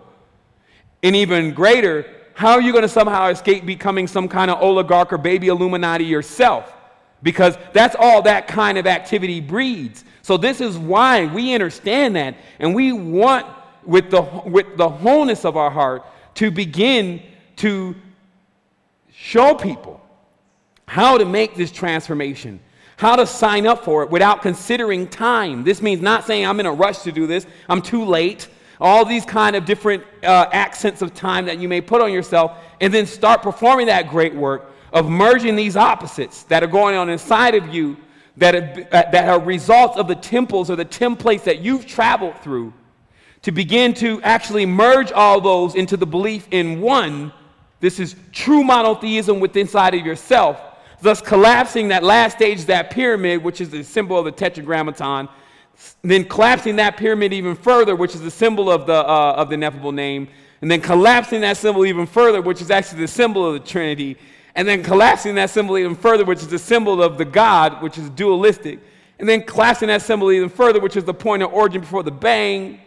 [1.04, 5.12] And even greater, how are you going to somehow escape becoming some kind of oligarch
[5.14, 6.72] or baby Illuminati yourself?
[7.22, 10.04] Because that's all that kind of activity breeds.
[10.22, 12.36] So, this is why we understand that.
[12.60, 13.46] And we want,
[13.84, 16.06] with the, with the wholeness of our heart,
[16.36, 17.22] to begin
[17.58, 17.96] to
[19.16, 20.02] show people
[20.88, 22.60] how to make this transformation,
[22.98, 25.64] how to sign up for it without considering time.
[25.64, 28.48] This means not saying I'm in a rush to do this, I'm too late.
[28.80, 32.58] All these kind of different uh, accents of time that you may put on yourself,
[32.82, 37.10] and then start performing that great work of merging these opposites that are going on
[37.10, 37.96] inside of you
[38.36, 42.74] that uh, that are results of the temples or the templates that you've traveled through
[43.44, 47.32] to begin to actually merge all those into the belief in one
[47.80, 50.60] this is true monotheism within inside of yourself,
[51.02, 55.28] thus collapsing that last stage, that pyramid, which is the symbol of the tetragrammaton,
[56.02, 59.56] then collapsing that pyramid even further, which is the symbol of the, uh, of the
[59.56, 60.28] ineffable name,
[60.62, 64.18] and then collapsing that symbol even further, which is actually the symbol of the Trinity,
[64.56, 67.98] and then collapsing that symbol even further, which is the symbol of the God, which
[67.98, 68.80] is dualistic,
[69.20, 72.12] and then collapsing that symbol even further, which is the point of origin before the
[72.12, 72.80] bang,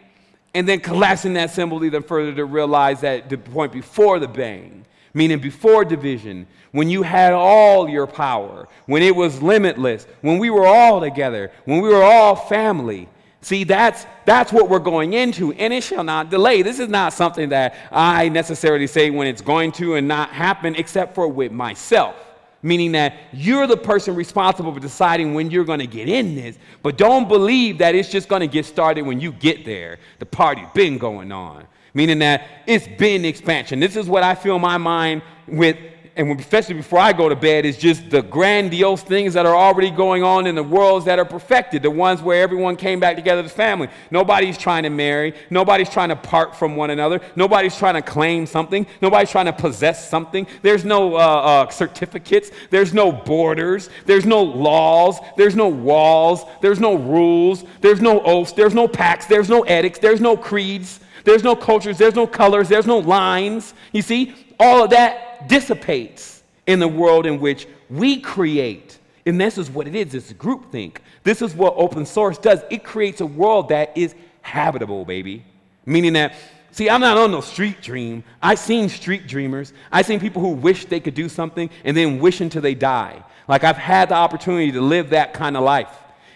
[0.53, 4.85] and then collapsing that symbol even further to realize that the point before the bang,
[5.13, 10.49] meaning before division, when you had all your power, when it was limitless, when we
[10.49, 13.07] were all together, when we were all family.
[13.41, 16.61] See, that's, that's what we're going into, and it shall not delay.
[16.61, 20.75] This is not something that I necessarily say when it's going to and not happen,
[20.75, 22.15] except for with myself
[22.61, 26.57] meaning that you're the person responsible for deciding when you're going to get in this.
[26.83, 29.99] But don't believe that it's just going to get started when you get there.
[30.19, 33.79] The party's been going on, meaning that it's been expansion.
[33.79, 35.77] This is what I fill my mind with
[36.19, 39.89] and especially before I go to bed, is just the grandiose things that are already
[39.89, 43.41] going on in the worlds that are perfected, the ones where everyone came back together
[43.41, 43.87] as family.
[44.11, 48.45] Nobody's trying to marry, nobody's trying to part from one another, nobody's trying to claim
[48.45, 50.45] something, nobody's trying to possess something.
[50.61, 56.81] There's no uh, uh, certificates, there's no borders, there's no laws, there's no walls, there's
[56.81, 60.99] no rules, there's no oaths, there's no pacts, there's no edicts, there's no creeds.
[61.25, 63.73] There's no cultures, there's no colors, there's no lines.
[63.91, 68.99] You see, all of that dissipates in the world in which we create.
[69.25, 70.97] And this is what it is it's groupthink.
[71.23, 72.61] This is what open source does.
[72.69, 75.43] It creates a world that is habitable, baby.
[75.85, 76.33] Meaning that
[76.71, 78.23] See, I'm not on no street dream.
[78.41, 79.73] I've seen street dreamers.
[79.91, 83.23] I've seen people who wish they could do something and then wish until they die.
[83.47, 85.89] Like I've had the opportunity to live that kind of life.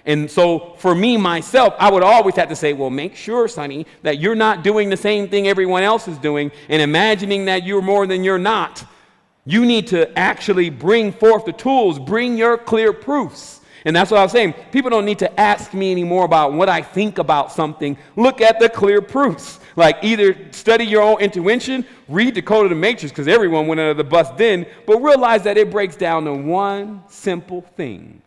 [0.05, 3.85] And so for me, myself, I would always have to say, well, make sure, Sonny,
[4.01, 7.81] that you're not doing the same thing everyone else is doing and imagining that you're
[7.81, 8.85] more than you're not.
[9.45, 13.61] You need to actually bring forth the tools, bring your clear proofs.
[13.85, 14.53] And that's what I was saying.
[14.71, 17.97] People don't need to ask me anymore about what I think about something.
[18.15, 19.59] Look at the clear proofs.
[19.75, 23.81] Like either study your own intuition, read the code of the matrix, because everyone went
[23.81, 28.22] under the bus then, but realize that it breaks down to one simple thing.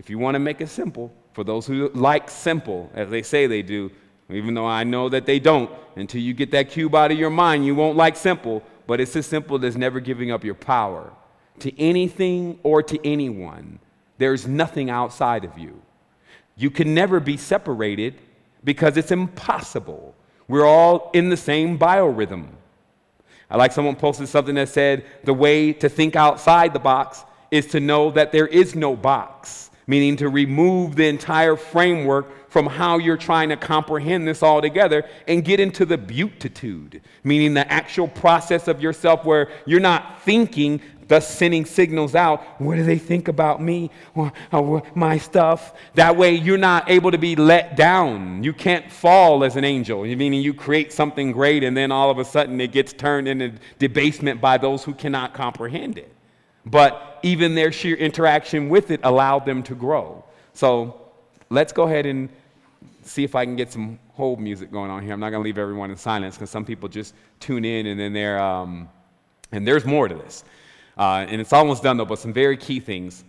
[0.00, 3.46] If you want to make it simple, for those who like simple, as they say
[3.46, 3.90] they do,
[4.30, 7.28] even though I know that they don't, until you get that cube out of your
[7.28, 11.12] mind, you won't like simple, but it's as simple as never giving up your power
[11.58, 13.78] to anything or to anyone.
[14.16, 15.82] There's nothing outside of you.
[16.56, 18.14] You can never be separated
[18.64, 20.14] because it's impossible.
[20.48, 22.46] We're all in the same biorhythm.
[23.50, 27.66] I like someone posted something that said the way to think outside the box is
[27.66, 32.96] to know that there is no box, meaning to remove the entire framework from how
[32.98, 38.06] you're trying to comprehend this all together and get into the beatitude, meaning the actual
[38.06, 42.40] process of yourself where you're not thinking thus sending signals out.
[42.60, 45.74] What do they think about me or, or uh, my stuff?
[45.94, 48.44] That way, you're not able to be let down.
[48.44, 52.18] You can't fall as an angel, meaning you create something great and then all of
[52.20, 56.14] a sudden it gets turned into debasement by those who cannot comprehend it.
[56.66, 60.24] But even their sheer interaction with it allowed them to grow.
[60.52, 61.00] So
[61.48, 62.28] let's go ahead and
[63.02, 65.12] see if I can get some hold music going on here.
[65.12, 67.98] I'm not going to leave everyone in silence because some people just tune in and
[67.98, 68.88] then they're, um,
[69.52, 70.44] and there's more to this.
[70.98, 73.24] Uh, and it's almost done though, but some very key things.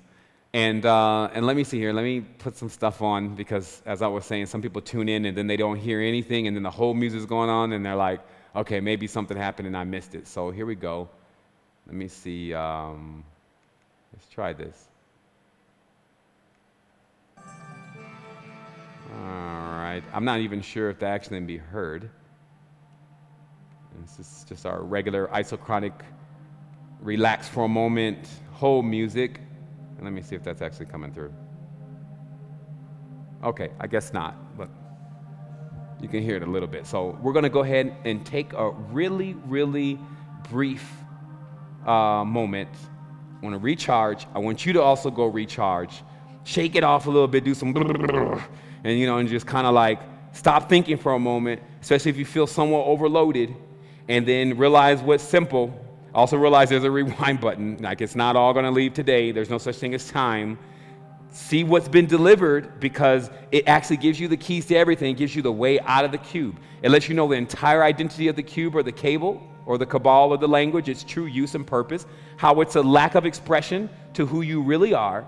[0.54, 1.94] And, uh, and let me see here.
[1.94, 5.26] Let me put some stuff on because, as I was saying, some people tune in
[5.26, 7.96] and then they don't hear anything, and then the whole music's going on, and they're
[7.96, 8.20] like,
[8.56, 10.28] okay, maybe something happened and I missed it.
[10.28, 11.08] So here we go.
[11.88, 12.54] Let me see.
[12.54, 13.24] Um,
[14.14, 14.88] let's try this.
[17.38, 17.44] All
[19.14, 20.04] right.
[20.14, 22.10] I'm not even sure if that actually can be heard.
[24.02, 25.94] This is just our regular isochronic
[27.02, 29.40] relax for a moment, whole music.
[29.98, 31.34] And let me see if that's actually coming through.
[33.44, 34.70] Okay, I guess not, but
[36.02, 36.86] you can hear it a little bit.
[36.86, 40.00] So we're going to go ahead and take a really, really
[40.50, 40.92] brief
[41.86, 42.70] uh, moment.
[43.42, 44.28] I want to recharge.
[44.36, 46.04] I want you to also go recharge.
[46.44, 47.76] Shake it off a little bit, do some,
[48.84, 50.00] and you know, and just kind of like
[50.32, 53.56] stop thinking for a moment, especially if you feel somewhat overloaded,
[54.08, 55.74] and then realize what's simple
[56.14, 57.78] also realize there's a rewind button.
[57.78, 59.32] Like it's not all going to leave today.
[59.32, 60.60] There's no such thing as time.
[61.34, 65.12] See what's been delivered because it actually gives you the keys to everything.
[65.12, 66.60] It gives you the way out of the cube.
[66.82, 69.86] It lets you know the entire identity of the cube or the cable or the
[69.86, 72.06] cabal or the language, its true use and purpose,
[72.38, 75.28] how it's a lack of expression to who you really are,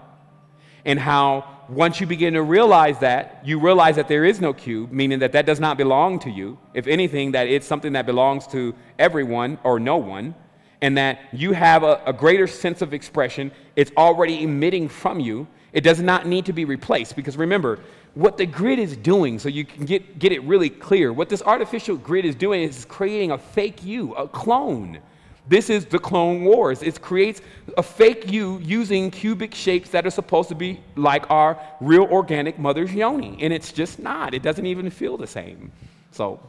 [0.85, 4.91] and how once you begin to realize that, you realize that there is no cube,
[4.91, 6.57] meaning that that does not belong to you.
[6.73, 10.35] If anything, that it's something that belongs to everyone or no one
[10.83, 13.53] and that you have a, a, greater sense of expression.
[13.77, 15.47] It's already emitting from you.
[15.71, 17.79] It does not need to be replaced because remember,
[18.15, 21.41] what the grid is doing, so you can get, get it really clear, what this
[21.41, 24.99] artificial grid is doing is creating a fake you, a clone.
[25.47, 26.81] This is the Clone Wars.
[26.81, 27.41] It creates
[27.77, 32.57] a fake you using cubic shapes that are supposed to be like our real organic
[32.57, 33.37] mother's yoni.
[33.41, 34.33] And it's just not.
[34.33, 35.71] It doesn't even feel the same.
[36.11, 36.39] So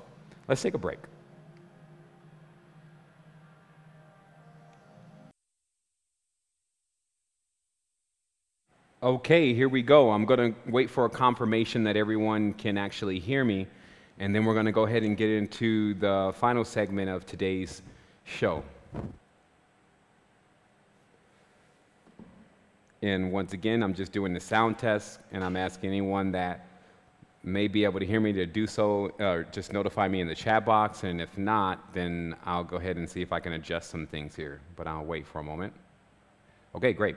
[0.46, 0.98] let's take a break.
[9.04, 10.10] Okay, here we go.
[10.10, 13.66] I'm going to wait for a confirmation that everyone can actually hear me,
[14.18, 17.82] and then we're going to go ahead and get into the final segment of today's
[18.24, 18.64] show.
[23.02, 26.66] And once again, I'm just doing the sound test, and I'm asking anyone that
[27.42, 30.34] may be able to hear me to do so, or just notify me in the
[30.34, 31.04] chat box.
[31.04, 34.34] And if not, then I'll go ahead and see if I can adjust some things
[34.34, 34.62] here.
[34.76, 35.74] But I'll wait for a moment.
[36.74, 37.16] Okay, great.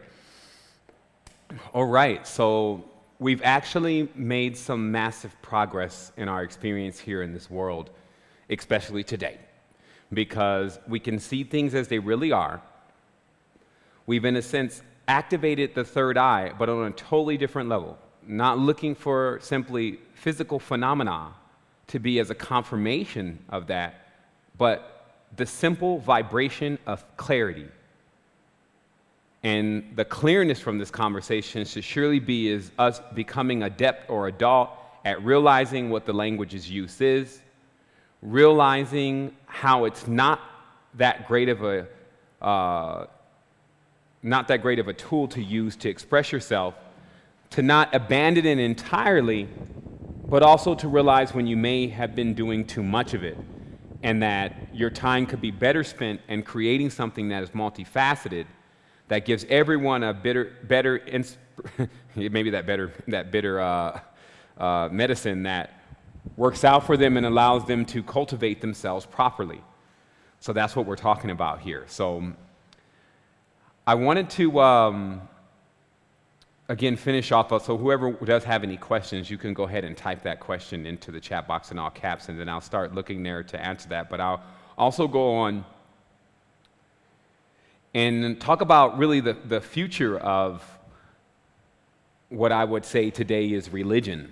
[1.74, 2.84] All right, so
[3.20, 7.90] we've actually made some massive progress in our experience here in this world,
[8.50, 9.38] especially today,
[10.12, 12.62] because we can see things as they really are.
[14.06, 18.60] We've, in a sense, activated the third eye, but on a totally different level, not
[18.60, 21.34] looking for simply physical phenomena
[21.88, 24.08] to be as a confirmation of that,
[24.58, 27.68] but the simple vibration of clarity
[29.44, 34.72] and the clearness from this conversation should surely be is us becoming adept or adult
[35.06, 37.42] at realizing what the language's use is,
[38.22, 40.42] realizing how it's not
[40.96, 41.88] that great of a
[42.42, 43.06] uh,
[44.24, 46.74] not that great of a tool to use to express yourself,
[47.52, 49.48] to not abandon it entirely,
[50.28, 53.38] but also to realize when you may have been doing too much of it
[54.04, 58.46] and that your time could be better spent in creating something that is multifaceted
[59.08, 61.02] that gives everyone a bitter, better
[62.16, 64.00] maybe that better that bitter uh,
[64.58, 65.82] uh, medicine that
[66.36, 69.62] works out for them and allows them to cultivate themselves properly.
[70.40, 71.86] So that's what we're talking about here.
[71.88, 72.34] So
[73.86, 75.22] i wanted to um,
[76.68, 80.22] again finish off so whoever does have any questions you can go ahead and type
[80.24, 83.44] that question into the chat box in all caps and then i'll start looking there
[83.44, 84.10] to answer that.
[84.10, 84.44] But i'll
[84.78, 85.66] also go on
[87.98, 90.64] and talk about really the, the future of
[92.30, 94.32] what i would say today is religion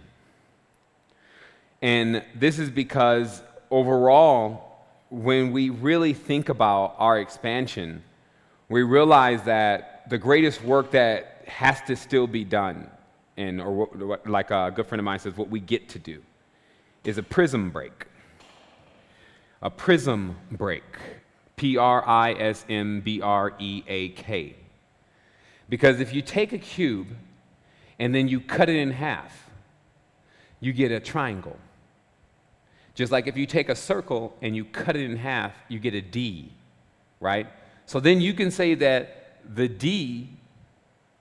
[1.82, 8.04] and this is because overall when we really think about our expansion
[8.70, 12.90] we realize that the greatest work that has to still be done,
[13.38, 16.22] and or what, like a good friend of mine says, what we get to do
[17.04, 18.08] is a prism break.
[19.62, 20.84] A prism break.
[21.56, 24.56] P R I S M B R E A K.
[25.70, 27.08] Because if you take a cube
[28.00, 29.50] and then you cut it in half,
[30.60, 31.58] you get a triangle.
[32.94, 35.94] Just like if you take a circle and you cut it in half, you get
[35.94, 36.52] a D,
[37.20, 37.48] right?
[37.86, 40.30] So then you can say that the D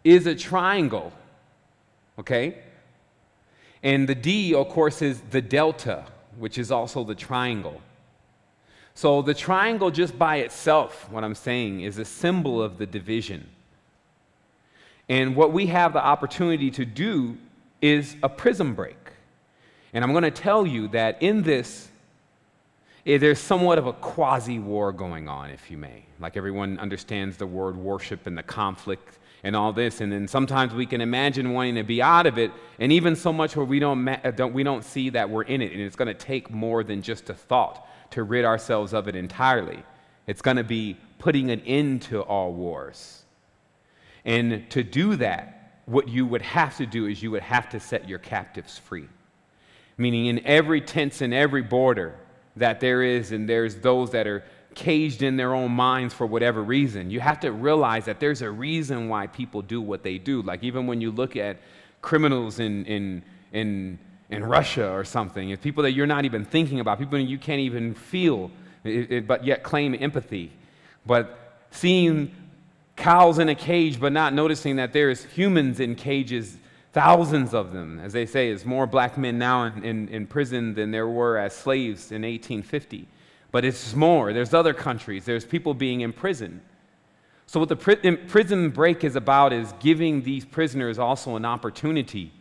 [0.04, 1.12] is a triangle,
[2.18, 2.58] okay?
[3.82, 6.06] And the D, of course, is the delta,
[6.38, 7.80] which is also the triangle.
[8.94, 13.48] So the triangle, just by itself, what I'm saying, is a symbol of the division.
[15.08, 17.36] And what we have the opportunity to do
[17.82, 18.96] is a prism break.
[19.92, 21.88] And I'm going to tell you that in this,
[23.04, 26.04] eh, there's somewhat of a quasi war going on, if you may.
[26.20, 30.00] Like everyone understands the word worship and the conflict and all this.
[30.00, 33.32] And then sometimes we can imagine wanting to be out of it, and even so
[33.32, 35.72] much where we don't, ma- uh, don't, we don't see that we're in it.
[35.72, 39.14] And it's going to take more than just a thought to rid ourselves of it
[39.14, 39.82] entirely.
[40.26, 43.22] It's going to be putting an end to all wars.
[44.24, 47.80] And to do that, what you would have to do is you would have to
[47.80, 49.08] set your captives free.
[49.98, 52.16] Meaning, in every tense and every border
[52.56, 56.62] that there is, and there's those that are caged in their own minds for whatever
[56.62, 57.10] reason.
[57.10, 60.42] You have to realize that there's a reason why people do what they do.
[60.42, 61.58] Like even when you look at
[62.02, 63.22] criminals in, in,
[63.52, 63.98] in,
[64.30, 67.60] in Russia or something, it's people that you're not even thinking about, people you can't
[67.60, 68.50] even feel,
[68.82, 70.50] it, it, but yet claim empathy.
[71.06, 72.34] But seeing
[72.96, 76.56] cows in a cage, but not noticing that there's humans in cages,
[76.92, 78.00] thousands of them.
[78.00, 81.36] As they say, is more black men now in, in, in prison than there were
[81.38, 83.08] as slaves in 1850
[83.54, 84.32] but it's more.
[84.32, 86.60] There's other countries, there's people being imprisoned.
[87.46, 87.76] So, what the
[88.26, 92.32] prison break is about is giving these prisoners also an opportunity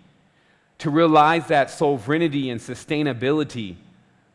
[0.80, 3.76] to realize that sovereignty and sustainability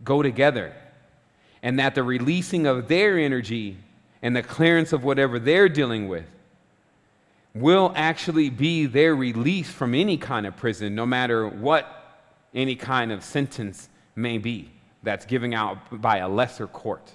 [0.05, 0.73] go together,
[1.62, 3.77] and that the releasing of their energy
[4.23, 6.27] and the clearance of whatever they're dealing with
[7.55, 12.20] will actually be their release from any kind of prison, no matter what
[12.55, 14.70] any kind of sentence may be
[15.02, 17.15] that's given out by a lesser court.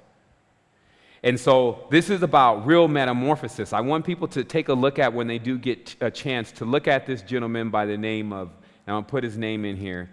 [1.23, 3.71] And so this is about real metamorphosis.
[3.71, 6.65] I want people to take a look at when they do get a chance to
[6.65, 8.49] look at this gentleman by the name of,
[8.85, 10.09] and I'll put his name in here,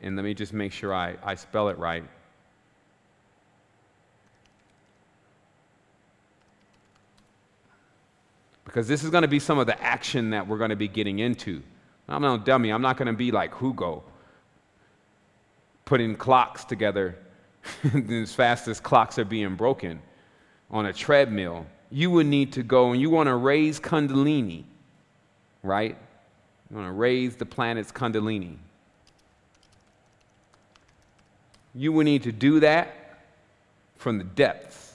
[0.00, 2.04] and let me just make sure I, I spell it right.
[8.64, 10.88] Because this is going to be some of the action that we're going to be
[10.88, 11.62] getting into.
[12.08, 12.70] I'm no dummy.
[12.70, 14.02] I'm not going to be like Hugo
[15.84, 17.18] putting clocks together
[18.10, 20.00] as fast as clocks are being broken
[20.70, 21.66] on a treadmill.
[21.90, 24.64] You would need to go and you want to raise Kundalini,
[25.62, 25.98] right?
[26.72, 28.56] You want to raise the planet's Kundalini.
[31.74, 33.20] You will need to do that
[33.96, 34.94] from the depths.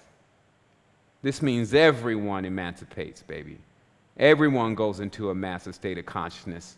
[1.21, 3.59] This means everyone emancipates, baby.
[4.17, 6.77] Everyone goes into a massive state of consciousness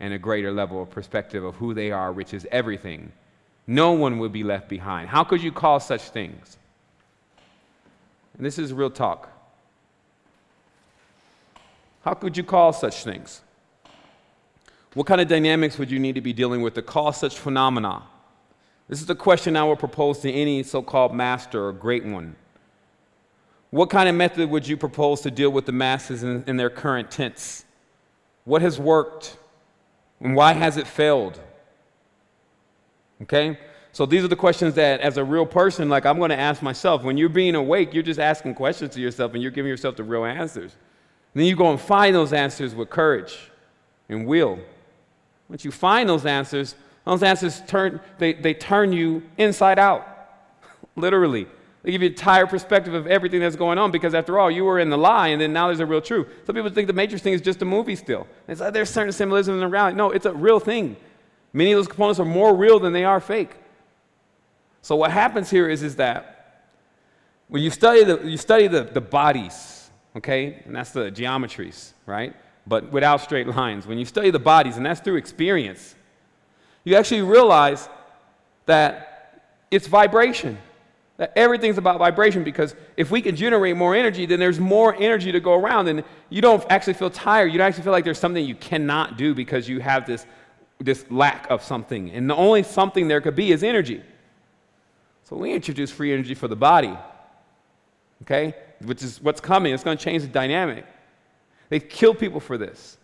[0.00, 3.12] and a greater level of perspective of who they are, which is everything
[3.68, 5.08] no one will be left behind.
[5.08, 6.58] How could you call such things?
[8.36, 9.28] And this is real talk.
[12.04, 13.42] How could you call such things?
[14.94, 18.02] What kind of dynamics would you need to be dealing with to cause such phenomena?
[18.88, 22.34] This is the question I would propose to any so called master or great one.
[23.70, 26.70] What kind of method would you propose to deal with the masses in, in their
[26.70, 27.64] current tense?
[28.44, 29.36] What has worked?
[30.20, 31.38] And why has it failed?
[33.22, 33.58] Okay?
[33.92, 36.60] So these are the questions that, as a real person, like I'm going to ask
[36.60, 37.04] myself.
[37.04, 40.02] When you're being awake, you're just asking questions to yourself and you're giving yourself the
[40.02, 40.72] real answers.
[41.34, 43.38] And then you go and find those answers with courage
[44.08, 44.58] and will.
[45.50, 50.06] Once you find those answers, those answers turn, they, they turn you inside out,
[50.96, 51.46] literally.
[51.82, 54.64] They give you a entire perspective of everything that's going on because, after all, you
[54.64, 56.28] were in the lie and then now there's a real truth.
[56.46, 58.28] Some people think the Matrix thing is just a movie still.
[58.46, 59.96] It's like there's certain symbolism in the reality.
[59.96, 60.96] No, it's a real thing.
[61.52, 63.56] Many of those components are more real than they are fake.
[64.82, 66.66] So, what happens here is, is that
[67.48, 72.36] when you study, the, you study the, the bodies, okay, and that's the geometries, right?
[72.66, 73.86] But without straight lines.
[73.86, 75.94] When you study the bodies, and that's through experience,
[76.84, 77.88] you actually realize
[78.66, 80.58] that it's vibration.
[81.16, 85.32] That everything's about vibration because if we can generate more energy, then there's more energy
[85.32, 87.52] to go around, and you don't actually feel tired.
[87.52, 90.24] You don't actually feel like there's something you cannot do because you have this,
[90.78, 92.10] this lack of something.
[92.10, 94.02] And the only something there could be is energy.
[95.24, 96.96] So we introduce free energy for the body,
[98.22, 98.54] okay?
[98.82, 99.74] Which is what's coming.
[99.74, 100.86] It's going to change the dynamic.
[101.70, 102.98] They've killed people for this,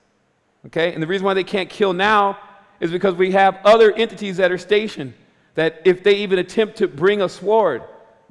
[0.67, 0.93] okay?
[0.93, 2.39] And the reason why they can't kill now
[2.81, 5.15] is because we have other entities that are stationed
[5.55, 7.83] that if they even attempt to bring a sword,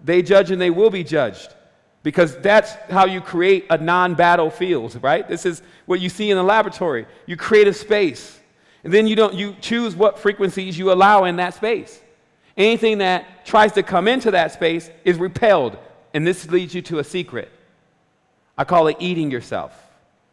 [0.04, 1.56] they judge and they will be judged.
[2.04, 5.28] Because that's how you create a non battlefield, right?
[5.28, 7.08] This is what you see in the laboratory.
[7.26, 8.40] You create a space,
[8.84, 12.00] and then you, don't, you choose what frequencies you allow in that space.
[12.58, 15.78] Anything that tries to come into that space is repelled,
[16.14, 17.50] and this leads you to a secret.
[18.56, 19.85] I call it eating yourself.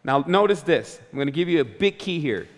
[0.05, 1.01] Now, notice this.
[1.11, 2.49] I'm going to give you a big key here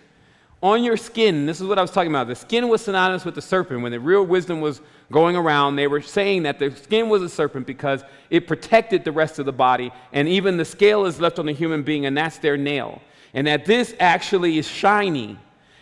[0.65, 2.27] on your skin, this is what I was talking about.
[2.27, 3.81] The skin was synonymous with the serpent.
[3.81, 4.81] When the real wisdom was
[5.11, 9.11] going around, they were saying that the skin was a serpent because it protected the
[9.11, 12.17] rest of the body, and even the scale is left on the human being, and
[12.17, 12.99] that's their nail.
[13.35, 15.37] And that this actually is shiny,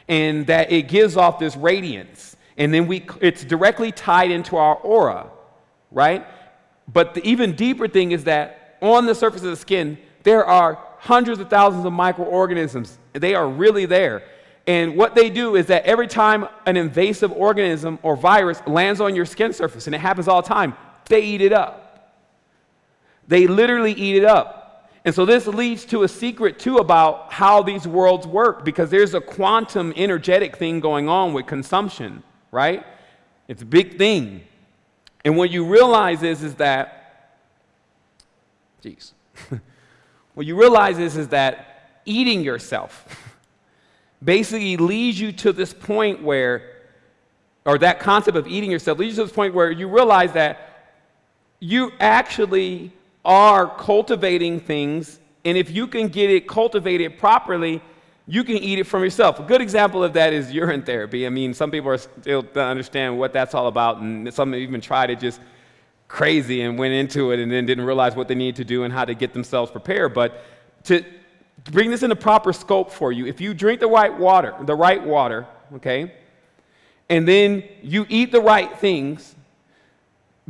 [0.09, 2.35] and that it gives off this radiance.
[2.57, 5.27] And then we, it's directly tied into our aura,
[5.91, 6.27] right?
[6.91, 10.77] But the even deeper thing is that on the surface of the skin, there are
[11.03, 12.97] hundreds of thousands of microorganisms.
[13.11, 14.23] They are really there.
[14.65, 19.13] And what they do is that every time an invasive organism or virus lands on
[19.13, 20.75] your skin surface, and it happens all the time,
[21.09, 22.13] they eat it up.
[23.27, 24.89] They literally eat it up.
[25.03, 29.13] And so this leads to a secret too about how these worlds work because there's
[29.13, 32.85] a quantum energetic thing going on with consumption, right?
[33.49, 34.43] It's a big thing.
[35.25, 37.35] And what you realize is, is that,
[38.83, 39.11] jeez,
[40.33, 43.05] what you realize is, is that eating yourself
[44.23, 46.69] basically leads you to this point where,
[47.65, 50.69] or that concept of eating yourself leads you to this point where you realize that
[51.59, 52.91] you actually
[53.23, 57.81] are cultivating things, and if you can get it cultivated properly,
[58.27, 59.39] you can eat it from yourself.
[59.39, 61.25] A good example of that is urine therapy.
[61.25, 64.81] I mean, some people are still don't understand what that's all about, and some even
[64.81, 65.39] try to just
[66.13, 68.93] crazy and went into it and then didn't realize what they needed to do and
[68.93, 70.13] how to get themselves prepared.
[70.13, 70.45] But
[70.83, 71.03] to,
[71.71, 75.03] bring this into proper scope for you, if you drink the right water, the right
[75.03, 76.13] water, okay,
[77.09, 79.35] and then you eat the right things,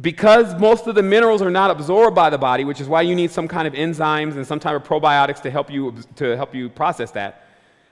[0.01, 3.15] because most of the minerals are not absorbed by the body, which is why you
[3.15, 6.53] need some kind of enzymes and some type of probiotics to help you to help
[6.53, 7.47] you process that,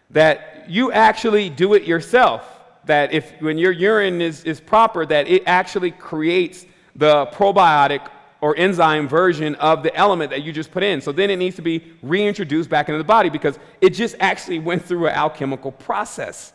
[0.10, 2.60] that you actually do it yourself.
[2.86, 6.66] That if when your urine is, is proper, that it actually creates
[6.96, 8.08] the probiotic
[8.42, 11.00] or enzyme version of the element that you just put in.
[11.00, 14.60] So then it needs to be reintroduced back into the body because it just actually
[14.60, 16.54] went through an alchemical process.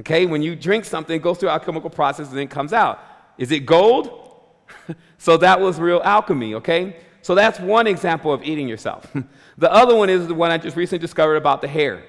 [0.00, 3.00] Okay, when you drink something, it goes through an alchemical process and then comes out.
[3.38, 4.42] Is it gold?
[5.18, 6.96] so that was real alchemy, okay?
[7.22, 9.10] So that's one example of eating yourself.
[9.58, 12.04] the other one is the one I just recently discovered about the hair.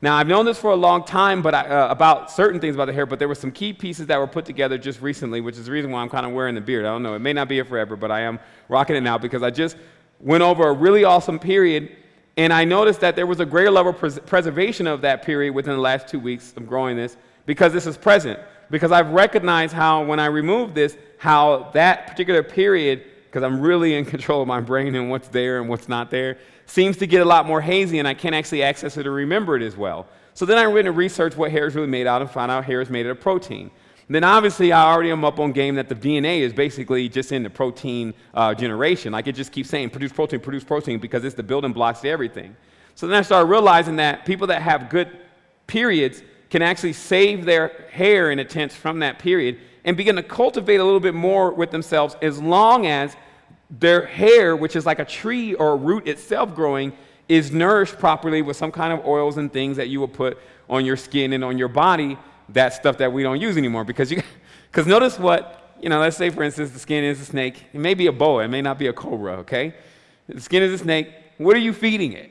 [0.00, 2.84] Now, I've known this for a long time but I, uh, about certain things about
[2.84, 5.56] the hair, but there were some key pieces that were put together just recently, which
[5.56, 6.84] is the reason why I'm kind of wearing the beard.
[6.84, 7.14] I don't know.
[7.14, 8.38] It may not be here forever, but I am
[8.68, 9.76] rocking it now because I just
[10.20, 11.96] went over a really awesome period,
[12.36, 15.52] and I noticed that there was a greater level of pres- preservation of that period
[15.52, 17.16] within the last two weeks of growing this
[17.46, 18.38] because this is present.
[18.70, 23.94] Because I've recognized how, when I remove this, how that particular period, because I'm really
[23.94, 26.38] in control of my brain and what's there and what's not there,
[26.68, 29.56] seems to get a lot more hazy and I can't actually access it or remember
[29.56, 30.06] it as well.
[30.34, 32.52] So then I went and researched what hair is really made out of and found
[32.52, 33.70] out hair is made out of protein.
[34.10, 37.42] Then obviously I already am up on game that the DNA is basically just in
[37.42, 39.12] the protein uh, generation.
[39.12, 42.08] Like it just keeps saying produce protein, produce protein because it's the building blocks to
[42.08, 42.56] everything.
[42.94, 45.08] So then I started realizing that people that have good
[45.66, 50.22] periods can actually save their hair in a tense from that period and begin to
[50.22, 53.16] cultivate a little bit more with themselves as long as
[53.70, 56.92] their hair, which is like a tree or a root itself growing,
[57.28, 60.38] is nourished properly with some kind of oils and things that you would put
[60.70, 62.18] on your skin and on your body.
[62.50, 64.22] That stuff that we don't use anymore because you,
[64.70, 67.64] Because notice what, you know, let's say for instance the skin is a snake.
[67.72, 69.74] It may be a boa, it may not be a cobra, okay?
[70.28, 71.10] The skin is a snake.
[71.38, 72.30] What are you feeding it?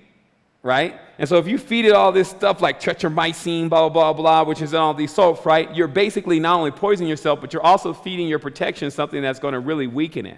[0.64, 1.00] Right?
[1.18, 4.62] And so if you feed it all this stuff like tetramycin, blah, blah, blah, which
[4.62, 5.74] is in all these soaps, right?
[5.76, 9.54] You're basically not only poisoning yourself, but you're also feeding your protection something that's going
[9.54, 10.38] to really weaken it.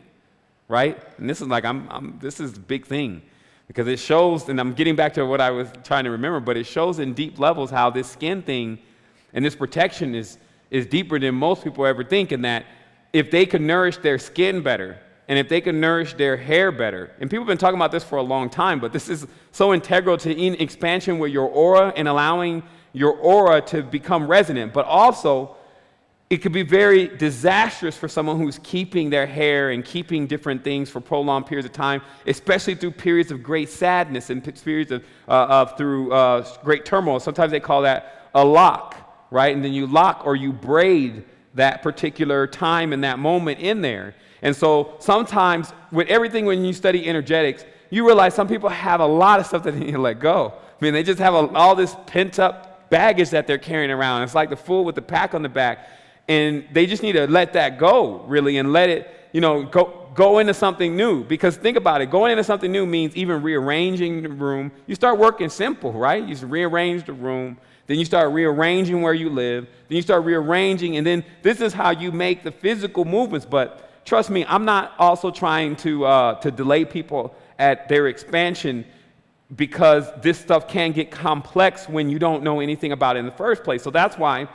[0.70, 1.02] Right?
[1.18, 3.22] And this is like, I'm, I'm, this is a big thing
[3.68, 6.56] because it shows, and I'm getting back to what I was trying to remember, but
[6.56, 8.80] it shows in deep levels how this skin thing
[9.34, 10.38] and this protection is,
[10.72, 12.66] is deeper than most people ever think, in that
[13.14, 14.98] if they could nourish their skin better,
[15.28, 18.04] and if they can nourish their hair better, and people have been talking about this
[18.04, 21.94] for a long time, but this is so integral to in expansion with your aura
[21.96, 22.64] and allowing
[22.94, 25.56] your aura to become resonant, but also
[26.30, 30.88] it could be very disastrous for someone who's keeping their hair and keeping different things
[30.88, 35.47] for prolonged periods of time, especially through periods of great sadness and periods of, uh,
[35.49, 37.19] of through uh, great turmoil.
[37.19, 39.56] Sometimes they call that a lock, right?
[39.56, 41.26] And then you lock or you braid
[41.56, 44.14] that particular time and that moment in there.
[44.43, 49.06] And so sometimes with everything when you study energetics, you realize some people have a
[49.06, 50.53] lot of stuff that they need to let go.
[50.80, 54.23] I mean, they just have a, all this pent up baggage that they're carrying around.
[54.23, 55.88] It's like the fool with the pack on the back.
[56.30, 60.11] And they just need to let that go, really, and let it, you know, go,
[60.14, 61.23] go into something new.
[61.23, 64.72] Because think about it, going into something new means even rearranging the room.
[64.85, 66.23] You start working simple, right?
[66.23, 67.57] You rearrange the room.
[67.88, 69.68] Then you start rearranging where you live.
[69.88, 70.97] Then you start rearranging.
[70.97, 73.47] And then this is how you make the physical movements.
[73.47, 78.85] But trust me, I'm not also trying to, uh, to delay people at their expansion
[79.56, 83.31] because this stuff can get complex when you don't know anything about it in the
[83.31, 83.81] first place.
[83.81, 84.47] So that's why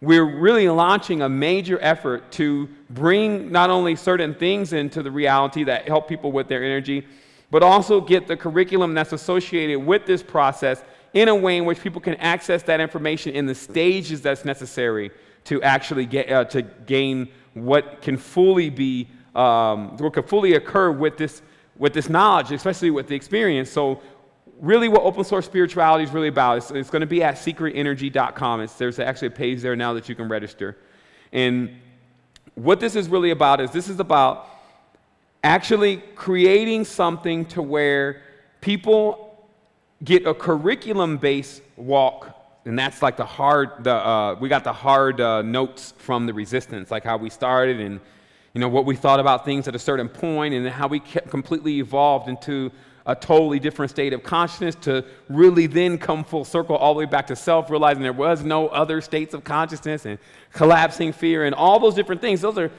[0.00, 5.64] we're really launching a major effort to bring not only certain things into the reality
[5.64, 7.06] that help people with their energy,
[7.50, 10.82] but also get the curriculum that's associated with this process
[11.14, 15.10] in a way in which people can access that information in the stages that's necessary
[15.44, 20.90] to actually get uh, to gain what can fully be, um, what can fully occur
[20.90, 21.40] with this,
[21.78, 23.70] with this knowledge, especially with the experience.
[23.70, 24.02] So,
[24.60, 28.60] really, what open source spirituality is really about, it's, it's going to be at secretenergy.com.
[28.60, 30.76] It's, there's actually a page there now that you can register.
[31.32, 31.76] And
[32.54, 34.48] what this is really about is this is about
[35.44, 38.22] actually creating something to where
[38.60, 39.48] people
[40.02, 42.32] get a curriculum based walk
[42.64, 46.34] and that's like the hard the uh, we got the hard uh, notes from the
[46.34, 48.00] resistance like how we started and
[48.52, 51.78] you know what we thought about things at a certain point and how we completely
[51.78, 52.70] evolved into
[53.06, 57.04] a totally different state of consciousness to really then come full circle all the way
[57.04, 60.18] back to self realizing there was no other states of consciousness and
[60.52, 62.70] collapsing fear and all those different things those are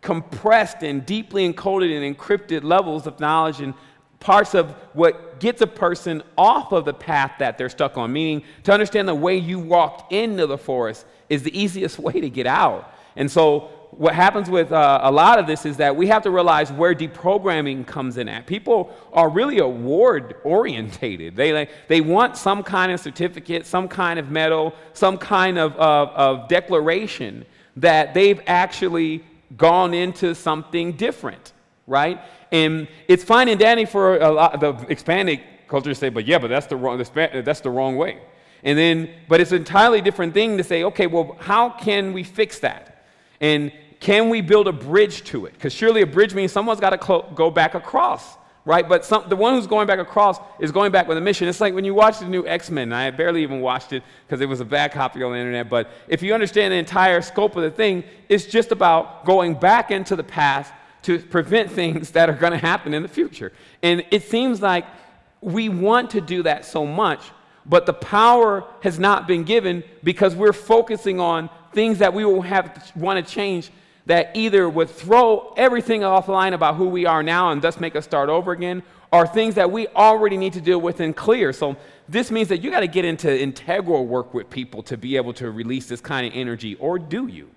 [0.00, 3.74] compressed and deeply encoded and encrypted levels of knowledge and
[4.20, 8.12] parts of what gets a person off of the path that they're stuck on.
[8.12, 12.30] Meaning, to understand the way you walked into the forest is the easiest way to
[12.30, 12.94] get out.
[13.16, 16.30] And so, what happens with uh, a lot of this is that we have to
[16.30, 18.46] realize where deprogramming comes in at.
[18.46, 21.34] People are really award orientated.
[21.34, 25.74] They, like, they want some kind of certificate, some kind of medal, some kind of,
[25.76, 27.46] of, of declaration
[27.76, 29.24] that they've actually
[29.56, 31.52] gone into something different,
[31.86, 32.20] right?
[32.52, 36.38] And it's fine and dandy for a lot, the expanded culture to say, but yeah,
[36.38, 38.20] but that's the wrong, that's the wrong way.
[38.62, 42.24] And then, but it's an entirely different thing to say, okay, well, how can we
[42.24, 43.04] fix that?
[43.40, 45.54] And can we build a bridge to it?
[45.54, 48.86] Because surely a bridge means someone's got to cl- go back across, right?
[48.88, 51.48] But some, the one who's going back across is going back with a mission.
[51.48, 52.92] It's like when you watch the new X Men.
[52.92, 55.70] I barely even watched it because it was a bad copy on the internet.
[55.70, 59.90] But if you understand the entire scope of the thing, it's just about going back
[59.90, 63.52] into the past to prevent things that are going to happen in the future.
[63.82, 64.84] And it seems like
[65.40, 67.20] we want to do that so much,
[67.64, 72.42] but the power has not been given because we're focusing on things that we will
[72.42, 73.70] have want to change
[74.06, 78.04] that either would throw everything offline about who we are now and thus make us
[78.04, 81.52] start over again, or things that we already need to deal with and clear.
[81.52, 81.76] So
[82.08, 85.32] this means that you got to get into integral work with people to be able
[85.34, 87.50] to release this kind of energy, or do you?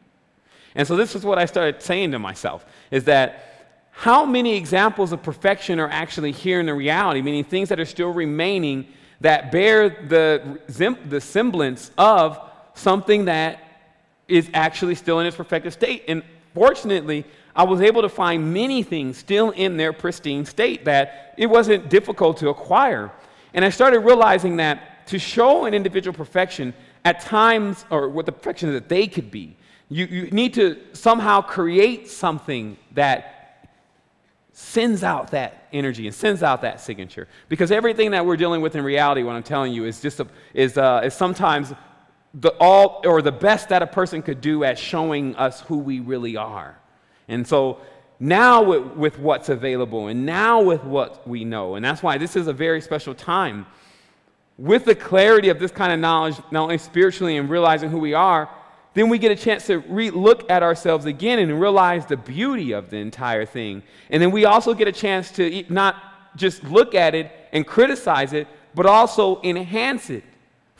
[0.76, 3.46] And so this is what I started saying to myself is that
[3.92, 7.86] how many examples of perfection are actually here in the reality, meaning things that are
[7.86, 8.88] still remaining
[9.22, 10.60] that bear the,
[11.06, 12.40] the semblance of
[12.76, 13.60] something that
[14.28, 16.06] is actually still in its perfected state.
[16.08, 16.24] And
[16.60, 17.24] fortunately,
[17.56, 21.90] I was able to find many things still in their pristine state that it wasn't
[21.90, 23.12] difficult to acquire.
[23.54, 26.74] And I started realizing that to show an individual perfection
[27.06, 29.56] at times, or what the perfection that they could be,
[29.88, 33.70] you, you need to somehow create something that
[34.52, 37.30] sends out that energy and sends out that signature.
[37.48, 40.28] Because everything that we're dealing with in reality, what I'm telling you, is just a,
[40.54, 41.72] is, uh, is sometimes
[42.34, 46.00] the all or the best that a person could do at showing us who we
[46.00, 46.78] really are.
[47.28, 47.80] And so
[48.20, 52.36] now with, with, what's available and now with what we know, and that's why this
[52.36, 53.66] is a very special time.
[54.58, 58.14] With the clarity of this kind of knowledge, not only spiritually and realizing who we
[58.14, 58.50] are,
[58.94, 62.74] then we get a chance to re- look at ourselves again and realize the beauty
[62.74, 63.82] of the entire thing.
[64.10, 65.96] And then we also get a chance to not
[66.36, 70.24] just look at it and criticize it, but also enhance it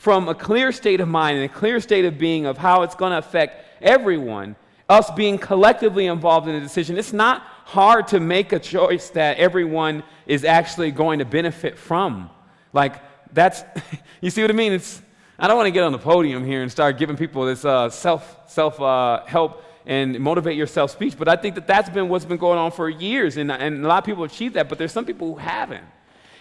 [0.00, 2.94] from a clear state of mind and a clear state of being of how it's
[2.94, 4.56] going to affect everyone,
[4.88, 6.96] us being collectively involved in a decision.
[6.96, 12.30] It's not hard to make a choice that everyone is actually going to benefit from.
[12.72, 12.94] Like,
[13.34, 13.62] that's,
[14.22, 14.72] you see what I mean?
[14.72, 15.02] It's,
[15.38, 17.90] I don't want to get on the podium here and start giving people this uh,
[17.90, 22.24] self, self uh, help and motivate yourself speech, but I think that that's been what's
[22.24, 24.92] been going on for years, and, and a lot of people achieve that, but there's
[24.92, 25.84] some people who haven't.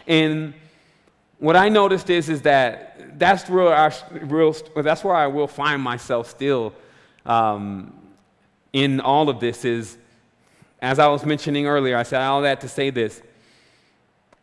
[0.07, 0.53] And
[1.40, 5.82] what I noticed is, is that that's where, I, real, that's where I will find
[5.82, 6.74] myself still
[7.26, 7.94] um,
[8.74, 9.98] in all of this is,
[10.82, 13.22] as I was mentioning earlier, I said all that to say this.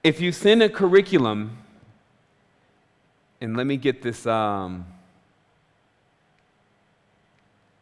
[0.02, 1.58] If you send a curriculum,
[3.40, 4.86] and let me get this, um,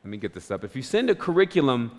[0.02, 0.64] let me get this up.
[0.64, 1.98] If you send a curriculum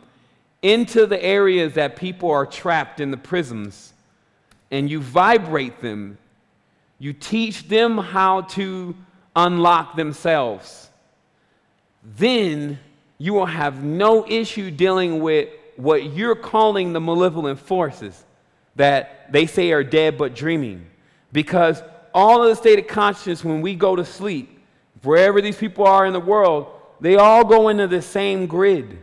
[0.61, 3.93] into the areas that people are trapped in the prisms,
[4.71, 6.17] and you vibrate them
[6.99, 8.95] you teach them how to
[9.35, 10.89] unlock themselves.
[12.17, 12.79] Then
[13.17, 18.23] you will have no issue dealing with what you're calling the malevolent forces
[18.75, 20.85] that they say are dead but dreaming.
[21.31, 21.81] Because
[22.13, 24.59] all of the state of consciousness, when we go to sleep,
[25.03, 26.67] wherever these people are in the world,
[27.01, 28.99] they all go into the same grid.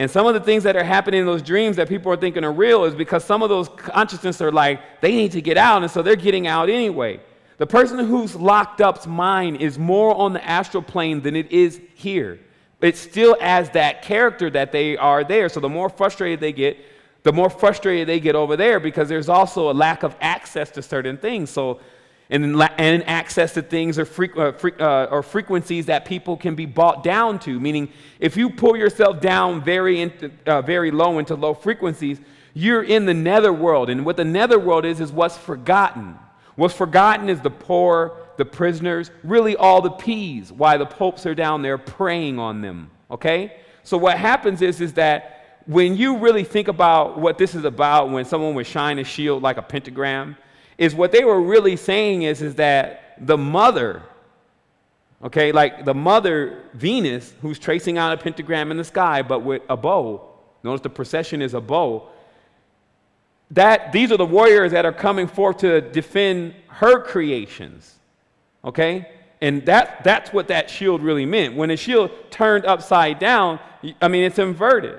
[0.00, 2.42] And some of the things that are happening in those dreams that people are thinking
[2.42, 5.82] are real is because some of those consciousness are like, they need to get out,
[5.82, 7.20] and so they're getting out anyway.
[7.58, 11.82] The person who's locked up's mind is more on the astral plane than it is
[11.94, 12.40] here.
[12.80, 15.50] It's still as that character that they are there.
[15.50, 16.78] So the more frustrated they get,
[17.22, 20.82] the more frustrated they get over there because there's also a lack of access to
[20.82, 21.50] certain things.
[21.50, 21.78] So
[22.30, 22.44] and,
[22.78, 26.64] and access to things or, fre- uh, fre- uh, or frequencies that people can be
[26.64, 27.58] brought down to.
[27.58, 27.90] Meaning,
[28.20, 32.20] if you pull yourself down very, into, uh, very low into low frequencies,
[32.54, 33.90] you're in the netherworld.
[33.90, 36.16] And what the netherworld is, is what's forgotten.
[36.54, 41.34] What's forgotten is the poor, the prisoners, really all the peas, why the popes are
[41.34, 42.90] down there preying on them.
[43.10, 43.56] Okay?
[43.82, 48.10] So, what happens is, is that when you really think about what this is about,
[48.10, 50.36] when someone would shine a shield like a pentagram,
[50.80, 54.02] is what they were really saying is, is that the mother,
[55.22, 59.60] okay, like the mother Venus, who's tracing out a pentagram in the sky, but with
[59.68, 60.26] a bow.
[60.64, 62.08] Notice the procession is a bow.
[63.50, 67.98] That these are the warriors that are coming forth to defend her creations.
[68.64, 69.06] Okay?
[69.42, 71.56] And that, that's what that shield really meant.
[71.56, 73.60] When the shield turned upside down,
[74.00, 74.98] I mean, it's inverted.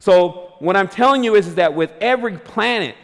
[0.00, 2.96] So, what I'm telling you is, is that with every planet,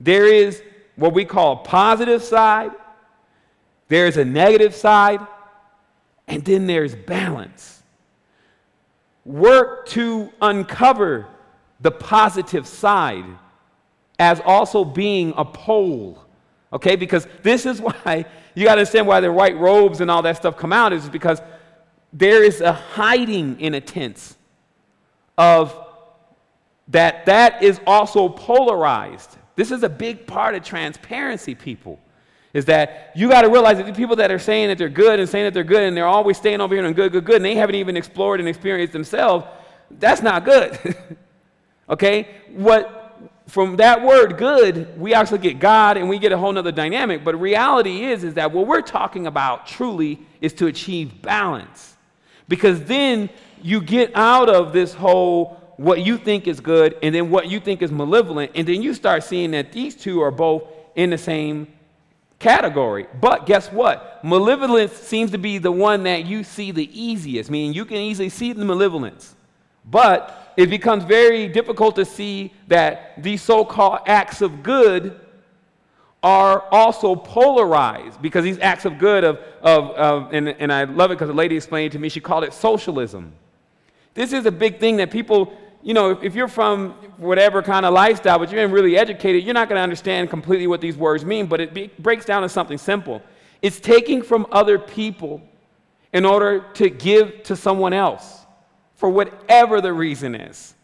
[0.00, 0.62] there is
[0.98, 2.72] what we call a positive side,
[3.86, 5.20] there's a negative side,
[6.26, 7.82] and then there's balance.
[9.24, 11.28] Work to uncover
[11.80, 13.24] the positive side
[14.18, 16.24] as also being a pole.
[16.72, 20.22] Okay, because this is why you got to understand why the white robes and all
[20.22, 21.40] that stuff come out is because
[22.12, 24.36] there is a hiding in a tense
[25.36, 25.78] of
[26.88, 29.36] that that is also polarized.
[29.58, 31.98] This is a big part of transparency, people.
[32.52, 35.18] Is that you got to realize that the people that are saying that they're good
[35.18, 37.36] and saying that they're good and they're always staying over here and good, good, good,
[37.36, 39.44] and they haven't even explored and experienced themselves,
[39.98, 40.78] that's not good.
[41.90, 42.28] okay?
[42.52, 46.70] What from that word good, we actually get God and we get a whole nother
[46.70, 47.24] dynamic.
[47.24, 51.96] But reality is, is that what we're talking about truly is to achieve balance.
[52.46, 53.28] Because then
[53.60, 57.60] you get out of this whole what you think is good and then what you
[57.60, 60.64] think is malevolent, and then you start seeing that these two are both
[60.96, 61.68] in the same
[62.40, 63.06] category.
[63.20, 64.22] But guess what?
[64.24, 68.28] Malevolence seems to be the one that you see the easiest, meaning you can easily
[68.28, 69.36] see the malevolence.
[69.84, 75.18] But it becomes very difficult to see that these so called acts of good
[76.20, 81.12] are also polarized because these acts of good of, of, of and, and I love
[81.12, 83.32] it because the lady explained to me, she called it socialism.
[84.14, 85.56] This is a big thing that people
[85.88, 89.70] you know, if, you're from whatever kind of lifestyle, but you're really educated, you're not
[89.70, 92.76] going to understand completely what these words mean, but it be, breaks down to something
[92.76, 93.22] simple.
[93.62, 95.40] It's taking from other people
[96.12, 98.44] in order to give to someone else
[98.96, 100.74] for whatever the reason is.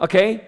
[0.00, 0.44] Okay?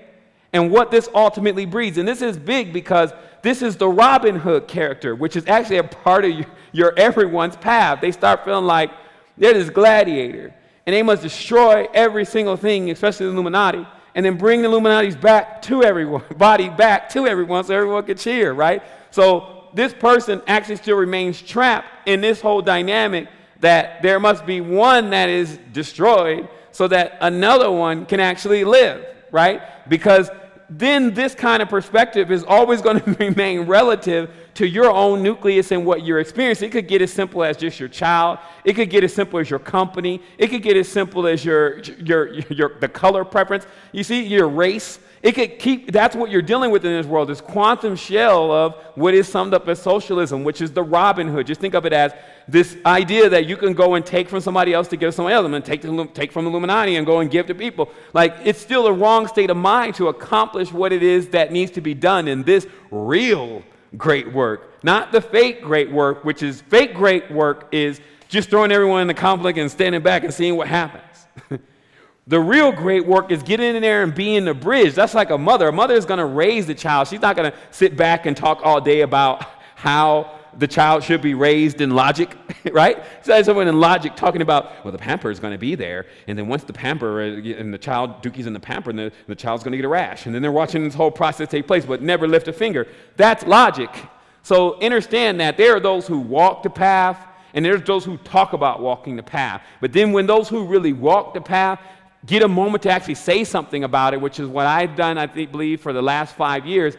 [0.52, 1.96] And what this ultimately breeds.
[1.96, 3.12] And this is big because
[3.42, 7.54] this is the Robin Hood character, which is actually a part of your, your everyone's
[7.54, 8.00] path.
[8.00, 8.90] They start feeling like,
[9.38, 10.52] They're this gladiator,
[10.86, 15.16] and they must destroy every single thing, especially the Illuminati, and then bring the Illuminati's
[15.16, 18.82] back to everyone, body back to everyone, so everyone can cheer, right?
[19.10, 23.28] So this person actually still remains trapped in this whole dynamic
[23.60, 29.04] that there must be one that is destroyed so that another one can actually live,
[29.30, 29.88] right?
[29.88, 30.28] Because
[30.78, 35.72] then this kind of perspective is always going to remain relative to your own nucleus
[35.72, 36.68] and what you're experiencing.
[36.68, 38.38] It could get as simple as just your child.
[38.64, 40.22] It could get as simple as your company.
[40.38, 43.66] It could get as simple as your, your, your, the color preference.
[43.92, 44.98] You see, your race.
[45.22, 48.74] It could keep, that's what you're dealing with in this world, this quantum shell of
[48.96, 51.46] what is summed up as socialism, which is the Robin Hood.
[51.46, 52.12] Just think of it as
[52.48, 55.34] this idea that you can go and take from somebody else to give to somebody
[55.34, 57.90] else, and take, the, take from Illuminati and go and give to people.
[58.12, 61.70] Like, it's still a wrong state of mind to accomplish what it is that needs
[61.72, 63.62] to be done in this real
[63.96, 68.72] great work, not the fake great work, which is fake great work is just throwing
[68.72, 71.26] everyone in the conflict and standing back and seeing what happens.
[72.26, 74.94] The real great work is getting in there and being the bridge.
[74.94, 75.68] That's like a mother.
[75.68, 77.08] A mother is going to raise the child.
[77.08, 79.44] She's not going to sit back and talk all day about
[79.74, 82.36] how the child should be raised in logic,
[82.72, 83.04] right?
[83.22, 86.38] So someone in logic talking about, well, the pamper is going to be there, and
[86.38, 89.34] then once the pamper uh, and the child, Dookie's in the pamper, and the, the
[89.34, 91.84] child's going to get a rash, and then they're watching this whole process take place,
[91.84, 92.86] but never lift a finger.
[93.16, 93.90] That's logic.
[94.42, 98.52] So understand that there are those who walk the path, and there's those who talk
[98.52, 99.62] about walking the path.
[99.80, 101.80] But then when those who really walk the path
[102.26, 105.26] get a moment to actually say something about it, which is what I've done, I
[105.26, 106.96] think, believe, for the last five years,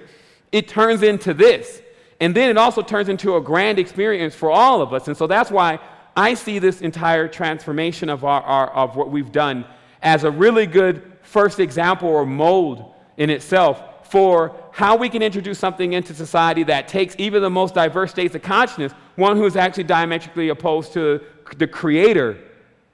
[0.52, 1.82] it turns into this.
[2.24, 5.10] And then it also turns into a grand experience for all of us.
[5.10, 5.78] And so that's why
[6.16, 9.66] I see this entire transformation of, our, our, of what we've done
[10.02, 15.60] as a really good first example or mold in itself for how we can introduce
[15.60, 19.58] something into society that takes even the most diverse states of consciousness, one who is
[19.58, 21.20] actually diametrically opposed to
[21.58, 22.38] the creator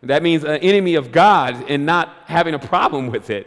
[0.02, 3.46] that means an enemy of God and not having a problem with it.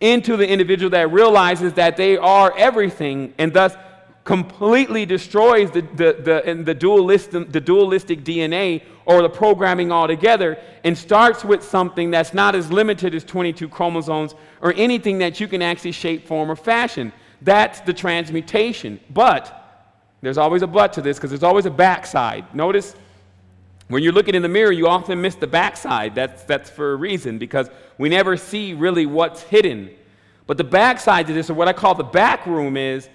[0.00, 3.74] Into the individual that realizes that they are everything and thus
[4.28, 10.98] completely destroys the, the, the, the, dualistic, the dualistic DNA or the programming altogether and
[10.98, 15.62] starts with something that's not as limited as 22 chromosomes or anything that you can
[15.62, 17.10] actually shape, form, or fashion.
[17.40, 19.00] That's the transmutation.
[19.08, 19.88] But
[20.20, 22.54] there's always a but to this because there's always a backside.
[22.54, 22.94] Notice
[23.88, 26.14] when you're looking in the mirror, you often miss the backside.
[26.14, 29.88] That's, that's for a reason because we never see really what's hidden.
[30.46, 33.08] But the backside to this, or what I call the back room, is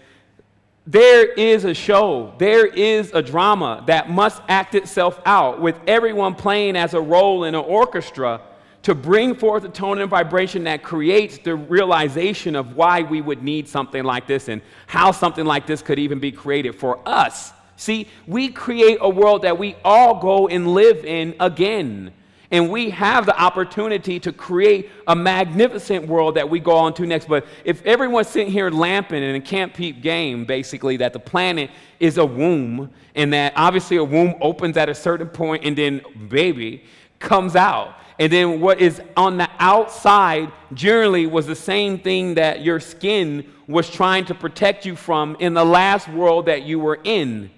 [0.85, 6.35] there is a show, there is a drama that must act itself out with everyone
[6.35, 8.41] playing as a role in an orchestra
[8.81, 13.41] to bring forth a tone and vibration that creates the realization of why we would
[13.41, 17.53] need something like this and how something like this could even be created for us
[17.75, 22.13] See, we create a world that we all go and live in again.
[22.51, 27.05] And we have the opportunity to create a magnificent world that we go on to
[27.05, 27.27] next.
[27.27, 31.71] But if everyone's sitting here lamping in a camp peep game, basically, that the planet
[31.99, 36.01] is a womb, and that obviously a womb opens at a certain point, and then
[36.29, 36.83] baby
[37.19, 37.95] comes out.
[38.19, 43.51] And then what is on the outside generally was the same thing that your skin
[43.67, 47.49] was trying to protect you from in the last world that you were in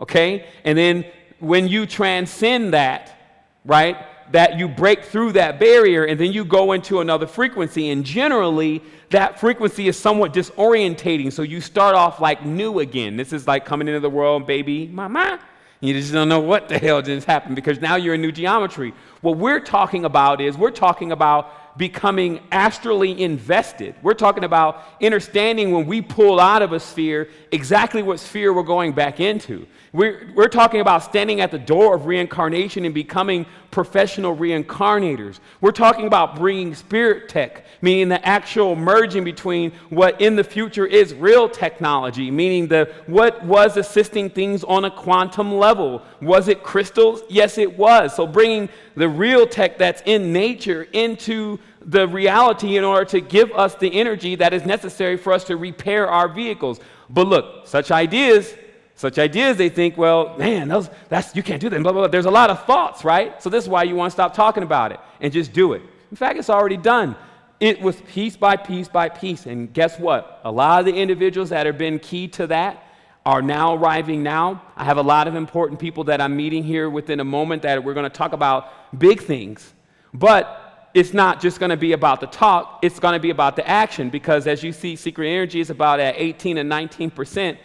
[0.00, 0.46] okay?
[0.64, 1.04] And then
[1.38, 3.16] when you transcend that,
[3.64, 3.96] right,
[4.32, 7.90] that you break through that barrier and then you go into another frequency.
[7.90, 11.32] And generally, that frequency is somewhat disorientating.
[11.32, 13.16] So you start off like new again.
[13.16, 15.40] This is like coming into the world, baby, mama.
[15.80, 18.92] You just don't know what the hell just happened because now you're in new geometry.
[19.22, 23.94] What we're talking about is we're talking about becoming astrally invested.
[24.02, 28.62] We're talking about understanding when we pull out of a sphere exactly what sphere we're
[28.62, 29.66] going back into.
[29.92, 35.38] We're, we're talking about standing at the door of reincarnation and becoming professional reincarnators.
[35.60, 40.86] We're talking about bringing spirit tech, meaning the actual merging between what in the future
[40.86, 46.02] is real technology, meaning the what was assisting things on a quantum level.
[46.20, 47.22] Was it crystals?
[47.28, 48.14] Yes, it was.
[48.14, 53.50] So bringing the real tech that's in nature into the reality in order to give
[53.52, 56.80] us the energy that is necessary for us to repair our vehicles.
[57.08, 58.54] But look, such ideas
[59.00, 61.82] such ideas, they think, well, man, those, that's, you can't do that.
[61.82, 62.08] Blah, blah, blah.
[62.08, 63.42] There's a lot of thoughts, right?
[63.42, 65.80] So this is why you want to stop talking about it and just do it.
[66.10, 67.16] In fact, it's already done.
[67.60, 69.46] It was piece by piece by piece.
[69.46, 70.40] And guess what?
[70.44, 72.84] A lot of the individuals that have been key to that
[73.24, 74.62] are now arriving now.
[74.76, 77.82] I have a lot of important people that I'm meeting here within a moment that
[77.82, 79.72] we're going to talk about big things.
[80.12, 83.56] But it's not just going to be about the talk, it's going to be about
[83.56, 87.58] the action because as you see, secret energy is about at 18 and 19 percent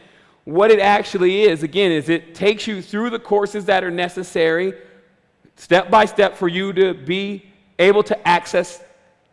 [0.46, 4.74] what it actually is, again, is it takes you through the courses that are necessary
[5.56, 7.46] step by step for you to be
[7.80, 8.84] able to access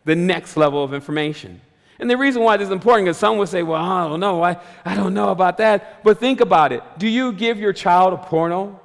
[0.05, 1.61] the next level of information.
[1.99, 4.43] And the reason why this is important is some would say, well, I don't know.
[4.43, 6.03] I, I don't know about that.
[6.03, 6.83] But think about it.
[6.97, 8.79] Do you give your child a porno?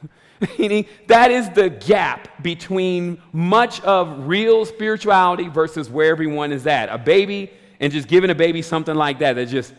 [0.58, 6.88] Meaning, that is the gap between much of real spirituality versus where everyone is at.
[6.88, 9.74] A baby and just giving a baby something like that that just,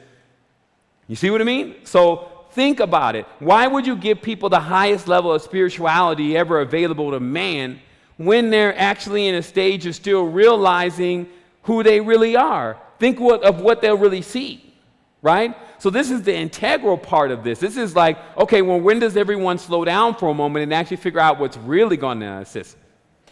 [1.08, 1.76] you see what I mean?
[1.84, 3.26] So think about it.
[3.40, 7.80] Why would you give people the highest level of spirituality ever available to man
[8.18, 11.28] when they're actually in a stage of still realizing
[11.64, 12.78] who they really are?
[13.00, 14.74] Think what, of what they'll really see,
[15.22, 15.56] right?
[15.80, 17.60] So this is the integral part of this.
[17.60, 20.98] This is like, okay, well, when does everyone slow down for a moment and actually
[20.98, 22.76] figure out what's really going to assist?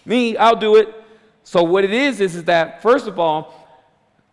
[0.06, 0.94] Me, I'll do it.
[1.44, 3.65] So what it is is, is that first of all,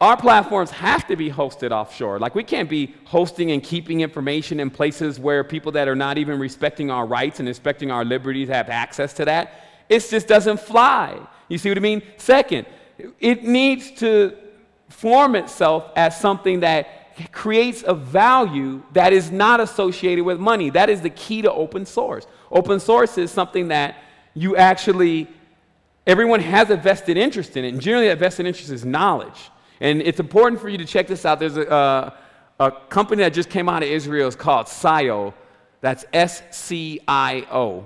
[0.03, 2.19] our platforms have to be hosted offshore.
[2.19, 6.19] Like we can't be hosting and keeping information in places where people that are not
[6.19, 9.63] even respecting our rights and respecting our liberties have access to that.
[9.89, 11.21] It just doesn't fly.
[11.49, 12.03] You see what I mean?
[12.17, 12.67] Second,
[13.21, 14.37] it needs to
[14.89, 20.69] form itself as something that creates a value that is not associated with money.
[20.71, 22.27] That is the key to open source.
[22.51, 24.03] Open source is something that
[24.35, 25.29] you actually,
[26.09, 27.69] everyone has a vested interest in it.
[27.69, 29.51] And generally, that vested interest is knowledge.
[29.83, 31.41] And it's important for you to check this out.
[31.41, 32.11] There's a, uh,
[32.61, 34.29] a company that just came out of Israel.
[34.29, 35.35] It's called SCIO.
[35.81, 37.85] That's S C I O.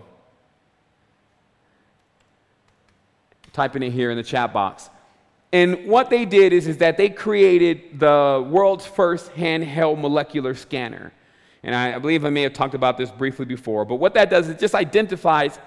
[3.54, 4.90] Typing it here in the chat box.
[5.54, 11.14] And what they did is, is that they created the world's first handheld molecular scanner.
[11.62, 14.28] And I, I believe I may have talked about this briefly before, but what that
[14.28, 15.58] does is it just identifies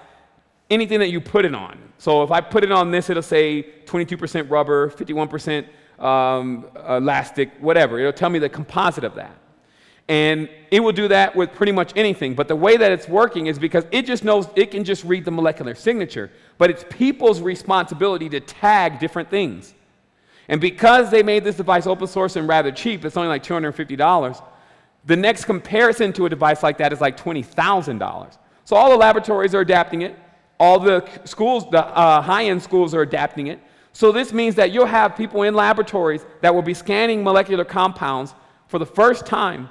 [0.70, 1.76] anything that you put it on.
[1.98, 5.66] So if I put it on this, it'll say 22% rubber, 51%
[6.00, 7.98] um, elastic, whatever.
[7.98, 9.36] It'll tell me the composite of that.
[10.08, 12.34] And it will do that with pretty much anything.
[12.34, 15.24] But the way that it's working is because it just knows it can just read
[15.24, 16.32] the molecular signature.
[16.58, 19.72] But it's people's responsibility to tag different things.
[20.48, 24.42] And because they made this device open source and rather cheap, it's only like $250,
[25.06, 28.38] the next comparison to a device like that is like $20,000.
[28.64, 30.18] So all the laboratories are adapting it.
[30.58, 33.60] All the schools, the uh, high end schools are adapting it.
[33.92, 38.34] So this means that you'll have people in laboratories that will be scanning molecular compounds
[38.68, 39.68] for the first time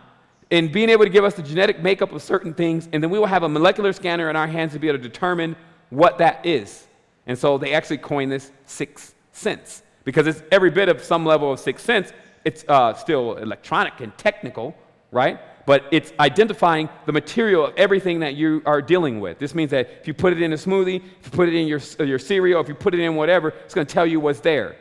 [0.52, 3.20] and being able to give us the genetic makeup of certain things, and then we
[3.20, 5.56] will have a molecular scanner in our hands to be able to determine
[5.90, 6.88] what that is.
[7.28, 11.52] And so they actually coined this sixth sense because it's every bit of some level
[11.54, 12.12] of sixth sense.
[12.46, 14.76] It's uh, still electronic and technical,
[15.12, 15.40] right?
[15.70, 19.38] But it's identifying the material of everything that you are dealing with.
[19.38, 21.68] This means that if you put it in a smoothie, if you put it in
[21.68, 24.40] your, your cereal, if you put it in whatever, it's going to tell you what's
[24.40, 24.78] there.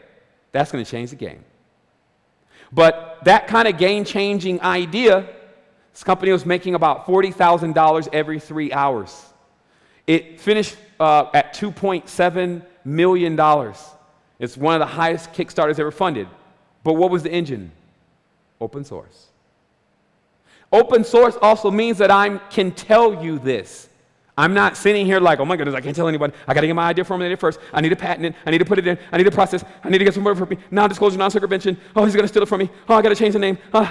[0.50, 1.44] That's going to change the game.
[2.72, 5.28] But that kind of game changing idea,
[5.92, 9.26] this company was making about $40,000 every three hours.
[10.06, 13.74] It finished uh, at $2.7 million.
[14.38, 16.28] It's one of the highest Kickstarters ever funded.
[16.82, 17.72] But what was the engine?
[18.58, 19.27] Open source.
[20.72, 23.88] Open source also means that I can tell you this.
[24.36, 26.32] I'm not sitting here like, oh my goodness, I can't tell anybody.
[26.46, 27.58] I got to get my idea formulated first.
[27.72, 28.34] I need to patent it.
[28.46, 28.96] I need to put it in.
[29.10, 29.64] I need to process.
[29.82, 30.58] I need to get some more for me.
[30.70, 31.76] Non-disclosure, non-circumvention.
[31.96, 32.70] Oh, he's going to steal it from me.
[32.88, 33.58] Oh, I got to change the name.
[33.72, 33.90] Uh,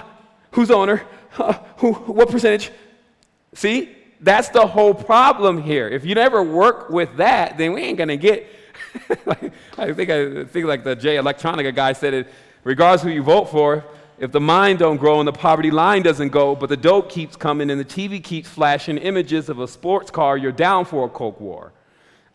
[0.52, 1.04] who's the owner?
[1.38, 2.72] Uh, who, what percentage?
[3.54, 5.90] See, that's the whole problem here.
[5.90, 8.48] If you never work with that, then we ain't going to get
[9.26, 12.28] like, I think I think like the Jay Electronica guy said it,
[12.64, 13.84] regardless who you vote for,
[14.20, 17.36] if the mind don't grow and the poverty line doesn't go, but the dope keeps
[17.36, 21.10] coming and the TV keeps flashing images of a sports car, you're down for a
[21.10, 21.72] Coke war.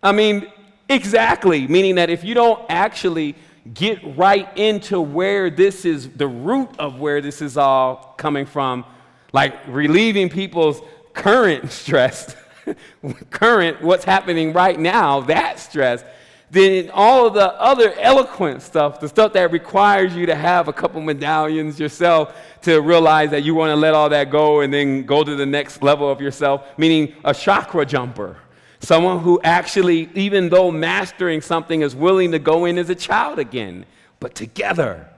[0.03, 0.47] I mean,
[0.89, 3.35] exactly, meaning that if you don't actually
[3.75, 8.85] get right into where this is, the root of where this is all coming from,
[9.33, 10.81] like relieving people's
[11.15, 12.37] current stress,
[13.31, 16.05] current, what's happening right now, that stress,
[16.53, 20.73] then all of the other eloquent stuff, the stuff that requires you to have a
[20.73, 25.05] couple medallions yourself to realize that you want to let all that go and then
[25.05, 28.37] go to the next level of yourself, meaning a chakra jumper.
[28.81, 33.39] Someone who actually, even though mastering something, is willing to go in as a child
[33.39, 33.87] again,
[34.21, 35.09] but together.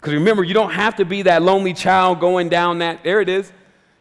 [0.00, 3.28] Because remember, you don't have to be that lonely child going down that, there it
[3.28, 3.52] is.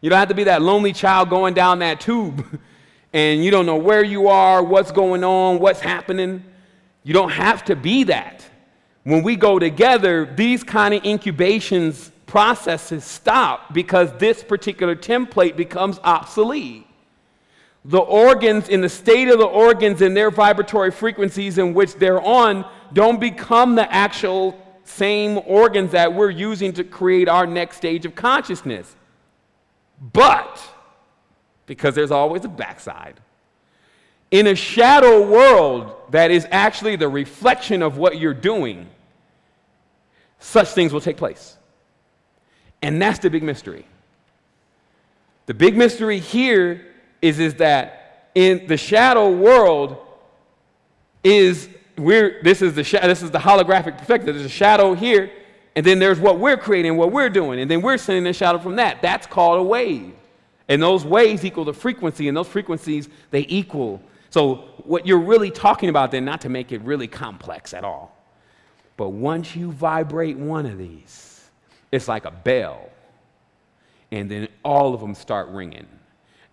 [0.02, 2.60] You don't have to be that lonely child going down that tube
[3.14, 6.44] and you don't know where you are, what's going on, what's happening.
[7.06, 8.44] You don't have to be that.
[9.04, 16.00] When we go together, these kind of incubations processes stop because this particular template becomes
[16.04, 16.88] obsolete.
[17.86, 22.20] The organs, in the state of the organs and their vibratory frequencies in which they're
[22.20, 28.08] on, don't become the actual same organs that we're using to create our next stage
[28.08, 28.96] of consciousness.
[30.12, 30.60] But,
[31.68, 33.20] because there's always a backside,
[34.32, 38.88] In a shadow world that is actually the reflection of what you're doing,
[40.40, 41.58] such things will take place.
[42.82, 43.86] And that's the big mystery.
[45.46, 46.86] The big mystery here
[47.22, 49.98] is, is that in the shadow world
[51.24, 54.36] is we're this is the sh- this is the holographic perspective.
[54.36, 55.32] There's a shadow here,
[55.76, 58.60] and then there's what we're creating, what we're doing, and then we're sending a shadow
[58.60, 59.02] from that.
[59.02, 60.14] That's called a wave.
[60.68, 64.02] And those waves equal the frequency, and those frequencies they equal.
[64.36, 68.22] So what you're really talking about then, not to make it really complex at all,
[68.98, 71.50] but once you vibrate one of these,
[71.90, 72.90] it's like a bell
[74.12, 75.88] and then all of them start ringing.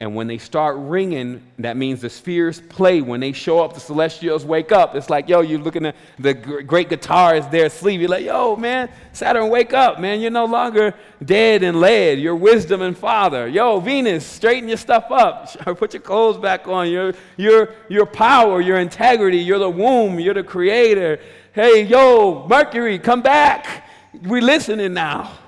[0.02, 3.00] And when they start ringing, that means the spheres play.
[3.00, 4.96] When they show up, the celestials wake up.
[4.96, 8.00] It's like, yo, you're looking at the great guitar is there asleep.
[8.00, 10.20] You're like, yo, man, Saturn, wake up, man.
[10.20, 10.92] You're no longer
[11.24, 12.18] dead and lead.
[12.18, 13.46] You're wisdom and father.
[13.46, 15.56] Yo, Venus, straighten your stuff up.
[15.78, 16.90] Put your clothes back on.
[16.90, 19.38] Your, your, your power, your integrity.
[19.38, 20.18] You're the womb.
[20.18, 21.20] You're the creator.
[21.52, 23.88] Hey, yo, Mercury, come back.
[24.24, 25.38] We're listening now.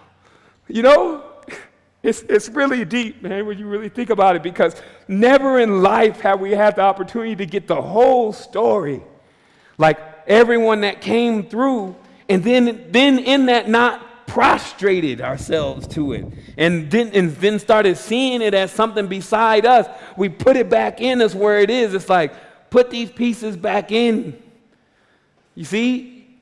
[0.68, 1.33] You know?
[2.04, 6.20] It's, it's really deep, man, when you really think about it, because never in life
[6.20, 9.02] have we had the opportunity to get the whole story.
[9.78, 11.96] Like everyone that came through,
[12.28, 16.26] and then, then in that, not prostrated ourselves to it,
[16.58, 19.88] and then, and then started seeing it as something beside us.
[20.14, 21.94] We put it back in us where it is.
[21.94, 22.34] It's like,
[22.68, 24.38] put these pieces back in.
[25.54, 26.36] You see?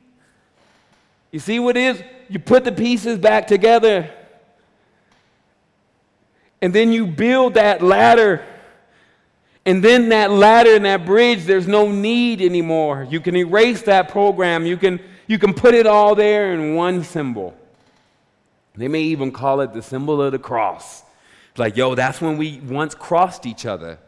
[1.30, 2.02] You see what it is?
[2.28, 4.10] You put the pieces back together
[6.62, 8.46] and then you build that ladder.
[9.66, 13.06] And then that ladder and that bridge, there's no need anymore.
[13.10, 14.64] You can erase that program.
[14.64, 17.54] You can, you can put it all there in one symbol.
[18.76, 21.02] They may even call it the symbol of the cross.
[21.56, 23.98] Like, yo, that's when we once crossed each other.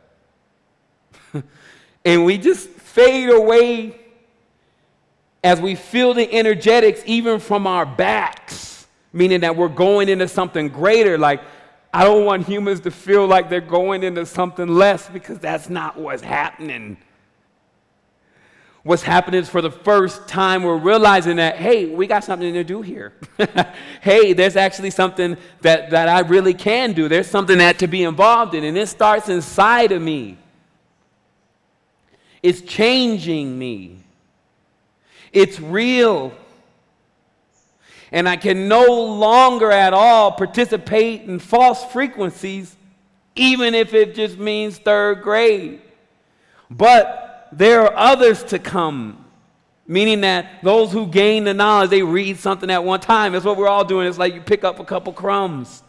[2.05, 4.01] and we just fade away
[5.43, 10.69] as we feel the energetics even from our backs, meaning that we're going into something
[10.69, 11.19] greater.
[11.19, 11.43] Like,
[11.95, 15.97] I don't want humans to feel like they're going into something less because that's not
[15.97, 16.97] what's happening.
[18.83, 22.65] What's happening is for the first time we're realizing that, hey, we got something to
[22.65, 23.13] do here.
[24.01, 27.09] hey, there's actually something that, that I really can do.
[27.09, 30.37] There's something that to be involved in, and it starts inside of me.
[32.43, 34.01] It's changing me.
[35.33, 36.33] It's real
[38.15, 42.77] and I can no longer at all participate in false frequencies,
[43.35, 45.83] even if it just means third grade.
[46.71, 49.25] But there are others to come,
[49.89, 53.33] meaning that those who gain the knowledge, they read something at one time.
[53.33, 54.07] That's what we're all doing.
[54.07, 55.83] It's like you pick up a couple crumbs.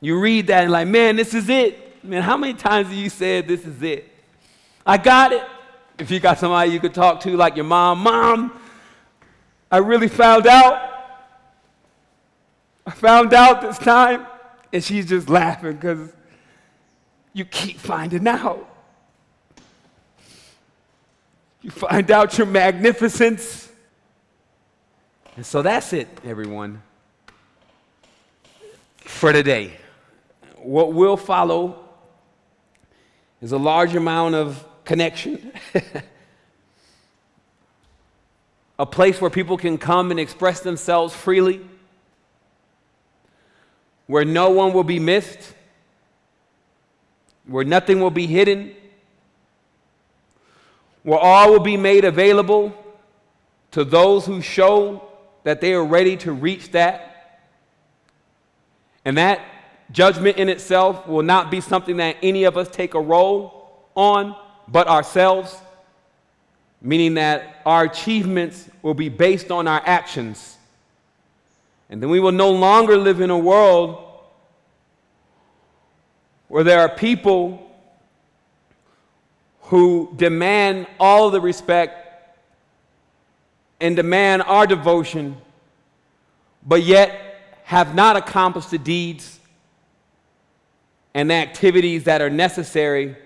[0.00, 2.02] You read that and like, man, this is it.
[2.02, 4.10] Man, how many times have you said this is it?
[4.86, 5.42] I got it.
[5.98, 8.58] If you got somebody you could talk to, like your mom, mom,
[9.70, 10.89] I really found out
[12.90, 14.26] I found out this time,
[14.72, 16.12] and she's just laughing because
[17.32, 18.68] you keep finding out.
[21.62, 23.70] You find out your magnificence.
[25.36, 26.82] And so that's it, everyone,
[29.02, 29.78] for today.
[30.56, 31.78] What will follow
[33.40, 35.52] is a large amount of connection,
[38.80, 41.60] a place where people can come and express themselves freely
[44.10, 45.54] where no one will be missed,
[47.46, 48.74] where nothing will be hidden,
[51.04, 52.72] where all will be made available
[53.70, 55.08] to those who show
[55.44, 57.38] that they are ready to reach that.
[59.04, 59.40] And that
[59.92, 64.34] judgment in itself will not be something that any of us take a role on,
[64.66, 65.56] but ourselves,
[66.82, 70.56] meaning that our achievements will be based on our actions
[71.90, 73.98] and then we will no longer live in a world
[76.46, 77.68] where there are people
[79.62, 81.96] who demand all the respect
[83.80, 85.36] and demand our devotion,
[86.64, 89.40] but yet have not accomplished the deeds
[91.12, 93.16] and activities that are necessary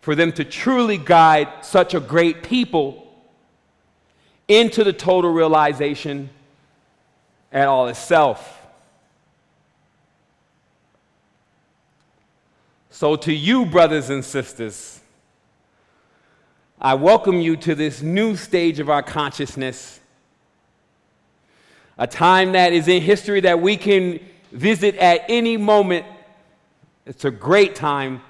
[0.00, 3.06] for them to truly guide such a great people
[4.48, 6.28] into the total realization
[7.52, 8.60] and all itself.
[12.90, 15.00] So, to you, brothers and sisters,
[16.80, 20.00] I welcome you to this new stage of our consciousness,
[21.98, 24.18] a time that is in history that we can
[24.50, 26.06] visit at any moment.
[27.06, 28.22] It's a great time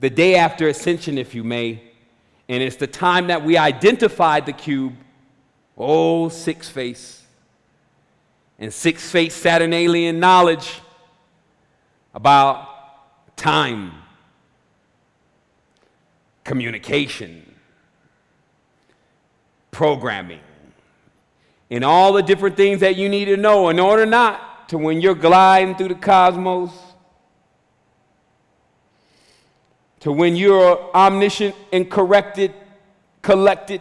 [0.00, 1.82] the day after ascension, if you may,
[2.48, 4.94] and it's the time that we identified the cube.
[5.76, 7.19] Oh, six face.
[8.60, 10.82] And six face Saturnalian knowledge
[12.12, 12.68] about
[13.36, 13.92] time,
[16.44, 17.54] communication,
[19.70, 20.40] programming,
[21.70, 25.00] and all the different things that you need to know in order not to, when
[25.00, 26.70] you're gliding through the cosmos,
[30.00, 32.52] to when you're omniscient and corrected,
[33.22, 33.80] collected,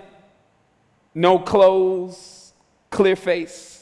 [1.14, 2.54] no clothes,
[2.92, 3.79] clear face,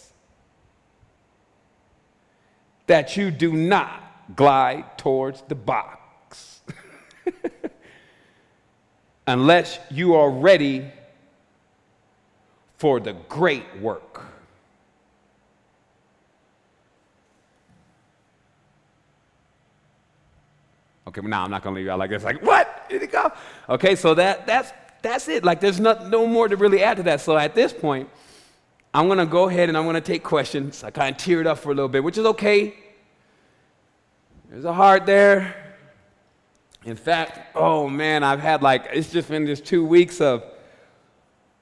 [2.87, 6.61] that you do not glide towards the box
[9.27, 10.85] unless you are ready
[12.77, 14.23] for the great work.
[21.07, 22.23] Okay, now I'm not gonna leave you out like this.
[22.23, 22.89] Like, what?
[22.89, 23.31] Did it go?
[23.69, 25.43] Okay, so that that's that's it.
[25.43, 27.21] Like, there's not, no more to really add to that.
[27.21, 28.09] So at this point,
[28.97, 30.83] I'm gonna go ahead and I'm gonna take questions.
[30.83, 32.73] I kind of teared up for a little bit, which is okay.
[34.49, 35.75] There's a heart there.
[36.83, 40.43] In fact, oh man, I've had like it's just been just two weeks of.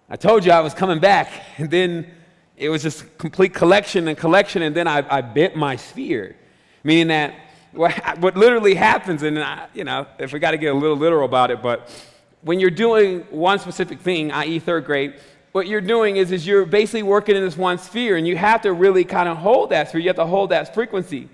[0.10, 2.10] I told you I was coming back, and then
[2.56, 6.38] it was just complete collection and collection, and then I, I bent my sphere,
[6.86, 7.36] meaning that
[7.74, 10.96] what, what literally happens, and I, you know, if we got to get a little
[10.96, 11.90] literal about it, but
[12.44, 15.16] when you're doing one specific thing, i.e., third grade,
[15.56, 18.62] what you're doing is, is you're basically working in this one sphere, and you have
[18.64, 20.02] to really kind of hold that sphere.
[20.02, 21.30] You have to hold that frequency.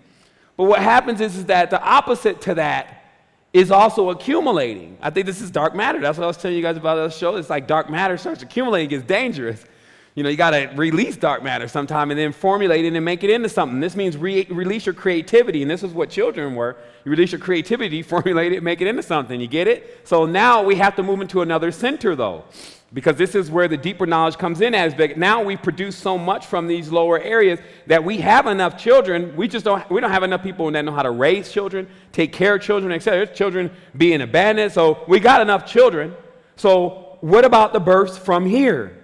[0.58, 3.04] But what happens is, is that the opposite to that
[3.52, 4.96] is also accumulating.
[5.02, 6.00] I think this is dark matter.
[6.00, 7.36] That's what I was telling you guys about the show.
[7.36, 9.66] It's like dark matter starts accumulating, it's dangerous.
[10.14, 13.24] You know, you got to release dark matter sometime and then formulate it and make
[13.24, 13.80] it into something.
[13.80, 16.76] This means re- release your creativity, and this is what children were.
[17.06, 19.40] You release your creativity, formulate it, make it into something.
[19.40, 20.02] You get it?
[20.04, 22.44] So now we have to move into another center, though,
[22.92, 25.16] because this is where the deeper knowledge comes in as big.
[25.16, 29.34] Now we produce so much from these lower areas that we have enough children.
[29.38, 29.90] We just don't.
[29.90, 32.92] We don't have enough people that know how to raise children, take care of children,
[32.92, 33.34] etc.
[33.34, 34.74] Children being abandoned.
[34.74, 36.14] So we got enough children.
[36.58, 38.98] So what about the births from here?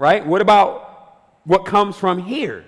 [0.00, 0.26] Right?
[0.26, 2.64] What about what comes from here?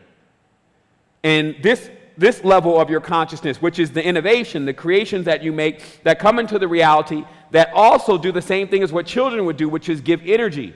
[1.24, 5.50] And this, this level of your consciousness, which is the innovation, the creations that you
[5.50, 9.46] make that come into the reality that also do the same thing as what children
[9.46, 10.74] would do, which is give energy.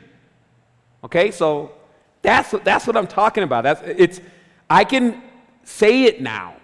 [1.05, 1.73] Okay, so
[2.23, 3.65] that's, that's what I'm talking about.
[3.65, 4.21] That's, it's,
[4.71, 5.23] I can
[5.63, 6.57] say it now.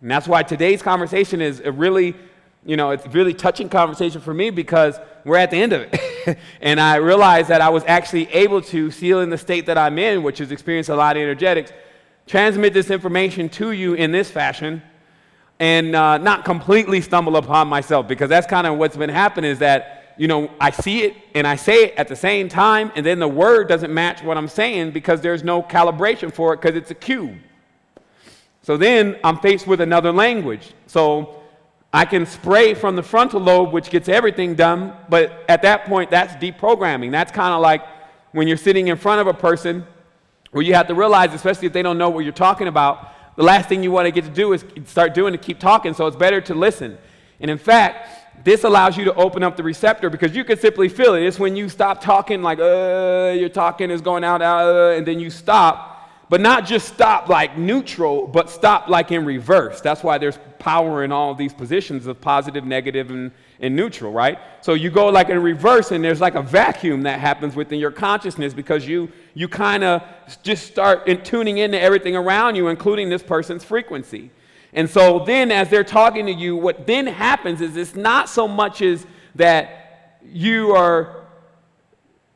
[0.00, 2.16] And that's why today's conversation is a really,
[2.64, 5.82] you know, it's a really touching conversation for me because we're at the end of
[5.82, 6.38] it.
[6.60, 9.98] and I realized that I was actually able to seal in the state that I'm
[9.98, 11.72] in, which is experience a lot of energetics,
[12.26, 14.82] transmit this information to you in this fashion
[15.58, 19.58] and uh, not completely stumble upon myself because that's kind of what's been happening is
[19.58, 23.04] that, you know, I see it and I say it at the same time and
[23.04, 26.76] then the word doesn't match what I'm saying because there's no calibration for it because
[26.76, 27.38] it's a cube.
[28.62, 30.74] So then I'm faced with another language.
[30.86, 31.41] So
[31.92, 36.10] I can spray from the frontal lobe, which gets everything done, but at that point,
[36.10, 37.10] that's deprogramming.
[37.10, 37.82] That's kind of like
[38.32, 39.86] when you're sitting in front of a person
[40.52, 43.42] where you have to realize, especially if they don't know what you're talking about, the
[43.42, 46.06] last thing you want to get to do is start doing to keep talking, so
[46.06, 46.96] it's better to listen.
[47.40, 50.88] And in fact, this allows you to open up the receptor because you can simply
[50.88, 51.22] feel it.
[51.22, 55.20] It's when you stop talking, like, uh, you're talking is going out, uh, and then
[55.20, 55.91] you stop
[56.32, 59.82] but not just stop like neutral, but stop like in reverse.
[59.82, 64.38] That's why there's power in all these positions of positive, negative, and, and neutral, right?
[64.62, 67.90] So you go like in reverse, and there's like a vacuum that happens within your
[67.90, 70.02] consciousness because you, you kind of
[70.42, 74.30] just start in tuning into everything around you, including this person's frequency.
[74.72, 78.48] And so then, as they're talking to you, what then happens is it's not so
[78.48, 81.26] much as that you are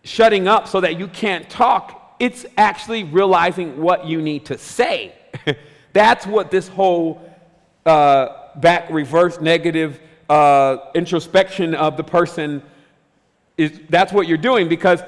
[0.04, 5.14] shutting up so that you can't talk it's actually realizing what you need to say.
[5.92, 7.22] That's what this whole
[7.84, 12.62] uh, back reverse negative uh, introspection of the person
[13.56, 13.80] is.
[13.88, 15.00] That's what you're doing because,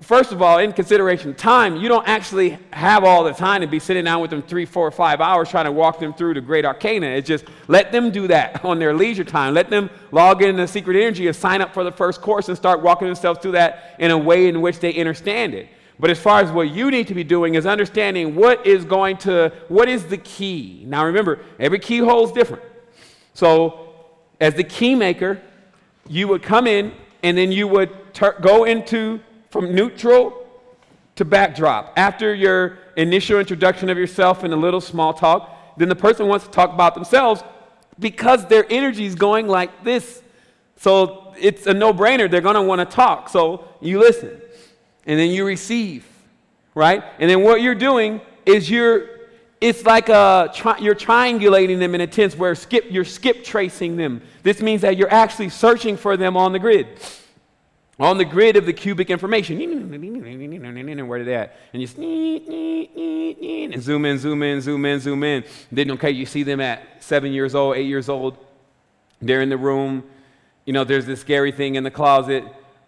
[0.00, 3.78] first of all, in consideration time, you don't actually have all the time to be
[3.78, 6.64] sitting down with them three, four, five hours trying to walk them through the great
[6.64, 7.06] arcana.
[7.06, 9.54] It's just let them do that on their leisure time.
[9.54, 12.56] Let them log in the secret energy and sign up for the first course and
[12.56, 15.68] start walking themselves through that in a way in which they understand it.
[15.98, 19.16] But as far as what you need to be doing is understanding what is going
[19.18, 20.84] to, what is the key.
[20.86, 22.62] Now remember, every keyhole is different.
[23.32, 23.90] So
[24.40, 25.40] as the key maker,
[26.08, 26.92] you would come in
[27.22, 30.46] and then you would ter- go into from neutral
[31.16, 31.92] to backdrop.
[31.96, 36.44] After your initial introduction of yourself and a little small talk, then the person wants
[36.44, 37.42] to talk about themselves
[38.00, 40.22] because their energy is going like this.
[40.76, 42.28] So it's a no brainer.
[42.28, 43.28] They're going to want to talk.
[43.28, 44.40] So you listen
[45.06, 46.06] and then you receive,
[46.74, 47.02] right?
[47.18, 49.08] And then what you're doing is you're,
[49.60, 53.96] it's like a, tri- you're triangulating them in a tense where skip, you're skip tracing
[53.96, 54.22] them.
[54.42, 56.88] This means that you're actually searching for them on the grid
[57.98, 59.56] on the grid of the cubic information.
[61.08, 61.56] Where are they at?
[61.72, 61.86] And you
[63.80, 65.44] zoom in, zoom in, zoom in, zoom in.
[65.70, 68.36] Then, okay, you see them at seven years old, eight years old.
[69.22, 70.02] They're in the room.
[70.64, 72.44] You know, there's this scary thing in the closet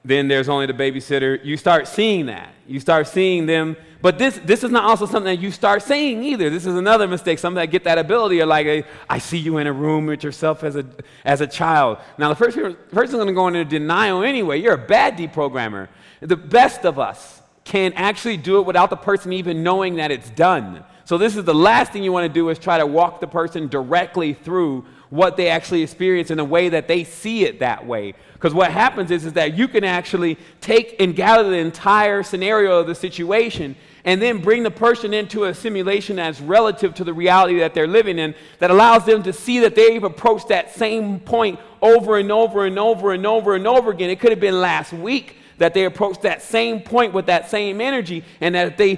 [0.07, 1.45] then there's only the babysitter.
[1.45, 2.53] You start seeing that.
[2.66, 3.77] You start seeing them.
[4.01, 6.49] But this, this is not also something that you start saying either.
[6.49, 7.41] This is another mistake.
[7.41, 10.62] Some that get that ability are like, I see you in a room with yourself
[10.62, 10.87] as a,
[11.24, 11.99] as a child.
[12.19, 12.57] Now, the first
[12.93, 14.61] person's going to go into denial anyway.
[14.61, 15.89] You're a bad deprogrammer.
[16.20, 20.31] The best of us can actually do it without the person even knowing that it's
[20.31, 20.85] done.
[21.05, 23.27] So, this is the last thing you want to do is try to walk the
[23.27, 27.87] person directly through what they actually experience in a way that they see it that
[27.87, 28.15] way.
[28.33, 32.81] Because what happens is, is that you can actually take and gather the entire scenario
[32.81, 37.12] of the situation and then bring the person into a simulation that's relative to the
[37.12, 41.19] reality that they're living in that allows them to see that they've approached that same
[41.20, 44.11] point over and over and over and over and over again.
[44.11, 47.81] It could have been last week that they approached that same point with that same
[47.81, 48.97] energy and that they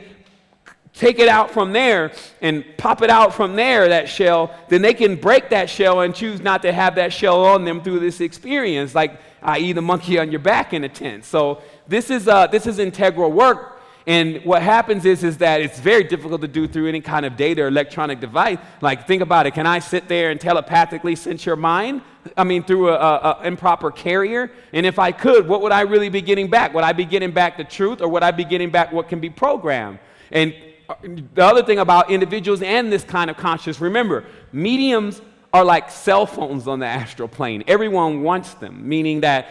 [0.98, 2.12] take it out from there
[2.42, 6.14] and pop it out from there, that shell, then they can break that shell and
[6.14, 9.72] choose not to have that shell on them through this experience, like i.e.
[9.72, 11.24] the monkey on your back in a tent.
[11.24, 13.76] So this is, uh, this is integral work.
[14.08, 17.36] And what happens is, is that it's very difficult to do through any kind of
[17.36, 18.56] data or electronic device.
[18.80, 19.52] Like, think about it.
[19.52, 22.00] Can I sit there and telepathically sense your mind?
[22.34, 24.50] I mean, through an improper carrier?
[24.72, 26.72] And if I could, what would I really be getting back?
[26.72, 29.20] Would I be getting back the truth or would I be getting back what can
[29.20, 29.98] be programmed?
[30.32, 30.54] And
[31.02, 35.20] the other thing about individuals and this kind of conscious, remember, mediums
[35.52, 37.64] are like cell phones on the astral plane.
[37.66, 39.48] Everyone wants them, meaning that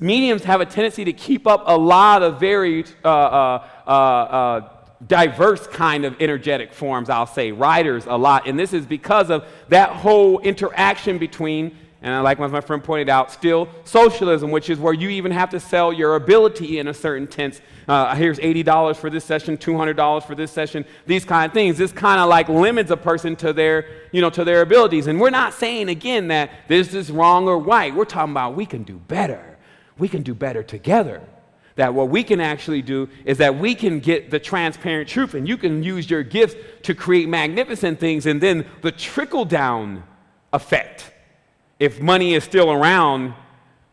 [0.00, 4.68] mediums have a tendency to keep up a lot of very uh, uh, uh, uh
[5.06, 8.48] diverse kind of energetic forms, I'll say, riders a lot.
[8.48, 13.32] And this is because of that whole interaction between and like my friend pointed out,
[13.32, 17.26] still socialism, which is where you even have to sell your ability in a certain
[17.26, 17.60] tense.
[17.88, 21.76] Uh, here's $80 for this session, $200 for this session, these kind of things.
[21.76, 25.08] This kind of like limits a person to their, you know, to their abilities.
[25.08, 27.92] And we're not saying again that this is wrong or right.
[27.92, 29.58] We're talking about we can do better.
[29.98, 31.20] We can do better together.
[31.74, 35.48] That what we can actually do is that we can get the transparent truth, and
[35.48, 40.04] you can use your gifts to create magnificent things, and then the trickle down
[40.52, 41.12] effect
[41.78, 43.34] if money is still around,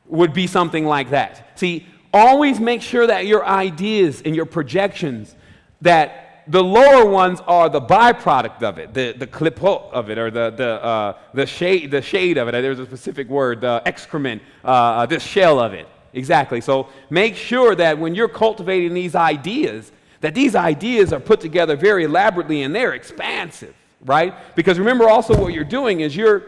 [0.07, 1.60] would be something like that.
[1.60, 5.36] See, always make sure that your ideas and your projections,
[5.82, 10.30] that the lower ones are the byproduct of it, the, the clip of it, or
[10.30, 12.51] the, the, uh, the, shade, the shade of it.
[12.51, 15.88] There's a specific word, the excrement, uh, uh, the shell of it.
[16.14, 16.61] Exactly.
[16.61, 21.76] So make sure that when you're cultivating these ideas, that these ideas are put together
[21.76, 24.34] very elaborately and they're expansive, right?
[24.56, 26.43] Because remember also what you're doing is you're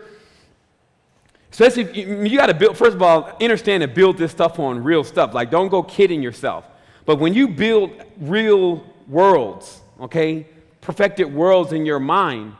[1.59, 4.59] Especially if you, you got to build, first of all, understand and build this stuff
[4.59, 5.33] on real stuff.
[5.33, 6.65] Like, don't go kidding yourself.
[7.03, 10.45] But when you build real worlds, okay,
[10.81, 12.53] perfected worlds in your mind,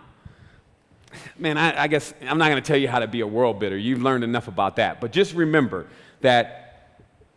[1.38, 3.60] man, I, I guess I'm not going to tell you how to be a world
[3.60, 3.78] builder.
[3.78, 5.00] You've learned enough about that.
[5.00, 5.86] But just remember
[6.22, 6.96] that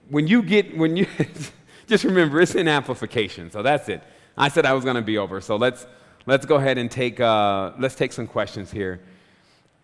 [0.08, 1.06] when you get, when you,
[1.86, 3.50] just remember it's an amplification.
[3.50, 4.02] So that's it.
[4.34, 5.42] I said I was going to be over.
[5.42, 5.86] So let's,
[6.24, 9.02] let's go ahead and take, uh, let's take some questions here.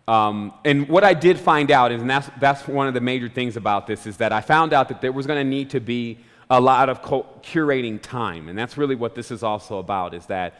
[0.07, 3.27] Um, and what I did find out, is, and that's, that's one of the major
[3.27, 5.81] things about this, is that I found out that there was going to need to
[5.81, 6.19] be
[6.49, 8.47] a lot of curating time.
[8.47, 10.53] And that's really what this is also about, is that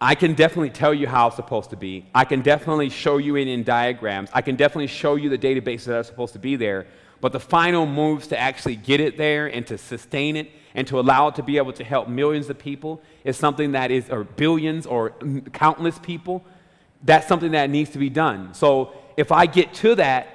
[0.00, 2.04] I can definitely tell you how it's supposed to be.
[2.14, 4.28] I can definitely show you it in diagrams.
[4.34, 6.86] I can definitely show you the databases that are supposed to be there.
[7.20, 10.98] But the final moves to actually get it there and to sustain it and to
[10.98, 14.24] allow it to be able to help millions of people is something that is, or
[14.24, 15.14] billions or
[15.52, 16.44] countless people,
[17.04, 18.54] that's something that needs to be done.
[18.54, 20.26] So if I get to that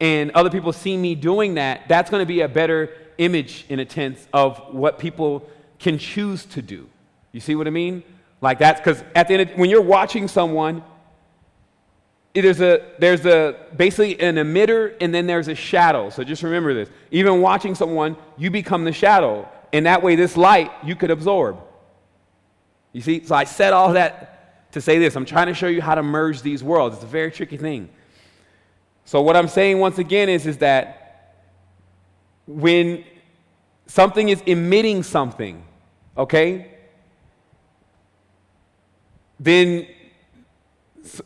[0.00, 3.80] and other people see me doing that, that's going to be a better image, in
[3.80, 5.48] a sense, of what people
[5.78, 6.88] can choose to do.
[7.32, 8.02] You see what I mean?
[8.40, 10.82] Like that's because at the end, of, when you're watching someone,
[12.34, 16.10] there's a there's a basically an emitter and then there's a shadow.
[16.10, 16.88] So just remember this.
[17.10, 21.58] Even watching someone, you become the shadow, and that way, this light you could absorb.
[22.92, 23.24] You see?
[23.24, 24.29] So I said all that
[24.72, 25.16] to say this.
[25.16, 26.96] I'm trying to show you how to merge these worlds.
[26.96, 27.88] It's a very tricky thing.
[29.04, 31.40] So, what I'm saying once again is, is that
[32.46, 33.04] when
[33.86, 35.64] something is emitting something,
[36.16, 36.74] okay,
[39.40, 39.86] then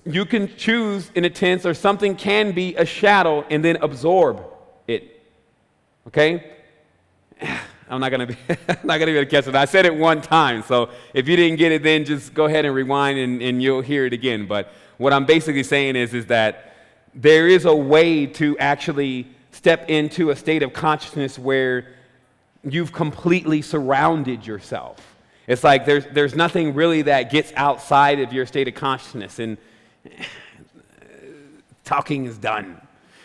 [0.05, 4.43] you can choose in a tense, or something can be a shadow and then absorb
[4.87, 5.23] it.
[6.07, 6.53] Okay?
[7.89, 9.55] I'm not gonna be I'm not gonna be able to catch it.
[9.55, 12.65] I said it one time, so if you didn't get it, then just go ahead
[12.65, 14.47] and rewind and, and you'll hear it again.
[14.47, 16.75] But what I'm basically saying is, is that
[17.15, 21.95] there is a way to actually step into a state of consciousness where
[22.65, 25.15] you've completely surrounded yourself.
[25.47, 29.59] It's like there's, there's nothing really that gets outside of your state of consciousness, and
[31.85, 32.81] talking is done.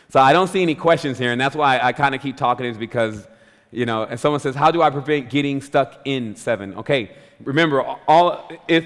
[0.09, 2.65] So I don't see any questions here, and that's why I kind of keep talking,
[2.65, 3.25] is because,
[3.71, 6.75] you know, and someone says, How do I prevent getting stuck in seven?
[6.75, 7.11] Okay,
[7.43, 8.85] remember, all, if,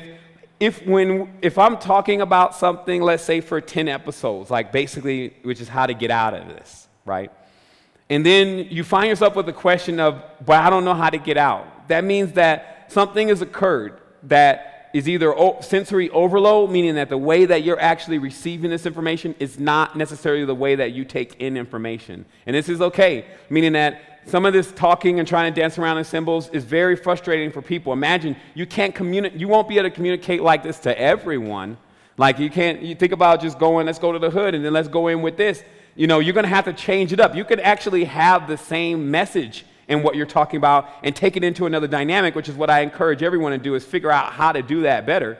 [0.59, 5.61] if, when, if I'm talking about something, let's say for 10 episodes, like basically, which
[5.61, 7.31] is how to get out of this, right?
[8.09, 11.17] And then you find yourself with the question of, but I don't know how to
[11.17, 11.87] get out.
[11.87, 17.45] That means that something has occurred that is either sensory overload, meaning that the way
[17.45, 21.57] that you're actually receiving this information is not necessarily the way that you take in
[21.57, 22.25] information.
[22.45, 25.97] And this is okay, meaning that some of this talking and trying to dance around
[25.97, 27.93] in symbols is very frustrating for people.
[27.93, 31.77] Imagine you can't communicate, you won't be able to communicate like this to everyone.
[32.17, 34.73] Like you can't, you think about just going, let's go to the hood and then
[34.73, 35.63] let's go in with this.
[35.95, 37.35] You know, you're going to have to change it up.
[37.35, 41.43] You could actually have the same message in what you're talking about and take it
[41.43, 44.51] into another dynamic, which is what I encourage everyone to do is figure out how
[44.51, 45.37] to do that better.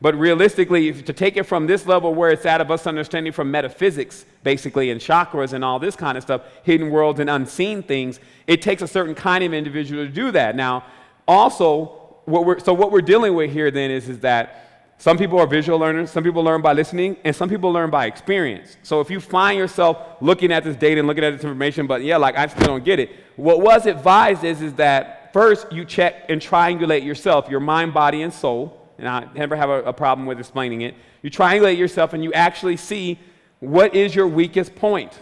[0.00, 3.50] But realistically, to take it from this level where it's at of us understanding from
[3.50, 8.20] metaphysics, basically, and chakras and all this kind of stuff, hidden worlds and unseen things,
[8.46, 10.54] it takes a certain kind of individual to do that.
[10.54, 10.84] Now,
[11.26, 14.62] also, what we're, so what we're dealing with here then is, is that
[14.98, 18.06] some people are visual learners, some people learn by listening, and some people learn by
[18.06, 18.76] experience.
[18.82, 22.02] So if you find yourself looking at this data and looking at this information, but
[22.02, 25.84] yeah, like I still don't get it, what was advised is, is that first you
[25.84, 28.85] check and triangulate yourself, your mind, body, and soul.
[28.98, 30.94] And I never have a, a problem with explaining it.
[31.22, 33.18] You triangulate yourself and you actually see
[33.60, 35.18] what is your weakest point.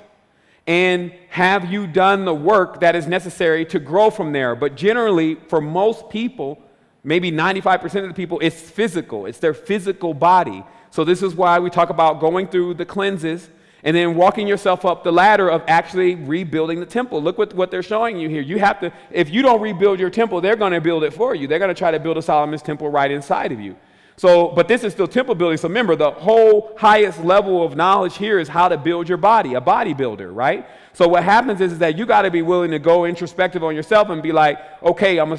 [0.67, 4.55] And have you done the work that is necessary to grow from there?
[4.55, 6.61] But generally, for most people,
[7.03, 10.65] maybe 95% of the people, it's physical, it's their physical body.
[10.91, 13.51] So, this is why we talk about going through the cleanses
[13.85, 17.23] and then walking yourself up the ladder of actually rebuilding the temple.
[17.23, 18.41] Look what, what they're showing you here.
[18.41, 21.35] You have to, if you don't rebuild your temple, they're going to build it for
[21.35, 21.47] you.
[21.47, 23.77] They're going to try to build a Solomon's temple right inside of you.
[24.17, 25.59] So, but this is still temple building.
[25.59, 29.55] So remember, the whole highest level of knowledge here is how to build your body,
[29.55, 30.67] a bodybuilder, right?
[30.95, 33.75] So what happens is, is that you got to be willing to go introspective on
[33.75, 35.37] yourself and be like, okay, I'm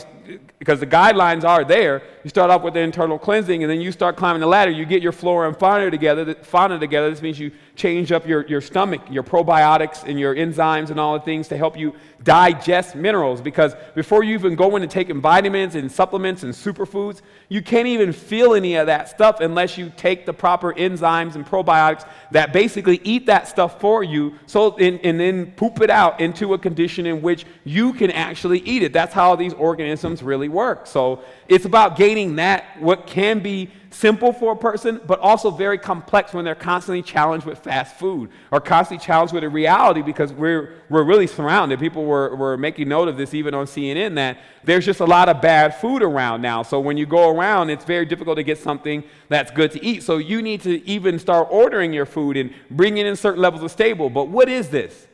[0.59, 2.01] because the guidelines are there.
[2.23, 4.71] You start off with the internal cleansing, and then you start climbing the ladder.
[4.71, 6.33] You get your flora and fauna together.
[6.35, 7.09] Fauna together.
[7.09, 11.13] This means you change up your, your stomach, your probiotics, and your enzymes, and all
[11.13, 11.93] the things to help you
[12.23, 13.41] digest minerals.
[13.41, 18.11] Because before you even go into taking vitamins and supplements and superfoods, you can't even
[18.11, 22.99] feel any of that stuff unless you take the proper enzymes and probiotics that basically
[23.03, 24.33] eat that stuff for you.
[24.47, 28.59] So and, and then poop it out into a condition in which you can actually
[28.59, 28.93] eat it.
[28.93, 30.87] That's how these organisms really work.
[30.87, 35.77] So it's about gaining that, what can be simple for a person, but also very
[35.77, 40.33] complex when they're constantly challenged with fast food or constantly challenged with a reality because
[40.33, 41.79] we're, we're really surrounded.
[41.79, 45.29] People were, were making note of this even on CNN that there's just a lot
[45.29, 46.61] of bad food around now.
[46.61, 50.03] So when you go around, it's very difficult to get something that's good to eat.
[50.03, 53.71] So you need to even start ordering your food and bringing in certain levels of
[53.71, 54.09] stable.
[54.09, 55.07] But what is this?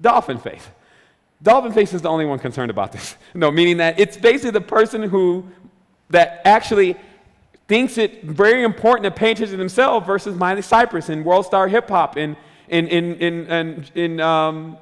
[0.00, 0.66] Dolphin face.
[1.42, 3.16] Dolphin face is the only one concerned about this.
[3.34, 5.46] No, meaning that it's basically the person who
[6.10, 6.96] that actually
[7.68, 11.68] thinks it very important to pay attention to themselves versus Miley Cyrus and World Star
[11.68, 12.36] Hip Hop and
[12.68, 14.78] in in in in, in um,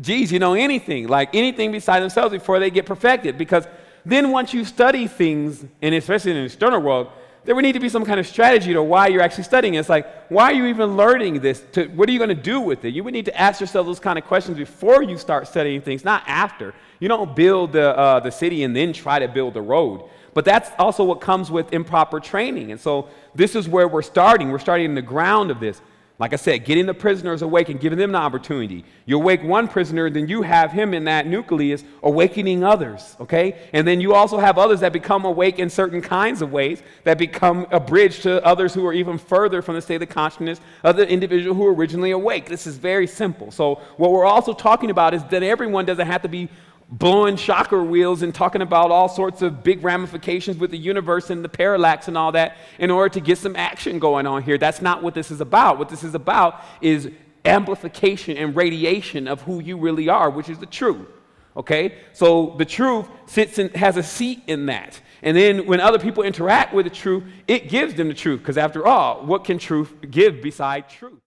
[0.00, 3.38] geez, you know anything like anything besides themselves before they get perfected.
[3.38, 3.66] Because
[4.04, 7.08] then once you study things, and especially in the external world,
[7.44, 9.74] there would need to be some kind of strategy to why you're actually studying.
[9.74, 9.78] It.
[9.78, 11.64] It's like, why are you even learning this?
[11.72, 12.94] To, what are you going to do with it?
[12.94, 16.04] You would need to ask yourself those kind of questions before you start studying things,
[16.04, 16.72] not after.
[17.00, 20.08] You don't build the, uh, the city and then try to build the road.
[20.34, 22.70] But that's also what comes with improper training.
[22.70, 24.50] And so this is where we're starting.
[24.50, 25.80] We're starting in the ground of this.
[26.18, 28.84] Like I said, getting the prisoners awake and giving them the opportunity.
[29.06, 33.58] You awake one prisoner, then you have him in that nucleus awakening others, okay?
[33.72, 37.18] And then you also have others that become awake in certain kinds of ways that
[37.18, 40.96] become a bridge to others who are even further from the state of consciousness of
[40.96, 42.46] the individual who originally awake.
[42.46, 43.50] This is very simple.
[43.50, 46.48] So, what we're also talking about is that everyone doesn't have to be
[46.92, 51.42] blowing chakra wheels and talking about all sorts of big ramifications with the universe and
[51.42, 54.58] the parallax and all that in order to get some action going on here.
[54.58, 55.78] That's not what this is about.
[55.78, 57.10] What this is about is
[57.46, 61.08] amplification and radiation of who you really are, which is the truth.
[61.56, 61.96] Okay?
[62.12, 65.00] So the truth sits and has a seat in that.
[65.22, 68.40] And then when other people interact with the truth, it gives them the truth.
[68.40, 71.18] Because after all, what can truth give beside truth?